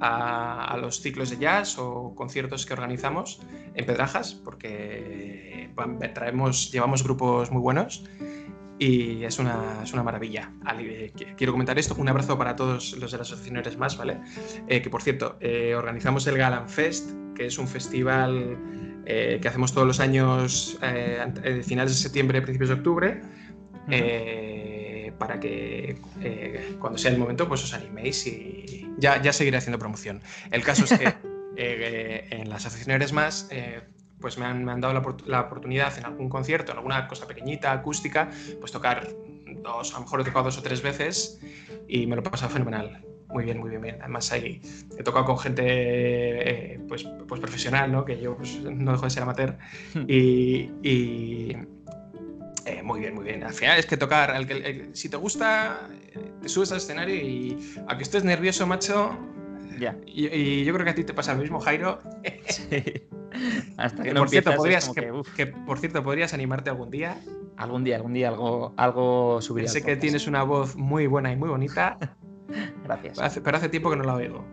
A, 0.02 0.78
los 0.80 1.02
ciclos 1.02 1.30
de 1.30 1.38
jazz 1.38 1.78
o 1.78 2.16
conciertos 2.16 2.66
que 2.66 2.72
organizamos 2.72 3.42
en 3.74 3.86
Pedrajas, 3.86 4.34
porque 4.34 5.70
traemos, 6.14 6.72
llevamos 6.72 7.04
grupos 7.04 7.52
muy 7.52 7.62
buenos 7.62 8.06
y 8.80 9.26
es 9.26 9.38
una, 9.40 9.84
es 9.84 9.92
una 9.94 10.04
maravilla. 10.04 10.52
Eh, 10.80 11.12
quiero 11.36 11.52
comentar 11.52 11.78
esto, 11.78 11.96
un 11.96 12.08
abrazo 12.08 12.38
para 12.38 12.56
todos 12.56 12.94
los 12.94 13.12
de 13.12 13.18
la 13.18 13.24
asociación 13.24 13.58
Eres 13.58 13.78
Más, 13.78 13.98
¿vale? 13.98 14.18
Eh, 14.68 14.82
que 14.82 14.90
por 14.90 15.02
cierto, 15.02 15.38
eh, 15.42 15.76
organizamos 15.76 16.26
el 16.28 16.38
Galan 16.38 16.70
Fest, 16.70 17.12
que 17.36 17.48
es 17.48 17.58
un 17.58 17.68
festival 17.68 18.58
que 19.06 19.48
hacemos 19.48 19.74
todos 19.74 19.88
los 19.88 20.00
años, 20.00 20.78
finales 21.64 21.94
de 21.94 21.98
septiembre, 21.98 22.44
principios 22.44 22.70
de 22.70 22.76
octubre, 22.76 23.22
para 25.18 25.40
que 25.40 26.00
cuando 26.78 27.00
sea 27.00 27.10
el 27.10 27.18
momento 27.18 27.48
pues 27.48 27.64
os 27.64 27.74
animéis 27.74 28.28
y 28.28 28.88
ya, 29.00 29.20
ya 29.20 29.34
seguiré 29.34 29.58
haciendo 29.58 29.80
promoción. 29.80 30.22
El 30.52 30.64
caso 30.64 30.84
es 30.84 30.94
que 30.94 31.16
en 31.58 32.50
la 32.50 32.58
asociación 32.58 32.98
Eres 32.98 33.12
Más 33.12 33.50
pues 34.20 34.38
me 34.38 34.46
han, 34.46 34.64
me 34.64 34.72
han 34.72 34.82
dado 34.82 34.94
la, 34.94 35.16
la, 35.26 35.42
oportunidad 35.42 35.98
en 35.98 36.06
algún 36.06 36.30
concierto, 36.30 36.72
en 36.72 36.78
alguna 36.78 37.08
cosa 37.08 37.28
pequeñita, 37.28 37.72
acústica, 37.72 38.30
pues 38.60 38.72
tocar 38.72 39.08
dos, 39.64 39.92
a 39.94 39.96
lo 39.96 40.04
mejor 40.04 40.22
he 40.22 40.24
tocado 40.24 40.46
dos 40.46 40.58
o 40.58 40.62
tres 40.62 40.82
veces 40.82 41.40
y 41.88 42.08
me 42.08 42.16
lo 42.16 42.22
he 42.22 42.30
pasado 42.30 42.52
fenomenal. 42.52 43.04
Muy 43.30 43.44
bien, 43.44 43.60
muy 43.60 43.70
bien, 43.70 43.82
bien. 43.82 43.98
Además 44.02 44.32
ahí 44.32 44.62
he 44.98 45.04
tocado 45.04 45.26
con 45.26 45.38
gente 45.38 45.64
eh, 45.66 46.80
pues, 46.88 47.08
pues 47.28 47.40
profesional, 47.40 47.92
¿no? 47.92 48.04
Que 48.04 48.20
yo 48.20 48.36
pues, 48.36 48.60
no 48.62 48.92
dejo 48.92 49.04
de 49.04 49.10
ser 49.12 49.24
amateur. 49.24 49.58
Hmm. 49.94 50.06
Y, 50.08 50.72
y 50.82 51.58
eh, 52.66 52.82
muy 52.84 53.02
bien, 53.02 53.14
muy 53.14 53.26
bien. 53.26 53.44
Al 53.44 53.54
final 53.54 53.78
es 53.78 53.86
que 53.86 53.98
tocar, 53.98 54.32
al 54.32 54.48
que, 54.48 54.90
si 54.94 55.10
te 55.10 55.18
gusta, 55.18 55.90
te 56.42 56.50
subes 56.50 56.72
al 56.72 56.78
escenario 56.78 57.16
y 57.16 57.76
aunque 57.88 58.04
estés 58.04 58.24
nervioso, 58.24 58.66
macho, 58.66 59.16
ya. 59.80 59.96
Y, 60.08 60.28
y, 60.28 60.66
yo 60.66 60.74
creo 60.74 60.84
que 60.84 60.92
a 60.92 60.96
ti 60.96 61.04
te 61.04 61.14
pasa 61.14 61.34
lo 61.34 61.42
mismo, 61.42 61.60
Jairo. 61.60 62.00
Sí. 62.50 62.84
Hasta 63.78 64.04
que, 64.04 64.14
no 64.14 64.22
por 64.22 64.30
cierto, 64.30 64.56
podrías, 64.56 64.90
que, 65.36 65.48
por 65.48 65.80
cierto, 65.80 66.04
podrías 66.04 66.34
animarte 66.34 66.70
algún 66.70 66.90
día. 66.90 67.20
Algún 67.58 67.84
día, 67.84 67.98
algún 67.98 68.14
día 68.14 68.30
algo, 68.30 68.74
algo. 68.78 69.40
Sé 69.42 69.84
que 69.84 69.96
tienes 69.96 70.28
una 70.28 70.44
voz 70.44 70.76
muy 70.76 71.08
buena 71.08 71.32
y 71.32 71.36
muy 71.36 71.50
bonita. 71.50 71.98
Gracias. 72.84 73.40
Pero 73.44 73.58
hace, 73.58 73.70
tiempo 73.70 73.90
que 73.92 73.98
no 73.98 74.04
la 74.04 74.16
oigo. 74.16 74.44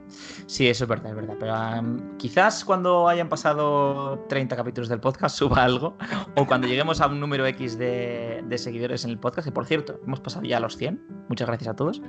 Sí, 0.47 0.69
eso 0.69 0.85
es 0.85 0.89
verdad, 0.89 1.11
es 1.11 1.17
verdad. 1.17 1.37
Pero 1.39 2.17
quizás 2.19 2.65
cuando 2.65 3.09
hayan 3.09 3.29
pasado 3.29 4.19
30 4.29 4.55
capítulos 4.55 4.89
del 4.89 5.01
podcast 5.01 5.37
suba 5.39 5.65
algo. 5.65 5.97
O 6.35 6.47
cuando 6.47 6.67
lleguemos 6.67 7.01
a 7.01 7.07
un 7.07 7.21
número 7.21 7.47
X 7.47 7.79
de, 7.79 8.43
de 8.47 8.59
seguidores 8.59 9.05
en 9.05 9.11
el 9.11 9.19
podcast. 9.19 9.47
Que 9.47 9.53
por 9.53 9.67
cierto, 9.67 10.01
hemos 10.05 10.21
pasado 10.21 10.45
ya 10.45 10.59
a 10.59 10.61
los 10.61 10.77
100. 10.77 11.01
Muchas 11.29 11.47
gracias 11.47 11.69
a 11.69 11.77
todos. 11.77 12.03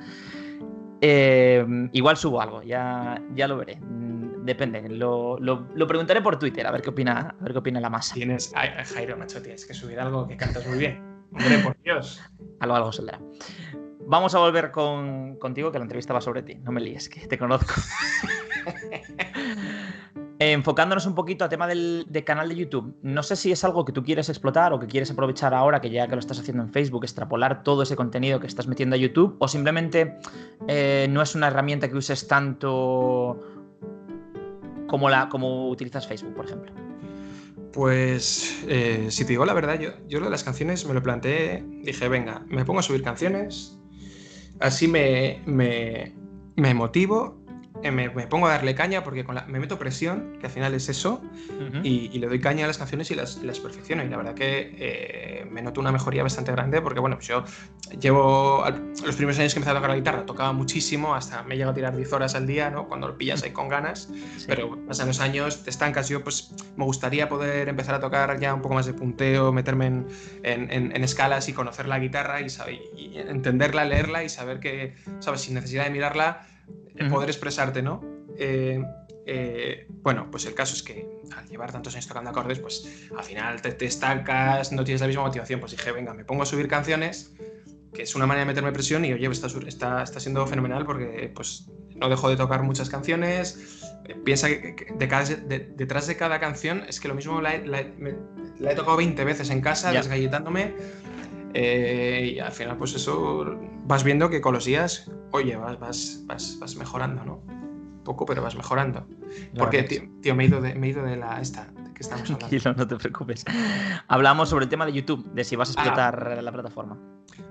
Eh, 1.01 1.65
igual 1.91 2.17
subo 2.17 2.41
algo, 2.41 2.63
ya, 2.63 3.21
ya 3.35 3.47
lo 3.47 3.57
veré. 3.57 3.79
Depende, 4.47 4.87
lo, 4.87 5.37
lo, 5.37 5.87
preguntaré 5.87 6.21
por 6.21 6.39
Twitter 6.39 6.65
a 6.65 6.71
ver 6.71 6.81
qué 6.81 6.89
opina, 6.89 7.35
a 7.37 7.43
ver 7.43 7.51
qué 7.51 7.57
opina 7.57 7.81
la 7.81 7.89
masa. 7.89 8.13
Tienes, 8.13 8.53
ay, 8.55 8.69
Jairo, 8.85 9.17
macho, 9.17 9.41
tienes 9.41 9.65
que 9.65 9.73
subir 9.73 9.99
algo 9.99 10.25
que 10.25 10.37
cantas 10.37 10.65
muy 10.65 10.77
bien. 10.77 11.03
Hombre, 11.33 11.57
por 11.59 11.75
Dios. 11.83 12.21
algo, 12.61 12.75
algo 12.75 12.93
saldrá. 12.93 13.19
Vamos 14.05 14.33
a 14.35 14.39
volver 14.39 14.71
con, 14.71 15.35
contigo, 15.35 15.69
que 15.69 15.79
la 15.79 15.83
entrevista 15.83 16.13
va 16.13 16.21
sobre 16.21 16.43
ti. 16.43 16.55
No 16.55 16.71
me 16.71 16.79
líes, 16.79 17.09
que 17.09 17.27
te 17.27 17.37
conozco. 17.37 17.73
enfocándonos 20.39 21.05
un 21.05 21.15
poquito 21.15 21.43
al 21.43 21.49
tema 21.49 21.67
del, 21.67 22.05
canal 22.25 22.49
de 22.49 22.55
YouTube, 22.55 22.95
no 23.01 23.23
sé 23.23 23.35
si 23.35 23.51
es 23.51 23.63
algo 23.63 23.85
que 23.85 23.91
tú 23.91 24.03
quieres 24.03 24.29
explotar 24.29 24.73
o 24.73 24.79
que 24.79 24.87
quieres 24.87 25.09
aprovechar 25.09 25.53
ahora 25.53 25.81
que 25.81 25.89
ya 25.89 26.07
que 26.07 26.15
lo 26.15 26.19
estás 26.19 26.39
haciendo 26.39 26.63
en 26.63 26.71
Facebook, 26.71 27.03
extrapolar 27.03 27.63
todo 27.63 27.83
ese 27.83 27.95
contenido 27.95 28.39
que 28.39 28.47
estás 28.47 28.67
metiendo 28.67 28.95
a 28.95 28.99
YouTube, 28.99 29.35
o 29.39 29.47
simplemente 29.47 30.17
eh, 30.67 31.07
no 31.09 31.21
es 31.21 31.33
una 31.35 31.47
herramienta 31.47 31.89
que 31.89 31.97
uses 31.97 32.27
tanto 32.27 33.56
como, 34.87 35.09
la, 35.09 35.29
como 35.29 35.69
utilizas 35.69 36.07
Facebook, 36.07 36.33
por 36.35 36.45
ejemplo. 36.45 36.71
Pues, 37.73 38.63
eh, 38.67 39.07
si 39.09 39.23
te 39.23 39.29
digo 39.29 39.45
la 39.45 39.53
verdad, 39.53 39.79
yo, 39.79 39.91
yo 40.07 40.19
lo 40.19 40.25
de 40.25 40.31
las 40.31 40.43
canciones 40.43 40.85
me 40.87 40.93
lo 40.93 41.03
planteé, 41.03 41.63
dije, 41.83 42.07
venga, 42.09 42.43
me 42.47 42.65
pongo 42.65 42.79
a 42.79 42.83
subir 42.83 43.03
canciones, 43.03 43.77
así 44.59 44.87
me, 44.87 45.41
me, 45.45 46.15
me 46.55 46.73
motivo 46.73 47.46
eh, 47.83 47.91
me, 47.91 48.09
pongo 48.27 48.47
a 48.47 48.51
darle 48.51 48.75
caña 48.75 49.03
porque 49.03 49.23
con 49.23 49.35
la, 49.35 49.45
me 49.45 49.59
meto 49.59 49.77
presión, 49.77 50.37
que 50.39 50.47
al 50.47 50.51
final 50.51 50.73
es 50.73 50.89
eso, 50.89 51.21
y, 51.83 52.17
le 52.17 52.27
doy 52.27 52.39
caña 52.39 52.65
a 52.65 52.67
las 52.67 52.77
canciones 52.77 53.11
y 53.11 53.15
las, 53.15 53.37
las 53.43 53.59
perfecciono. 53.59 54.03
Y 54.03 54.09
la 54.09 54.17
verdad 54.17 54.33
que 54.33 54.75
eh, 54.79 55.47
me 55.49 55.61
noto 55.61 55.79
una 55.79 55.91
mejoría 55.91 56.23
bastante 56.23 56.51
grande 56.51 56.81
porque, 56.81 56.99
bueno, 56.99 57.17
pues 57.17 57.27
yo 57.27 57.43
llevo 57.99 58.63
los 59.05 59.15
primeros 59.15 59.39
años 59.39 59.53
que 59.53 59.59
empecé 59.59 59.71
a 59.71 59.75
tocar 59.75 59.89
la 59.91 59.95
guitarra, 59.95 60.25
tocaba 60.25 60.53
muchísimo, 60.53 61.15
hasta 61.15 61.43
me 61.43 61.53
he 61.53 61.57
llegado 61.57 61.71
a 61.71 61.75
tirar 61.75 61.95
10 61.95 62.13
horas 62.13 62.35
al 62.35 62.47
día, 62.47 62.69
¿no? 62.69 62.87
Cuando 62.87 63.07
lo 63.07 63.17
pillas 63.17 63.43
ahí 63.43 63.51
con 63.51 63.69
ganas, 63.69 64.09
pero 64.47 64.77
pasan 64.87 65.07
los 65.07 65.19
años, 65.19 65.63
te 65.63 65.69
estancas. 65.69 66.09
Yo, 66.09 66.23
pues, 66.23 66.53
me 66.75 66.85
gustaría 66.85 67.29
poder 67.29 67.69
empezar 67.69 67.95
a 67.95 67.99
tocar 67.99 68.39
ya 68.39 68.53
un 68.53 68.61
poco 68.61 68.75
más 68.75 68.85
de 68.85 68.93
punteo, 68.93 69.51
meterme 69.51 69.87
en, 69.87 70.07
en, 70.43 70.71
en, 70.71 71.03
escalas 71.03 71.47
y 71.49 71.53
conocer 71.53 71.87
la 71.87 71.99
guitarra 71.99 72.41
y, 72.41 72.47
y 72.95 73.17
entenderla, 73.17 73.85
leerla 73.85 74.23
y 74.23 74.29
saber 74.29 74.59
que, 74.59 74.95
¿sabes? 75.19 75.41
Sin 75.41 75.53
necesidad 75.53 75.85
de 75.85 75.91
mirarla 75.91 76.45
poder 77.05 77.29
expresarte, 77.29 77.81
¿no? 77.81 78.01
Eh, 78.37 78.83
eh, 79.25 79.85
bueno, 79.89 80.29
pues 80.31 80.45
el 80.45 80.53
caso 80.53 80.73
es 80.73 80.83
que 80.83 81.07
al 81.35 81.47
llevar 81.47 81.71
tantos 81.71 81.93
años 81.93 82.07
tocando 82.07 82.29
acordes, 82.29 82.59
pues 82.59 83.09
al 83.15 83.23
final 83.23 83.61
te, 83.61 83.85
estancas, 83.85 84.71
no 84.71 84.83
tienes 84.83 85.01
la 85.01 85.07
misma 85.07 85.23
motivación. 85.23 85.59
Pues 85.59 85.73
dije, 85.73 85.91
venga, 85.91 86.13
me 86.13 86.23
pongo 86.23 86.43
a 86.43 86.45
subir 86.45 86.67
canciones, 86.67 87.33
que 87.93 88.03
es 88.03 88.15
una 88.15 88.25
manera 88.25 88.45
de 88.45 88.51
meterme 88.51 88.71
presión 88.71 89.03
y 89.03 89.13
oye, 89.13 89.27
está, 89.27 89.47
está, 89.67 90.03
está 90.03 90.19
siendo 90.19 90.45
fenomenal 90.47 90.85
porque 90.85 91.31
pues 91.35 91.67
no 91.95 92.09
dejo 92.09 92.29
de 92.29 92.37
tocar 92.37 92.63
muchas 92.63 92.89
canciones. 92.89 93.83
Piensa 94.23 94.47
que, 94.47 94.93
detrás 94.97 96.07
de 96.07 96.15
cada 96.15 96.39
canción 96.39 96.85
es 96.87 97.01
que 97.01 97.09
lo 97.09 97.15
mismo 97.15 97.41
la, 97.41 97.55
he 97.55 98.75
tocado 98.75 98.97
20 98.97 99.23
veces 99.25 99.49
en 99.49 99.59
casa, 99.59 99.91
desgalletándome 99.91 100.73
Eh, 101.53 102.33
y 102.35 102.39
al 102.39 102.51
final, 102.51 102.77
pues 102.77 102.95
eso, 102.95 103.57
vas 103.85 104.03
viendo 104.03 104.29
que 104.29 104.41
con 104.41 104.53
los 104.53 104.65
días, 104.65 105.09
oye, 105.31 105.55
vas, 105.55 105.79
vas, 105.79 106.23
vas, 106.25 106.57
vas 106.59 106.75
mejorando, 106.75 107.23
¿no? 107.23 107.56
Poco, 108.07 108.25
pero 108.25 108.41
vas 108.41 108.55
mejorando. 108.55 109.05
Porque, 109.57 109.83
tío, 109.83 110.01
tío, 110.21 110.33
me, 110.33 110.45
he 110.45 110.47
ido 110.47 110.61
de, 110.61 110.73
me 110.75 110.87
he 110.87 110.89
ido 110.91 111.03
de 111.03 111.17
la 111.17 111.41
esta, 111.41 111.65
de 111.65 111.93
que 111.93 112.03
estamos 112.03 112.23
hablando. 112.31 112.47
Tranquilo, 112.47 112.73
no 112.77 112.87
te 112.87 112.95
preocupes. 112.95 113.43
Hablamos 114.07 114.47
sobre 114.47 114.63
el 114.63 114.69
tema 114.69 114.85
de 114.85 114.93
YouTube, 114.93 115.29
de 115.33 115.43
si 115.43 115.57
vas 115.57 115.69
a 115.69 115.73
Ah. 115.81 115.83
explotar 115.83 116.41
la 116.41 116.51
plataforma. 116.53 116.97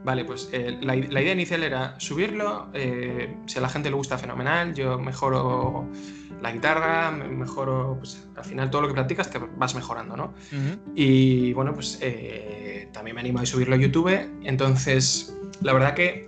Vale, 0.02 0.24
pues 0.24 0.48
eh, 0.52 0.78
la, 0.80 0.96
la 0.96 1.20
idea 1.22 1.32
inicial 1.34 1.62
era 1.62 2.00
subirlo, 2.00 2.70
eh, 2.72 3.36
si 3.44 3.58
a 3.58 3.60
la 3.60 3.68
gente 3.68 3.90
le 3.90 3.96
gusta, 3.96 4.16
fenomenal, 4.16 4.74
yo 4.74 4.98
mejoro 4.98 5.86
la 6.40 6.52
guitarra, 6.52 7.10
me- 7.10 7.28
mejoro, 7.28 7.96
pues 7.98 8.26
al 8.34 8.44
final 8.44 8.70
todo 8.70 8.80
lo 8.82 8.88
que 8.88 8.94
practicas 8.94 9.30
te 9.30 9.38
vas 9.38 9.74
mejorando, 9.74 10.16
¿no? 10.16 10.32
Y 10.94 11.52
bueno, 11.52 11.74
pues 11.74 11.98
eh, 12.00 12.88
también 12.94 13.14
me 13.14 13.20
animo 13.20 13.40
a 13.40 13.46
subirlo 13.46 13.74
a 13.74 13.78
YouTube. 13.78 14.08
Entonces, 14.42 15.36
la 15.60 15.72
verdad 15.74 15.92
que 15.94 16.24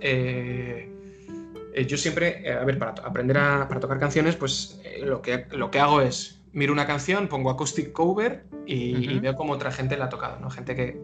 eh, 1.79 1.85
yo 1.85 1.97
siempre, 1.97 2.41
eh, 2.47 2.53
a 2.53 2.63
ver, 2.65 2.77
para 2.77 2.91
aprender 2.91 3.37
a 3.37 3.67
para 3.67 3.79
tocar 3.79 3.99
canciones, 3.99 4.35
pues 4.35 4.79
eh, 4.83 5.01
lo, 5.05 5.21
que, 5.21 5.45
lo 5.51 5.71
que 5.71 5.79
hago 5.79 6.01
es 6.01 6.35
miro 6.51 6.73
una 6.73 6.87
canción, 6.87 7.27
pongo 7.27 7.49
acoustic 7.51 7.91
cover 7.91 8.45
y, 8.65 8.75
y 9.05 9.11
Ujú. 9.13 9.21
veo 9.21 9.35
cómo 9.35 9.53
otra 9.53 9.71
gente 9.71 9.95
la 9.97 10.05
ha 10.05 10.09
tocado, 10.09 10.39
¿no? 10.39 10.49
Gente 10.49 10.75
que, 10.75 10.99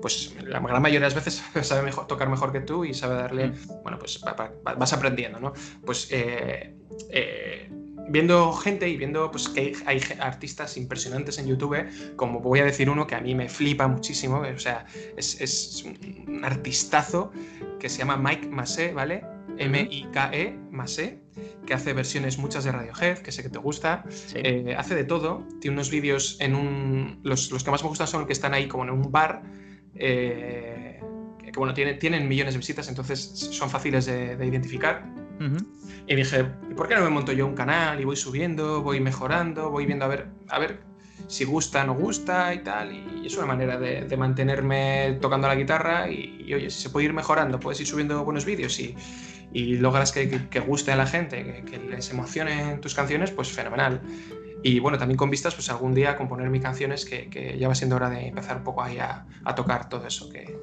pues 0.00 0.34
la 0.42 0.58
gran 0.60 0.80
mayoría 0.82 1.08
de 1.08 1.14
las 1.14 1.24
veces 1.24 1.42
sabe 1.66 1.82
mejor, 1.82 2.06
tocar 2.06 2.28
mejor 2.30 2.50
que 2.50 2.60
tú 2.60 2.84
y 2.84 2.94
sabe 2.94 3.14
darle, 3.16 3.52
bueno, 3.82 3.98
pues 3.98 4.20
va- 4.26 4.32
va- 4.32 4.52
va- 4.66 4.74
vas 4.74 4.92
aprendiendo, 4.94 5.38
¿no? 5.38 5.52
Pues 5.84 6.08
viendo 8.08 8.52
gente 8.52 8.88
y 8.88 8.96
viendo 8.96 9.30
pues, 9.30 9.48
que 9.48 9.60
hay, 9.60 10.00
hay 10.00 10.00
artistas 10.20 10.76
impresionantes 10.76 11.38
en 11.38 11.46
YouTube, 11.46 11.76
como 12.16 12.40
voy 12.40 12.60
a 12.60 12.64
decir 12.64 12.88
uno 12.88 13.06
que 13.06 13.14
a 13.14 13.20
mí 13.20 13.34
me 13.34 13.48
flipa 13.48 13.86
muchísimo, 13.88 14.38
o 14.40 14.58
sea, 14.58 14.86
es, 15.16 15.40
es 15.40 15.84
un 15.84 16.44
artistazo 16.44 17.32
que 17.78 17.88
se 17.88 17.98
llama 17.98 18.16
Mike 18.16 18.46
Massé, 18.48 18.92
¿vale? 18.92 19.24
M-I-K-E, 19.58 20.58
Massé, 20.70 21.20
que 21.66 21.74
hace 21.74 21.92
versiones 21.92 22.38
muchas 22.38 22.64
de 22.64 22.72
Radiohead, 22.72 23.18
que 23.18 23.32
sé 23.32 23.42
que 23.42 23.48
te 23.48 23.58
gusta, 23.58 24.04
Sí. 24.08 24.36
eh, 24.36 24.74
hace 24.78 24.94
de 24.94 25.04
todo, 25.04 25.46
tiene 25.60 25.74
unos 25.76 25.90
vídeos 25.90 26.36
en 26.40 26.54
un... 26.54 27.20
Los, 27.22 27.50
los 27.50 27.64
que 27.64 27.70
más 27.70 27.82
me 27.82 27.88
gustan 27.88 28.06
son 28.06 28.20
los 28.20 28.26
que 28.26 28.32
están 28.32 28.54
ahí 28.54 28.68
como 28.68 28.84
en 28.84 28.90
un 28.90 29.10
bar, 29.10 29.42
eh, 29.94 31.00
que, 31.38 31.46
que, 31.52 31.58
bueno, 31.58 31.74
tiene- 31.74 31.94
tienen 31.94 32.28
millones 32.28 32.54
de 32.54 32.58
visitas, 32.58 32.88
entonces 32.88 33.20
son 33.52 33.70
fáciles 33.70 34.06
de- 34.06 34.36
de 34.36 34.46
identificar. 34.46 35.04
Ujú. 35.40 35.66
Y 36.06 36.14
dije, 36.14 36.46
¿y 36.70 36.74
por 36.74 36.88
qué 36.88 36.94
no 36.94 37.02
me 37.02 37.10
monto 37.10 37.32
yo 37.32 37.46
un 37.46 37.54
canal 37.54 38.00
y 38.00 38.04
voy 38.04 38.16
subiendo, 38.16 38.82
voy 38.82 39.00
mejorando, 39.00 39.70
voy 39.70 39.86
viendo 39.86 40.04
a 40.04 40.08
ver, 40.08 40.28
a 40.48 40.58
ver 40.58 40.80
si 41.26 41.44
gusta, 41.44 41.84
no 41.84 41.94
gusta 41.94 42.54
y 42.54 42.60
tal? 42.60 42.92
Y 42.94 43.26
es 43.26 43.36
una 43.36 43.46
manera 43.46 43.78
de, 43.78 44.02
de 44.04 44.16
mantenerme 44.16 45.18
tocando 45.20 45.48
la 45.48 45.56
guitarra 45.56 46.08
y, 46.10 46.42
y, 46.46 46.54
oye, 46.54 46.70
si 46.70 46.80
se 46.82 46.90
puede 46.90 47.06
ir 47.06 47.12
mejorando, 47.12 47.58
puedes 47.58 47.80
ir 47.80 47.86
subiendo 47.86 48.24
buenos 48.24 48.44
vídeos 48.44 48.78
y, 48.78 48.94
y 49.52 49.76
logras 49.76 50.12
que, 50.12 50.28
que- 50.28 50.48
que 50.48 50.60
guste 50.60 50.92
a 50.92 50.96
la 50.96 51.06
gente, 51.06 51.44
que, 51.44 51.64
que 51.64 51.78
les 51.78 52.10
emocionen 52.10 52.80
tus 52.80 52.94
canciones, 52.94 53.30
pues 53.30 53.50
fenomenal. 53.52 54.00
Y 54.62 54.80
bueno, 54.80 54.98
también 54.98 55.16
con 55.16 55.30
vistas, 55.30 55.54
pues 55.54 55.70
algún 55.70 55.94
día 55.94 56.16
componer 56.16 56.48
mis 56.50 56.62
canciones, 56.62 57.04
que, 57.04 57.56
ya 57.58 57.68
va 57.68 57.74
siendo 57.74 57.96
hora 57.96 58.10
de 58.10 58.28
empezar 58.28 58.56
un 58.56 58.64
poco 58.64 58.82
ahí 58.82 58.98
a, 58.98 59.24
a 59.44 59.54
tocar 59.54 59.88
todo 59.88 60.06
eso 60.06 60.28
que, 60.30 60.56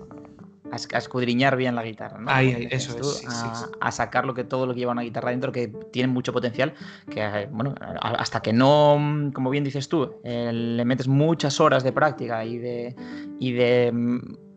A, 0.71 0.75
esc- 0.75 0.93
a 0.95 0.97
escudriñar 0.97 1.55
bien 1.55 1.75
la 1.75 1.83
guitarra, 1.83 2.17
¿no? 2.19 2.29
Ahí, 2.31 2.67
eso 2.71 2.95
tú, 2.95 3.07
es, 3.09 3.17
sí, 3.17 3.25
a, 3.27 3.31
sí, 3.31 3.47
sí. 3.65 3.71
a 3.79 3.91
sacar 3.91 4.25
lo 4.25 4.33
que 4.33 4.43
todo 4.43 4.65
lo 4.65 4.73
que 4.73 4.79
lleva 4.79 4.91
una 4.91 5.03
guitarra 5.03 5.29
dentro, 5.29 5.51
que 5.51 5.67
tiene 5.91 6.07
mucho 6.11 6.33
potencial, 6.33 6.73
que 7.09 7.47
bueno, 7.51 7.75
hasta 8.01 8.41
que 8.41 8.51
no, 8.53 9.31
como 9.33 9.51
bien 9.51 9.63
dices 9.63 9.87
tú, 9.87 10.15
eh, 10.23 10.51
le 10.51 10.83
metes 10.83 11.07
muchas 11.07 11.59
horas 11.61 11.83
de 11.83 11.91
práctica 11.93 12.43
y 12.43 12.57
de, 12.57 12.95
y 13.39 13.51
de 13.53 13.91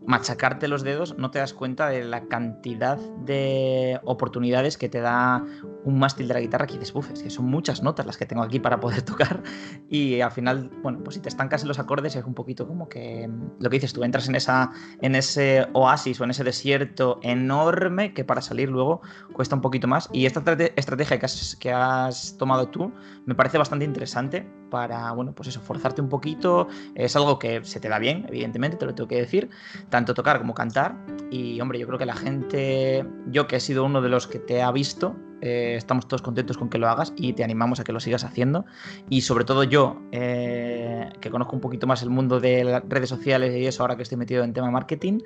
machacarte 0.07 0.68
los 0.68 0.82
dedos, 0.82 1.16
no 1.18 1.30
te 1.30 1.38
das 1.38 1.52
cuenta 1.52 1.88
de 1.88 2.04
la 2.04 2.26
cantidad 2.26 2.96
de 3.24 4.00
oportunidades 4.04 4.78
que 4.78 4.88
te 4.88 5.00
da 5.00 5.44
un 5.84 5.98
mástil 5.98 6.28
de 6.28 6.34
la 6.34 6.40
guitarra 6.40 6.66
que 6.66 6.74
dices, 6.74 6.94
"Uf, 6.94 7.11
es 7.12 7.22
que 7.22 7.30
son 7.30 7.46
muchas 7.46 7.82
notas 7.82 8.07
las 8.07 8.16
que 8.16 8.26
tengo 8.26 8.42
aquí 8.42 8.59
para 8.61 8.80
poder 8.80 9.02
tocar 9.02 9.42
y 9.88 10.20
al 10.20 10.30
final, 10.30 10.70
bueno, 10.82 11.00
pues 11.04 11.14
si 11.16 11.20
te 11.20 11.28
estancas 11.28 11.62
en 11.62 11.68
los 11.68 11.78
acordes 11.78 12.16
es 12.16 12.24
un 12.24 12.34
poquito 12.34 12.66
como 12.66 12.88
que 12.88 13.26
mm, 13.28 13.57
lo 13.61 13.70
que 13.70 13.76
dices 13.76 13.92
tú, 13.92 14.04
entras 14.04 14.28
en, 14.28 14.34
esa, 14.36 14.70
en 15.00 15.14
ese 15.14 15.66
oasis 15.72 16.20
o 16.20 16.24
en 16.24 16.30
ese 16.30 16.44
desierto 16.44 17.18
enorme 17.22 18.14
que 18.14 18.24
para 18.24 18.40
salir 18.42 18.68
luego 18.68 19.00
cuesta 19.32 19.54
un 19.57 19.61
poquito 19.62 19.86
más. 19.88 20.09
Y 20.12 20.26
esta 20.26 20.40
estrate- 20.40 20.72
estrategia 20.76 21.18
que 21.18 21.26
has, 21.26 21.57
que 21.57 21.72
has 21.72 22.36
tomado 22.38 22.68
tú 22.68 22.92
me 23.24 23.34
parece 23.34 23.59
bastante 23.59 23.84
interesante 23.84 24.48
para, 24.70 25.12
bueno, 25.12 25.32
pues 25.34 25.48
eso, 25.48 25.60
forzarte 25.60 26.00
un 26.00 26.08
poquito, 26.08 26.68
es 26.94 27.16
algo 27.16 27.38
que 27.38 27.64
se 27.64 27.80
te 27.80 27.88
da 27.88 27.98
bien, 27.98 28.26
evidentemente, 28.28 28.76
te 28.76 28.86
lo 28.86 28.94
tengo 28.94 29.08
que 29.08 29.16
decir, 29.16 29.48
tanto 29.90 30.14
tocar 30.14 30.38
como 30.38 30.54
cantar 30.54 30.96
y 31.30 31.60
hombre, 31.60 31.78
yo 31.78 31.86
creo 31.86 31.98
que 31.98 32.06
la 32.06 32.16
gente, 32.16 33.04
yo 33.26 33.46
que 33.46 33.56
he 33.56 33.60
sido 33.60 33.84
uno 33.84 34.02
de 34.02 34.08
los 34.08 34.26
que 34.26 34.38
te 34.38 34.62
ha 34.62 34.70
visto, 34.72 35.16
eh, 35.42 35.74
estamos 35.76 36.08
todos 36.08 36.22
contentos 36.22 36.56
con 36.56 36.70
que 36.70 36.78
lo 36.78 36.88
hagas 36.88 37.12
y 37.16 37.34
te 37.34 37.44
animamos 37.44 37.78
a 37.80 37.84
que 37.84 37.92
lo 37.92 38.00
sigas 38.00 38.24
haciendo. 38.24 38.64
Y 39.10 39.20
sobre 39.20 39.44
todo 39.44 39.64
yo, 39.64 40.00
eh, 40.12 41.10
que 41.20 41.30
conozco 41.30 41.54
un 41.54 41.60
poquito 41.60 41.86
más 41.86 42.02
el 42.02 42.10
mundo 42.10 42.40
de 42.40 42.64
las 42.64 42.82
redes 42.88 43.08
sociales 43.08 43.54
y 43.54 43.66
eso, 43.66 43.82
ahora 43.82 43.96
que 43.96 44.02
estoy 44.02 44.18
metido 44.18 44.44
en 44.44 44.52
tema 44.52 44.70
marketing, 44.70 45.20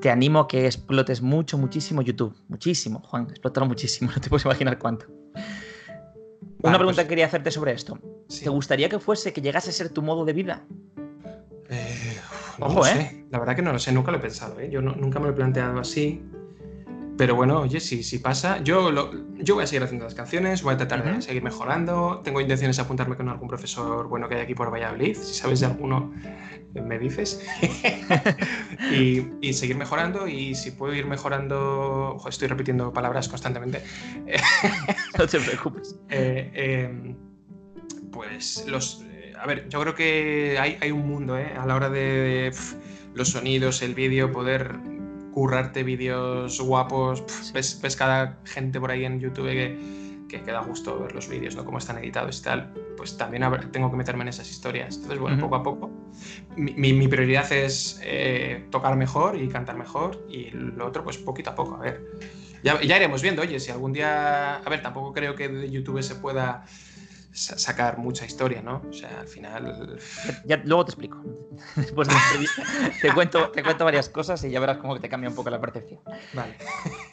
te 0.00 0.10
animo 0.10 0.40
a 0.40 0.48
que 0.48 0.66
explotes 0.66 1.22
mucho, 1.22 1.56
muchísimo 1.58 2.02
YouTube. 2.02 2.34
Muchísimo, 2.48 3.00
Juan, 3.00 3.28
explótalo 3.30 3.66
muchísimo, 3.66 4.10
no 4.14 4.20
te 4.20 4.28
puedes 4.28 4.44
imaginar 4.44 4.78
cuánto. 4.78 5.06
Una 6.68 6.78
pregunta 6.78 6.96
pues- 6.96 7.04
que 7.04 7.08
quería 7.08 7.26
hacerte 7.26 7.50
sobre 7.50 7.72
esto. 7.72 7.98
Sí. 8.28 8.44
¿Te 8.44 8.50
gustaría 8.50 8.88
que 8.88 8.98
fuese, 8.98 9.32
que 9.32 9.40
llegase 9.40 9.70
a 9.70 9.72
ser 9.72 9.90
tu 9.90 10.02
modo 10.02 10.24
de 10.24 10.32
vida? 10.32 10.64
Eh, 11.68 12.16
no 12.58 12.66
Ojo, 12.66 12.78
lo 12.80 12.86
¿eh? 12.86 12.90
sé. 12.90 13.26
La 13.30 13.38
verdad 13.38 13.56
que 13.56 13.62
no 13.62 13.72
lo 13.72 13.78
sé, 13.78 13.92
nunca 13.92 14.10
lo 14.10 14.18
he 14.18 14.20
pensado, 14.20 14.58
¿eh? 14.60 14.68
Yo 14.70 14.80
no- 14.80 14.94
nunca 14.94 15.18
me 15.18 15.26
lo 15.26 15.32
he 15.32 15.36
planteado 15.36 15.78
así. 15.80 16.22
Pero 17.16 17.36
bueno, 17.36 17.60
oye, 17.60 17.78
si, 17.78 18.02
si 18.02 18.18
pasa, 18.18 18.58
yo, 18.62 18.90
lo- 18.90 19.12
yo 19.38 19.54
voy 19.54 19.64
a 19.64 19.66
seguir 19.68 19.84
haciendo 19.84 20.04
las 20.04 20.14
canciones, 20.14 20.62
voy 20.64 20.74
a 20.74 20.76
tratar 20.76 21.04
de 21.04 21.22
seguir 21.22 21.42
mejorando. 21.44 22.20
Tengo 22.24 22.40
intenciones 22.40 22.76
de 22.76 22.82
apuntarme 22.82 23.14
con 23.16 23.28
algún 23.28 23.46
profesor 23.48 24.08
bueno 24.08 24.28
que 24.28 24.34
hay 24.34 24.40
aquí 24.40 24.54
por 24.54 24.72
Valladolid. 24.72 25.16
Si 25.16 25.34
sabes 25.34 25.60
de 25.60 25.66
alguno, 25.66 26.12
eh, 26.74 26.80
me 26.80 26.98
dices. 26.98 27.40
y, 28.90 29.26
y 29.40 29.52
seguir 29.52 29.76
mejorando. 29.76 30.26
Y 30.26 30.54
si 30.56 30.72
puedo 30.72 30.92
ir 30.92 31.06
mejorando, 31.06 32.14
Ojo, 32.16 32.28
estoy 32.28 32.48
repitiendo 32.48 32.92
palabras 32.92 33.28
constantemente. 33.28 33.80
No 35.18 35.26
te 35.28 35.38
preocupes. 35.38 35.96
Eh, 36.10 36.50
eh, 36.54 37.14
pues 38.12 38.64
los. 38.68 39.02
eh, 39.08 39.32
a 39.40 39.46
ver, 39.46 39.68
yo 39.68 39.80
creo 39.80 39.94
que 39.94 40.56
hay, 40.60 40.78
hay 40.80 40.90
un 40.90 41.06
mundo, 41.06 41.38
¿eh? 41.38 41.52
A 41.56 41.66
la 41.66 41.74
hora 41.76 41.90
de 41.90 42.52
los 43.14 43.28
sonidos, 43.28 43.82
el 43.82 43.94
vídeo, 43.94 44.32
poder 44.32 44.76
currarte 45.34 45.82
vídeos 45.82 46.60
guapos. 46.60 47.20
pf, 47.22 47.52
ves, 47.52 47.80
ves 47.82 47.96
cada 47.96 48.38
gente 48.44 48.78
por 48.80 48.90
ahí 48.92 49.04
en 49.04 49.18
YouTube 49.20 49.48
que, 49.48 50.24
que, 50.28 50.42
que 50.42 50.52
da 50.52 50.60
gusto 50.60 50.98
ver 51.00 51.12
los 51.14 51.28
vídeos, 51.28 51.56
¿no? 51.56 51.64
Cómo 51.64 51.78
están 51.78 51.98
editados 51.98 52.38
y 52.40 52.42
tal. 52.44 52.72
Pues 52.96 53.16
también 53.16 53.42
habrá- 53.42 53.70
tengo 53.72 53.90
que 53.90 53.96
meterme 53.96 54.22
en 54.22 54.28
esas 54.28 54.48
historias. 54.48 54.94
Entonces, 54.94 55.18
bueno, 55.18 55.36
Ujú. 55.36 55.46
poco 55.46 55.56
a 55.56 55.62
poco. 55.62 55.90
Mi, 56.56 56.72
mi- 56.74 56.92
mi 56.92 57.08
prioridad 57.08 57.50
es 57.52 58.00
eh, 58.04 58.66
tocar 58.70 58.96
mejor 58.96 59.36
y 59.36 59.48
cantar 59.48 59.76
mejor. 59.76 60.24
Y 60.30 60.50
lo 60.52 60.86
otro, 60.86 61.02
pues 61.02 61.18
poquito 61.18 61.50
a 61.50 61.54
poco, 61.56 61.74
a 61.74 61.80
ver. 61.80 62.00
Ya, 62.62 62.80
ya 62.80 62.96
iremos 62.96 63.20
viendo, 63.20 63.42
oye, 63.42 63.58
si 63.60 63.70
algún 63.72 63.92
día. 63.92 64.56
A 64.56 64.70
ver, 64.70 64.80
tampoco 64.80 65.12
creo 65.12 65.34
que 65.34 65.48
de 65.48 65.70
YouTube 65.70 66.02
se 66.02 66.14
pueda 66.14 66.64
sacar 67.34 67.98
mucha 67.98 68.24
historia, 68.24 68.62
¿no? 68.62 68.82
O 68.88 68.92
sea, 68.92 69.20
al 69.20 69.28
final. 69.28 69.98
Ya, 70.44 70.62
luego 70.64 70.84
te 70.84 70.92
explico. 70.92 71.22
Después 71.76 72.08
de 72.08 72.14
la 72.14 72.20
entrevista 72.20 72.62
te 73.02 73.12
cuento, 73.12 73.50
te 73.50 73.62
cuento 73.62 73.84
varias 73.84 74.08
cosas 74.08 74.42
y 74.44 74.50
ya 74.50 74.60
verás 74.60 74.78
cómo 74.78 74.98
te 74.98 75.08
cambia 75.08 75.28
un 75.28 75.36
poco 75.36 75.50
la 75.50 75.60
percepción. 75.60 76.00
Vale. 76.32 76.56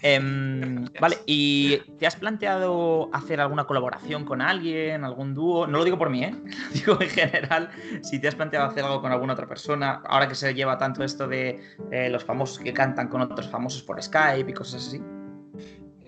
Em, 0.02 0.86
vale, 1.00 1.18
¿y 1.26 1.78
te 2.00 2.08
has 2.08 2.16
planteado 2.16 3.10
hacer 3.14 3.42
alguna 3.42 3.66
colaboración 3.66 4.26
con 4.26 4.42
alguien, 4.42 5.04
algún 5.04 5.34
dúo? 5.34 5.68
No 5.68 5.80
lo 5.80 5.84
digo 5.84 5.98
por 5.98 6.10
mí, 6.10 6.24
¿eh? 6.24 6.36
Digo 6.74 7.02
en 7.02 7.10
general, 7.10 7.70
si 8.02 8.20
te 8.20 8.28
has 8.28 8.36
planteado 8.36 8.68
hacer 8.68 8.84
algo 8.84 9.02
con 9.02 9.12
alguna 9.12 9.34
otra 9.34 9.48
persona, 9.48 10.02
ahora 10.06 10.28
que 10.28 10.36
se 10.36 10.54
lleva 10.54 10.78
tanto 10.78 11.04
esto 11.04 11.28
de 11.28 11.60
eh, 11.92 12.10
los 12.10 12.24
famosos 12.24 12.60
que 12.60 12.74
cantan 12.74 13.08
con 13.08 13.22
otros 13.22 13.50
famosos 13.50 13.84
por 13.84 14.02
Skype 14.02 14.50
y 14.50 14.54
cosas 14.54 14.88
así. 14.88 15.02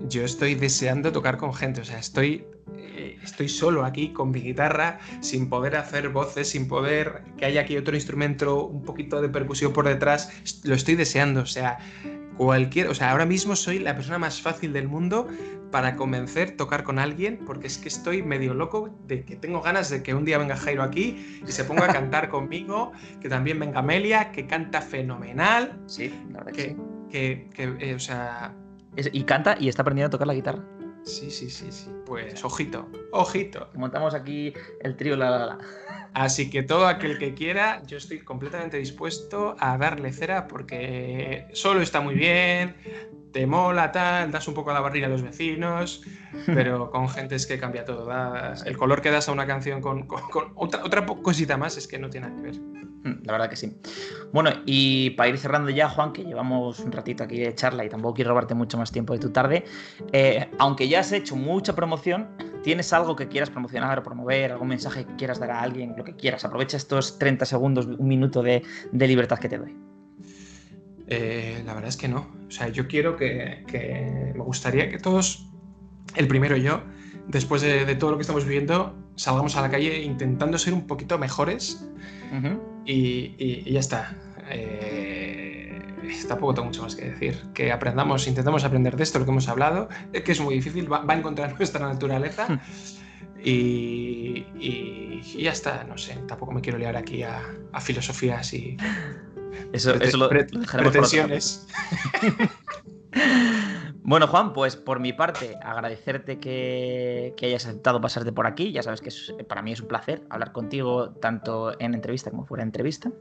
Yo 0.10 0.24
estoy 0.26 0.56
deseando 0.56 1.12
tocar 1.12 1.38
con 1.38 1.54
gente, 1.54 1.82
o 1.82 1.86
sea, 1.86 2.00
estoy, 2.00 2.46
estoy 3.24 3.50
solo 3.50 3.86
aquí 3.86 4.10
con 4.14 4.32
mi 4.32 4.42
guitarra, 4.42 5.00
sin 5.22 5.50
poder 5.50 5.76
hacer 5.76 6.10
voces, 6.10 6.50
sin 6.50 6.68
poder 6.68 7.24
que 7.38 7.46
haya 7.46 7.62
aquí 7.62 7.78
otro 7.78 7.96
instrumento, 7.96 8.66
un 8.66 8.84
poquito 8.84 9.22
de 9.22 9.30
percusión 9.30 9.74
por 9.74 9.88
detrás. 9.88 10.30
Lo 10.64 10.76
estoy 10.76 10.96
deseando, 10.96 11.42
o 11.42 11.46
sea, 11.46 11.78
cualquier, 12.38 12.88
o 12.90 12.96
sea, 12.96 13.12
ahora 13.12 13.26
mismo 13.26 13.56
soy 13.56 13.80
la 13.80 13.96
persona 13.96 14.18
más 14.18 14.42
fácil 14.42 14.74
del 14.74 14.88
mundo 14.88 15.28
para 15.72 15.96
convencer 15.96 16.56
tocar 16.56 16.84
con 16.84 17.00
alguien, 17.00 17.40
porque 17.46 17.66
es 17.68 17.78
que 17.80 17.88
estoy 17.90 18.22
medio 18.22 18.54
loco 18.54 18.96
de 19.08 19.24
que 19.24 19.36
tengo 19.36 19.62
ganas 19.62 19.90
de 19.90 20.04
que 20.04 20.14
un 20.14 20.24
día 20.26 20.38
venga 20.38 20.56
Jairo 20.56 20.84
aquí 20.84 21.42
y 21.48 21.52
se 21.52 21.64
ponga 21.64 21.86
a 21.86 21.88
cantar 21.94 22.30
conmigo, 22.30 22.92
que 23.22 23.30
también 23.30 23.60
venga 23.60 23.80
Amelia, 23.80 24.32
que 24.32 24.46
canta 24.46 24.82
fenomenal, 24.82 25.80
Sí, 25.88 26.14
la 26.32 26.40
verdad 26.44 26.52
que 26.54 26.64
que, 26.64 26.70
sí. 26.70 26.78
que, 27.12 27.50
que, 27.80 27.90
eh, 27.90 27.96
o 27.96 28.00
sea, 28.00 28.54
Es- 28.96 29.10
y 29.12 29.24
canta 29.24 29.56
y 29.60 29.68
está 29.68 29.82
aprendiendo 29.82 30.08
a 30.08 30.12
tocar 30.12 30.28
la 30.28 30.36
guitarra. 30.36 30.64
Sí, 31.04 31.30
sí, 31.32 31.50
sí, 31.50 31.72
sí. 31.72 31.92
Pues 32.06 32.44
ojito, 32.46 32.88
ojito. 33.12 33.70
Montamos 33.74 34.14
aquí 34.14 34.54
el 34.80 34.96
trío 34.96 35.16
la 35.16 35.30
la 35.30 35.46
la. 35.46 35.58
Así 36.14 36.50
que 36.50 36.62
todo 36.62 36.88
aquel 36.88 37.18
que 37.18 37.34
quiera, 37.34 37.82
yo 37.88 37.98
estoy 37.98 38.20
completamente 38.20 38.78
dispuesto 38.78 39.56
a 39.60 39.78
darle 39.78 40.14
cera 40.14 40.48
porque 40.48 41.48
solo 41.54 41.82
está 41.82 42.02
muy 42.02 42.14
bien, 42.14 42.76
te 43.32 43.48
mola 43.48 43.92
tal, 43.92 44.32
das 44.32 44.48
un 44.48 44.54
poco 44.54 44.70
a 44.70 44.74
la 44.76 44.80
barriga 44.80 45.08
a 45.08 45.10
los 45.10 45.24
vecinos, 45.24 46.04
pero 46.46 46.92
con 46.92 47.10
gente 47.10 47.36
es 47.36 47.48
que 47.48 47.60
cambia 47.60 47.84
todo. 47.84 48.08
el 48.66 48.78
color 48.78 49.02
que 49.02 49.10
das 49.10 49.28
a 49.28 49.32
una 49.32 49.48
canción 49.48 49.82
con, 49.82 50.08
otra, 50.56 50.84
otra 50.84 51.06
cosita 51.06 51.58
más 51.58 51.78
es 51.78 51.88
que 51.88 51.98
no 51.98 52.10
tiene 52.10 52.30
nada 52.30 52.42
que 52.42 52.48
ver. 52.48 52.84
Mm, 53.04 53.26
la 53.26 53.32
verdad 53.34 53.50
que 53.50 53.56
sí. 53.56 53.76
Bueno, 54.32 54.52
y 54.66 55.10
para 55.12 55.30
ir 55.30 55.38
cerrando 55.38 55.70
ya, 55.72 55.90
Juan, 55.90 56.14
que 56.14 56.24
llevamos 56.24 56.80
un 56.80 56.92
ratito 56.92 57.24
aquí 57.24 57.40
de 57.40 57.54
charla 57.54 57.84
y 57.84 57.90
tampoco 57.90 58.14
quiero 58.14 58.30
robarte 58.30 58.54
mucho 58.54 58.78
más 58.78 58.92
tiempo 58.92 59.14
de 59.14 59.20
tu 59.20 59.32
tarde, 59.32 59.66
eh, 60.12 60.50
aunque 60.60 60.88
ya 60.88 61.02
has 61.02 61.12
hecho 61.12 61.36
mucha 61.36 61.76
promoción, 61.76 62.30
¿tienes 62.64 62.92
algo 62.94 63.16
que 63.16 63.28
quieras 63.28 63.50
promocionar 63.50 64.00
o 64.00 64.04
promover, 64.04 64.52
algún 64.52 64.70
mensaje 64.70 65.06
que 65.06 65.16
quieras 65.16 65.40
dar 65.40 65.52
a 65.52 65.62
alguien, 65.62 65.94
lo 65.96 66.04
que 66.04 66.16
quieras? 66.16 66.46
Aprovecha 66.46 66.78
estos 66.78 67.20
30 67.20 67.46
segundos, 67.46 67.86
un 67.86 68.08
minuto 68.08 68.42
de, 68.42 68.64
libertad 68.92 69.38
que 69.38 69.50
te 69.50 69.58
doy. 69.58 69.76
Eh, 71.08 71.62
la 71.66 71.74
verdad 71.74 71.90
es 71.90 71.98
que 71.98 72.08
no. 72.08 72.32
O 72.48 72.52
sea, 72.52 72.70
yo 72.70 72.88
quiero 72.88 73.16
que, 73.16 73.64
me 74.36 74.44
gustaría 74.44 74.90
que 74.90 74.98
todos, 74.98 75.48
el 76.16 76.28
primero 76.28 76.58
yo, 76.58 76.82
después 77.28 77.62
de, 77.62 77.96
todo 77.96 78.12
lo 78.12 78.18
que 78.18 78.22
estamos 78.22 78.46
viviendo, 78.46 78.96
salgamos 79.16 79.56
a 79.56 79.62
la 79.62 79.70
calle 79.70 80.02
intentando 80.02 80.58
ser 80.58 80.74
un 80.74 80.88
poquito 80.88 81.20
mejores 81.20 81.88
y, 82.86 83.72
ya 83.72 83.80
está. 83.80 84.16
Eh, 84.50 85.23
tampoco 86.28 86.54
tengo 86.54 86.68
mucho 86.68 86.84
más 86.84 86.96
que 86.96 87.12
decir. 87.12 87.42
Que 87.54 87.72
aprendamos, 87.72 88.28
intentamos 88.28 88.64
aprender 88.64 88.96
de 88.96 89.04
esto, 89.04 89.20
lo 89.20 89.26
que 89.26 89.32
hemos 89.32 89.48
hablado, 89.48 89.90
que 90.12 90.32
es 90.32 90.40
muy 90.40 90.56
difícil, 90.56 90.92
va, 90.92 91.04
a 91.08 91.14
encontrar 91.18 91.56
nuestra 91.58 91.88
naturaleza. 91.88 92.48
Hmm. 92.48 92.60
Y, 93.46 95.22
ya 95.42 95.52
está, 95.52 95.84
no 95.84 95.98
sé, 95.98 96.16
tampoco 96.28 96.54
me 96.54 96.62
quiero 96.62 96.78
liar 96.78 96.96
aquí 96.96 97.24
a, 97.24 97.42
filosofías 97.82 98.54
y 98.54 98.78
eso, 99.74 99.94
eso 99.96 100.18
lo, 100.18 100.30
pretensiones. 100.30 101.68
Bueno, 104.06 104.28
Juan, 104.28 104.52
pues 104.52 104.76
por 104.76 105.00
mi 105.00 105.14
parte, 105.14 105.58
agradecerte 105.64 106.38
que, 106.38 107.34
hayas 107.42 107.66
aceptado 107.66 108.02
pasarte 108.02 108.34
por 108.34 108.48
aquí. 108.48 108.74
Ya 108.74 108.84
sabes 108.84 109.00
que 109.00 109.44
para 109.46 109.62
mí 109.62 109.72
es 109.72 109.80
un 109.80 109.88
placer 109.88 110.24
hablar 110.30 110.52
contigo 110.52 111.12
tanto 111.12 111.80
en 111.80 111.94
entrevista 111.94 112.30
como 112.30 112.46
fuera 112.46 112.64
de 112.64 112.68
entrevista. 112.68 113.12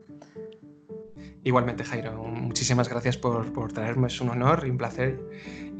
Igualmente, 1.45 1.83
Jairo, 1.85 2.13
muchísimas 2.25 2.89
gracias 2.89 3.17
por, 3.19 3.53
por 3.53 3.73
traerme, 3.73 4.07
es 4.07 4.21
un 4.21 4.31
honor 4.31 4.63
y 4.67 4.71
un 4.71 4.79
placer. 4.79 5.19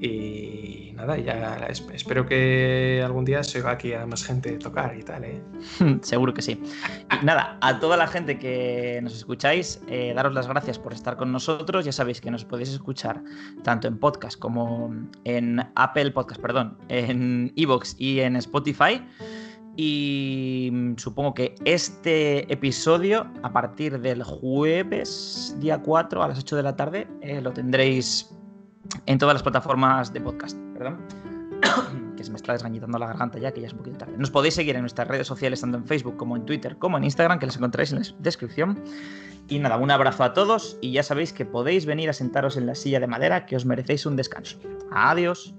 Y 0.05 0.91
nada, 0.97 1.17
ya 1.17 1.69
espero 1.93 2.27
que 2.27 3.01
algún 3.05 3.25
día 3.25 3.45
se 3.45 3.63
va 3.63 3.71
aquí 3.71 3.93
a 3.93 4.05
más 4.05 4.25
gente 4.25 4.59
tocar 4.59 4.99
y 4.99 5.05
tal. 5.05 5.23
¿eh? 5.23 5.41
Seguro 6.03 6.35
que 6.35 6.43
sí. 6.43 6.61
Y 7.21 7.25
nada, 7.25 7.57
a 7.61 7.79
toda 7.79 7.97
la 7.97 8.09
gente 8.09 8.37
que 8.37 8.99
nos 9.01 9.15
escucháis, 9.15 9.81
eh, 9.87 10.13
daros 10.17 10.35
las 10.35 10.49
gracias 10.49 10.81
por 10.81 10.93
estar 10.93 11.17
con 11.17 11.31
nosotros. 11.31 11.85
Ya 11.85 11.93
sabéis 11.93 12.21
que 12.21 12.33
nos 12.33 12.45
podéis 12.45 12.71
escuchar 12.71 13.23
tanto 13.63 13.87
en 13.87 13.97
podcast 13.97 14.37
como 14.37 14.93
en 15.23 15.61
Apple 15.77 16.11
Podcast, 16.11 16.41
perdón, 16.41 16.77
en 16.89 17.53
Evox 17.55 17.95
y 17.97 18.19
en 18.19 18.35
Spotify. 18.35 19.01
Y 19.77 20.71
mm, 20.73 20.97
supongo 20.99 21.35
que 21.35 21.55
este 21.65 22.53
episodio, 22.53 23.27
a 23.43 23.53
partir 23.53 24.01
del 24.01 24.23
jueves, 24.23 25.57
día 25.61 25.81
4, 25.81 26.23
a 26.23 26.29
las 26.29 26.39
8 26.39 26.57
de 26.57 26.63
la 26.63 26.77
tarde, 26.77 27.09
eh, 27.21 27.41
lo 27.41 27.53
tendréis 27.53 28.35
en 29.07 29.19
todas 29.19 29.35
las 29.35 29.43
plataformas 29.43 30.13
de 30.13 30.21
podcast. 30.21 30.59
Perdón. 30.75 30.99
que 32.17 32.25
se 32.25 32.31
me 32.31 32.37
está 32.37 32.53
desgañitando 32.53 32.99
la 32.99 33.07
garganta 33.07 33.39
ya, 33.39 33.53
que 33.53 33.61
ya 33.61 33.69
es 33.69 33.73
un 33.73 33.79
poquito 33.79 33.99
tarde. 33.99 34.15
Nos 34.19 34.31
podéis 34.31 34.55
seguir 34.55 34.75
en 34.77 34.83
nuestras 34.83 35.09
redes 35.09 35.27
sociales, 35.27 35.61
tanto 35.61 35.79
en 35.79 35.87
Facebook 35.87 36.17
como 36.17 36.37
en 36.37 36.45
Twitter, 36.45 36.77
como 36.79 36.99
en 36.99 37.05
Instagram, 37.05 37.39
que 37.39 37.47
las 37.47 37.57
encontráis 37.57 37.93
en 37.93 38.01
la 38.01 38.07
descripción. 38.19 38.83
Y 39.49 39.59
nada, 39.59 39.77
un 39.77 39.91
abrazo 39.91 40.25
a 40.25 40.35
todos 40.35 40.79
y 40.81 40.93
ya 40.93 41.03
sabéis 41.03 41.33
que 41.33 41.45
podéis 41.45 41.87
venir 41.87 42.09
a 42.11 42.13
sentaros 42.13 42.57
en 42.57 42.67
la 42.67 42.75
silla 42.75 43.01
de 43.01 43.07
madera, 43.07 43.47
que 43.47 43.57
os 43.57 43.65
merecéis 43.65 44.07
un 44.07 44.17
descanso. 44.17 44.59
Adiós. 44.91 45.55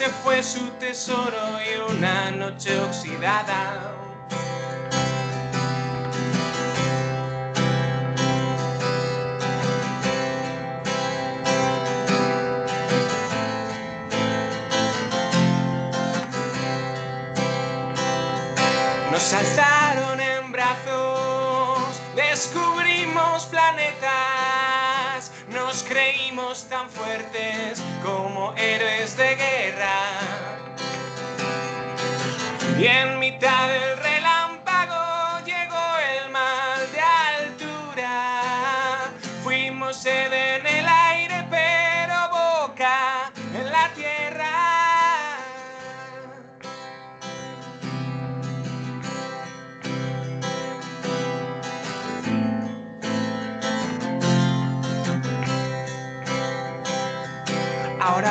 Fue 0.00 0.42
su 0.42 0.70
tesoro 0.78 1.58
y 1.60 1.92
una 1.92 2.30
noche 2.30 2.80
oxidada. 2.80 3.92
Nos 19.10 19.32
alzaron 19.34 20.20
en 20.20 20.52
brazos, 20.52 22.00
descubrimos 22.16 23.44
planetas, 23.46 25.30
nos 25.48 25.82
creímos 25.82 26.64
tan 26.70 26.88
fuertes 26.88 27.82
como 28.02 28.31
héroes 28.62 29.16
de 29.16 29.34
guerra. 29.34 30.20
Y 32.78 32.86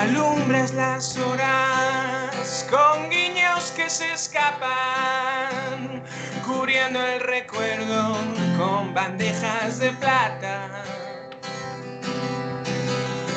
alumbras 0.01 0.73
las 0.73 1.15
horas 1.17 2.65
con 2.71 3.07
guiños 3.11 3.71
que 3.75 3.87
se 3.87 4.11
escapan, 4.13 6.01
cubriendo 6.43 6.99
el 7.05 7.19
recuerdo 7.19 8.17
con 8.57 8.95
bandejas 8.95 9.77
de 9.77 9.91
plata. 9.91 10.83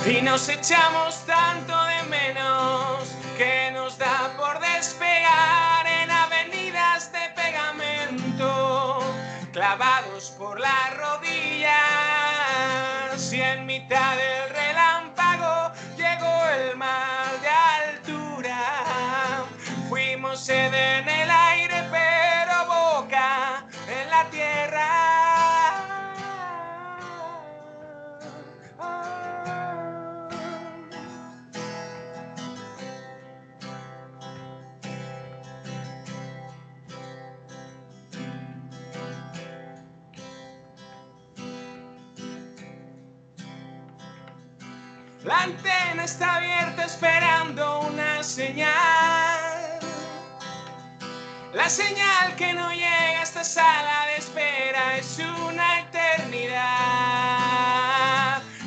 Y 0.06 0.22
nos 0.22 0.48
echamos 0.48 1.22
tanto 1.26 1.74
de 1.84 2.02
menos 2.04 3.10
que 3.36 3.70
nos 3.72 3.98
da 3.98 4.32
por 4.38 4.58
despegar 4.60 5.86
en 5.86 6.10
avenidas 6.10 7.12
de 7.12 7.28
pegamento, 7.36 9.00
clavados 9.52 10.30
por 10.38 10.58
las 10.58 10.96
rodillas 10.96 11.72
y 13.32 13.42
en 13.42 13.66
mitad 13.66 14.16
del 14.16 14.33
en 20.56 21.08
el 21.08 21.30
aire, 21.30 21.82
pero 21.90 22.66
boca 22.66 23.64
en 23.88 24.10
la 24.10 24.24
tierra. 24.30 24.90
La 45.24 45.38
antena 45.42 46.04
está 46.04 46.36
abierta 46.36 46.84
esperando 46.84 47.80
una 47.80 48.22
señal. 48.22 49.33
La 51.54 51.70
señal 51.70 52.34
que 52.34 52.52
no 52.52 52.68
llega 52.72 53.20
a 53.20 53.22
esta 53.22 53.44
sala 53.44 54.06
de 54.08 54.16
espera 54.16 54.96
es 54.96 55.20
una 55.20 55.82
eternidad. 55.82 56.64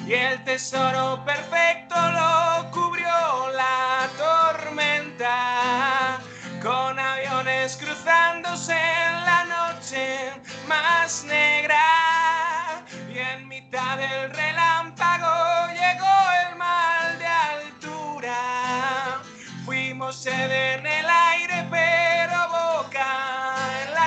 Y 0.05 0.13
el 0.13 0.41
tesoro 0.45 1.21
perfecto 1.25 1.95
lo 1.95 2.71
cubrió 2.71 3.51
la 3.51 4.07
tormenta. 4.17 6.21
Con 6.63 6.97
aviones 6.97 7.75
cruzándose 7.75 8.71
en 8.71 9.25
la 9.25 9.43
noche 9.43 10.31
más 10.65 11.25
negra. 11.25 12.85
Y 13.13 13.19
en 13.19 13.49
mitad 13.49 13.97
del 13.97 14.33
relámpago 14.33 15.67
llegó 15.73 16.31
el 16.47 16.55
mal 16.55 17.19
de 17.19 17.27
altura. 17.27 19.19
Fuimos 19.65 20.25
en 20.25 20.87
el 20.87 21.09
aire, 21.09 21.67
pero 21.69 22.66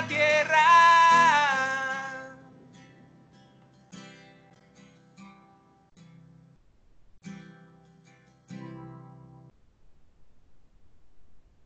tierra. 0.06 0.89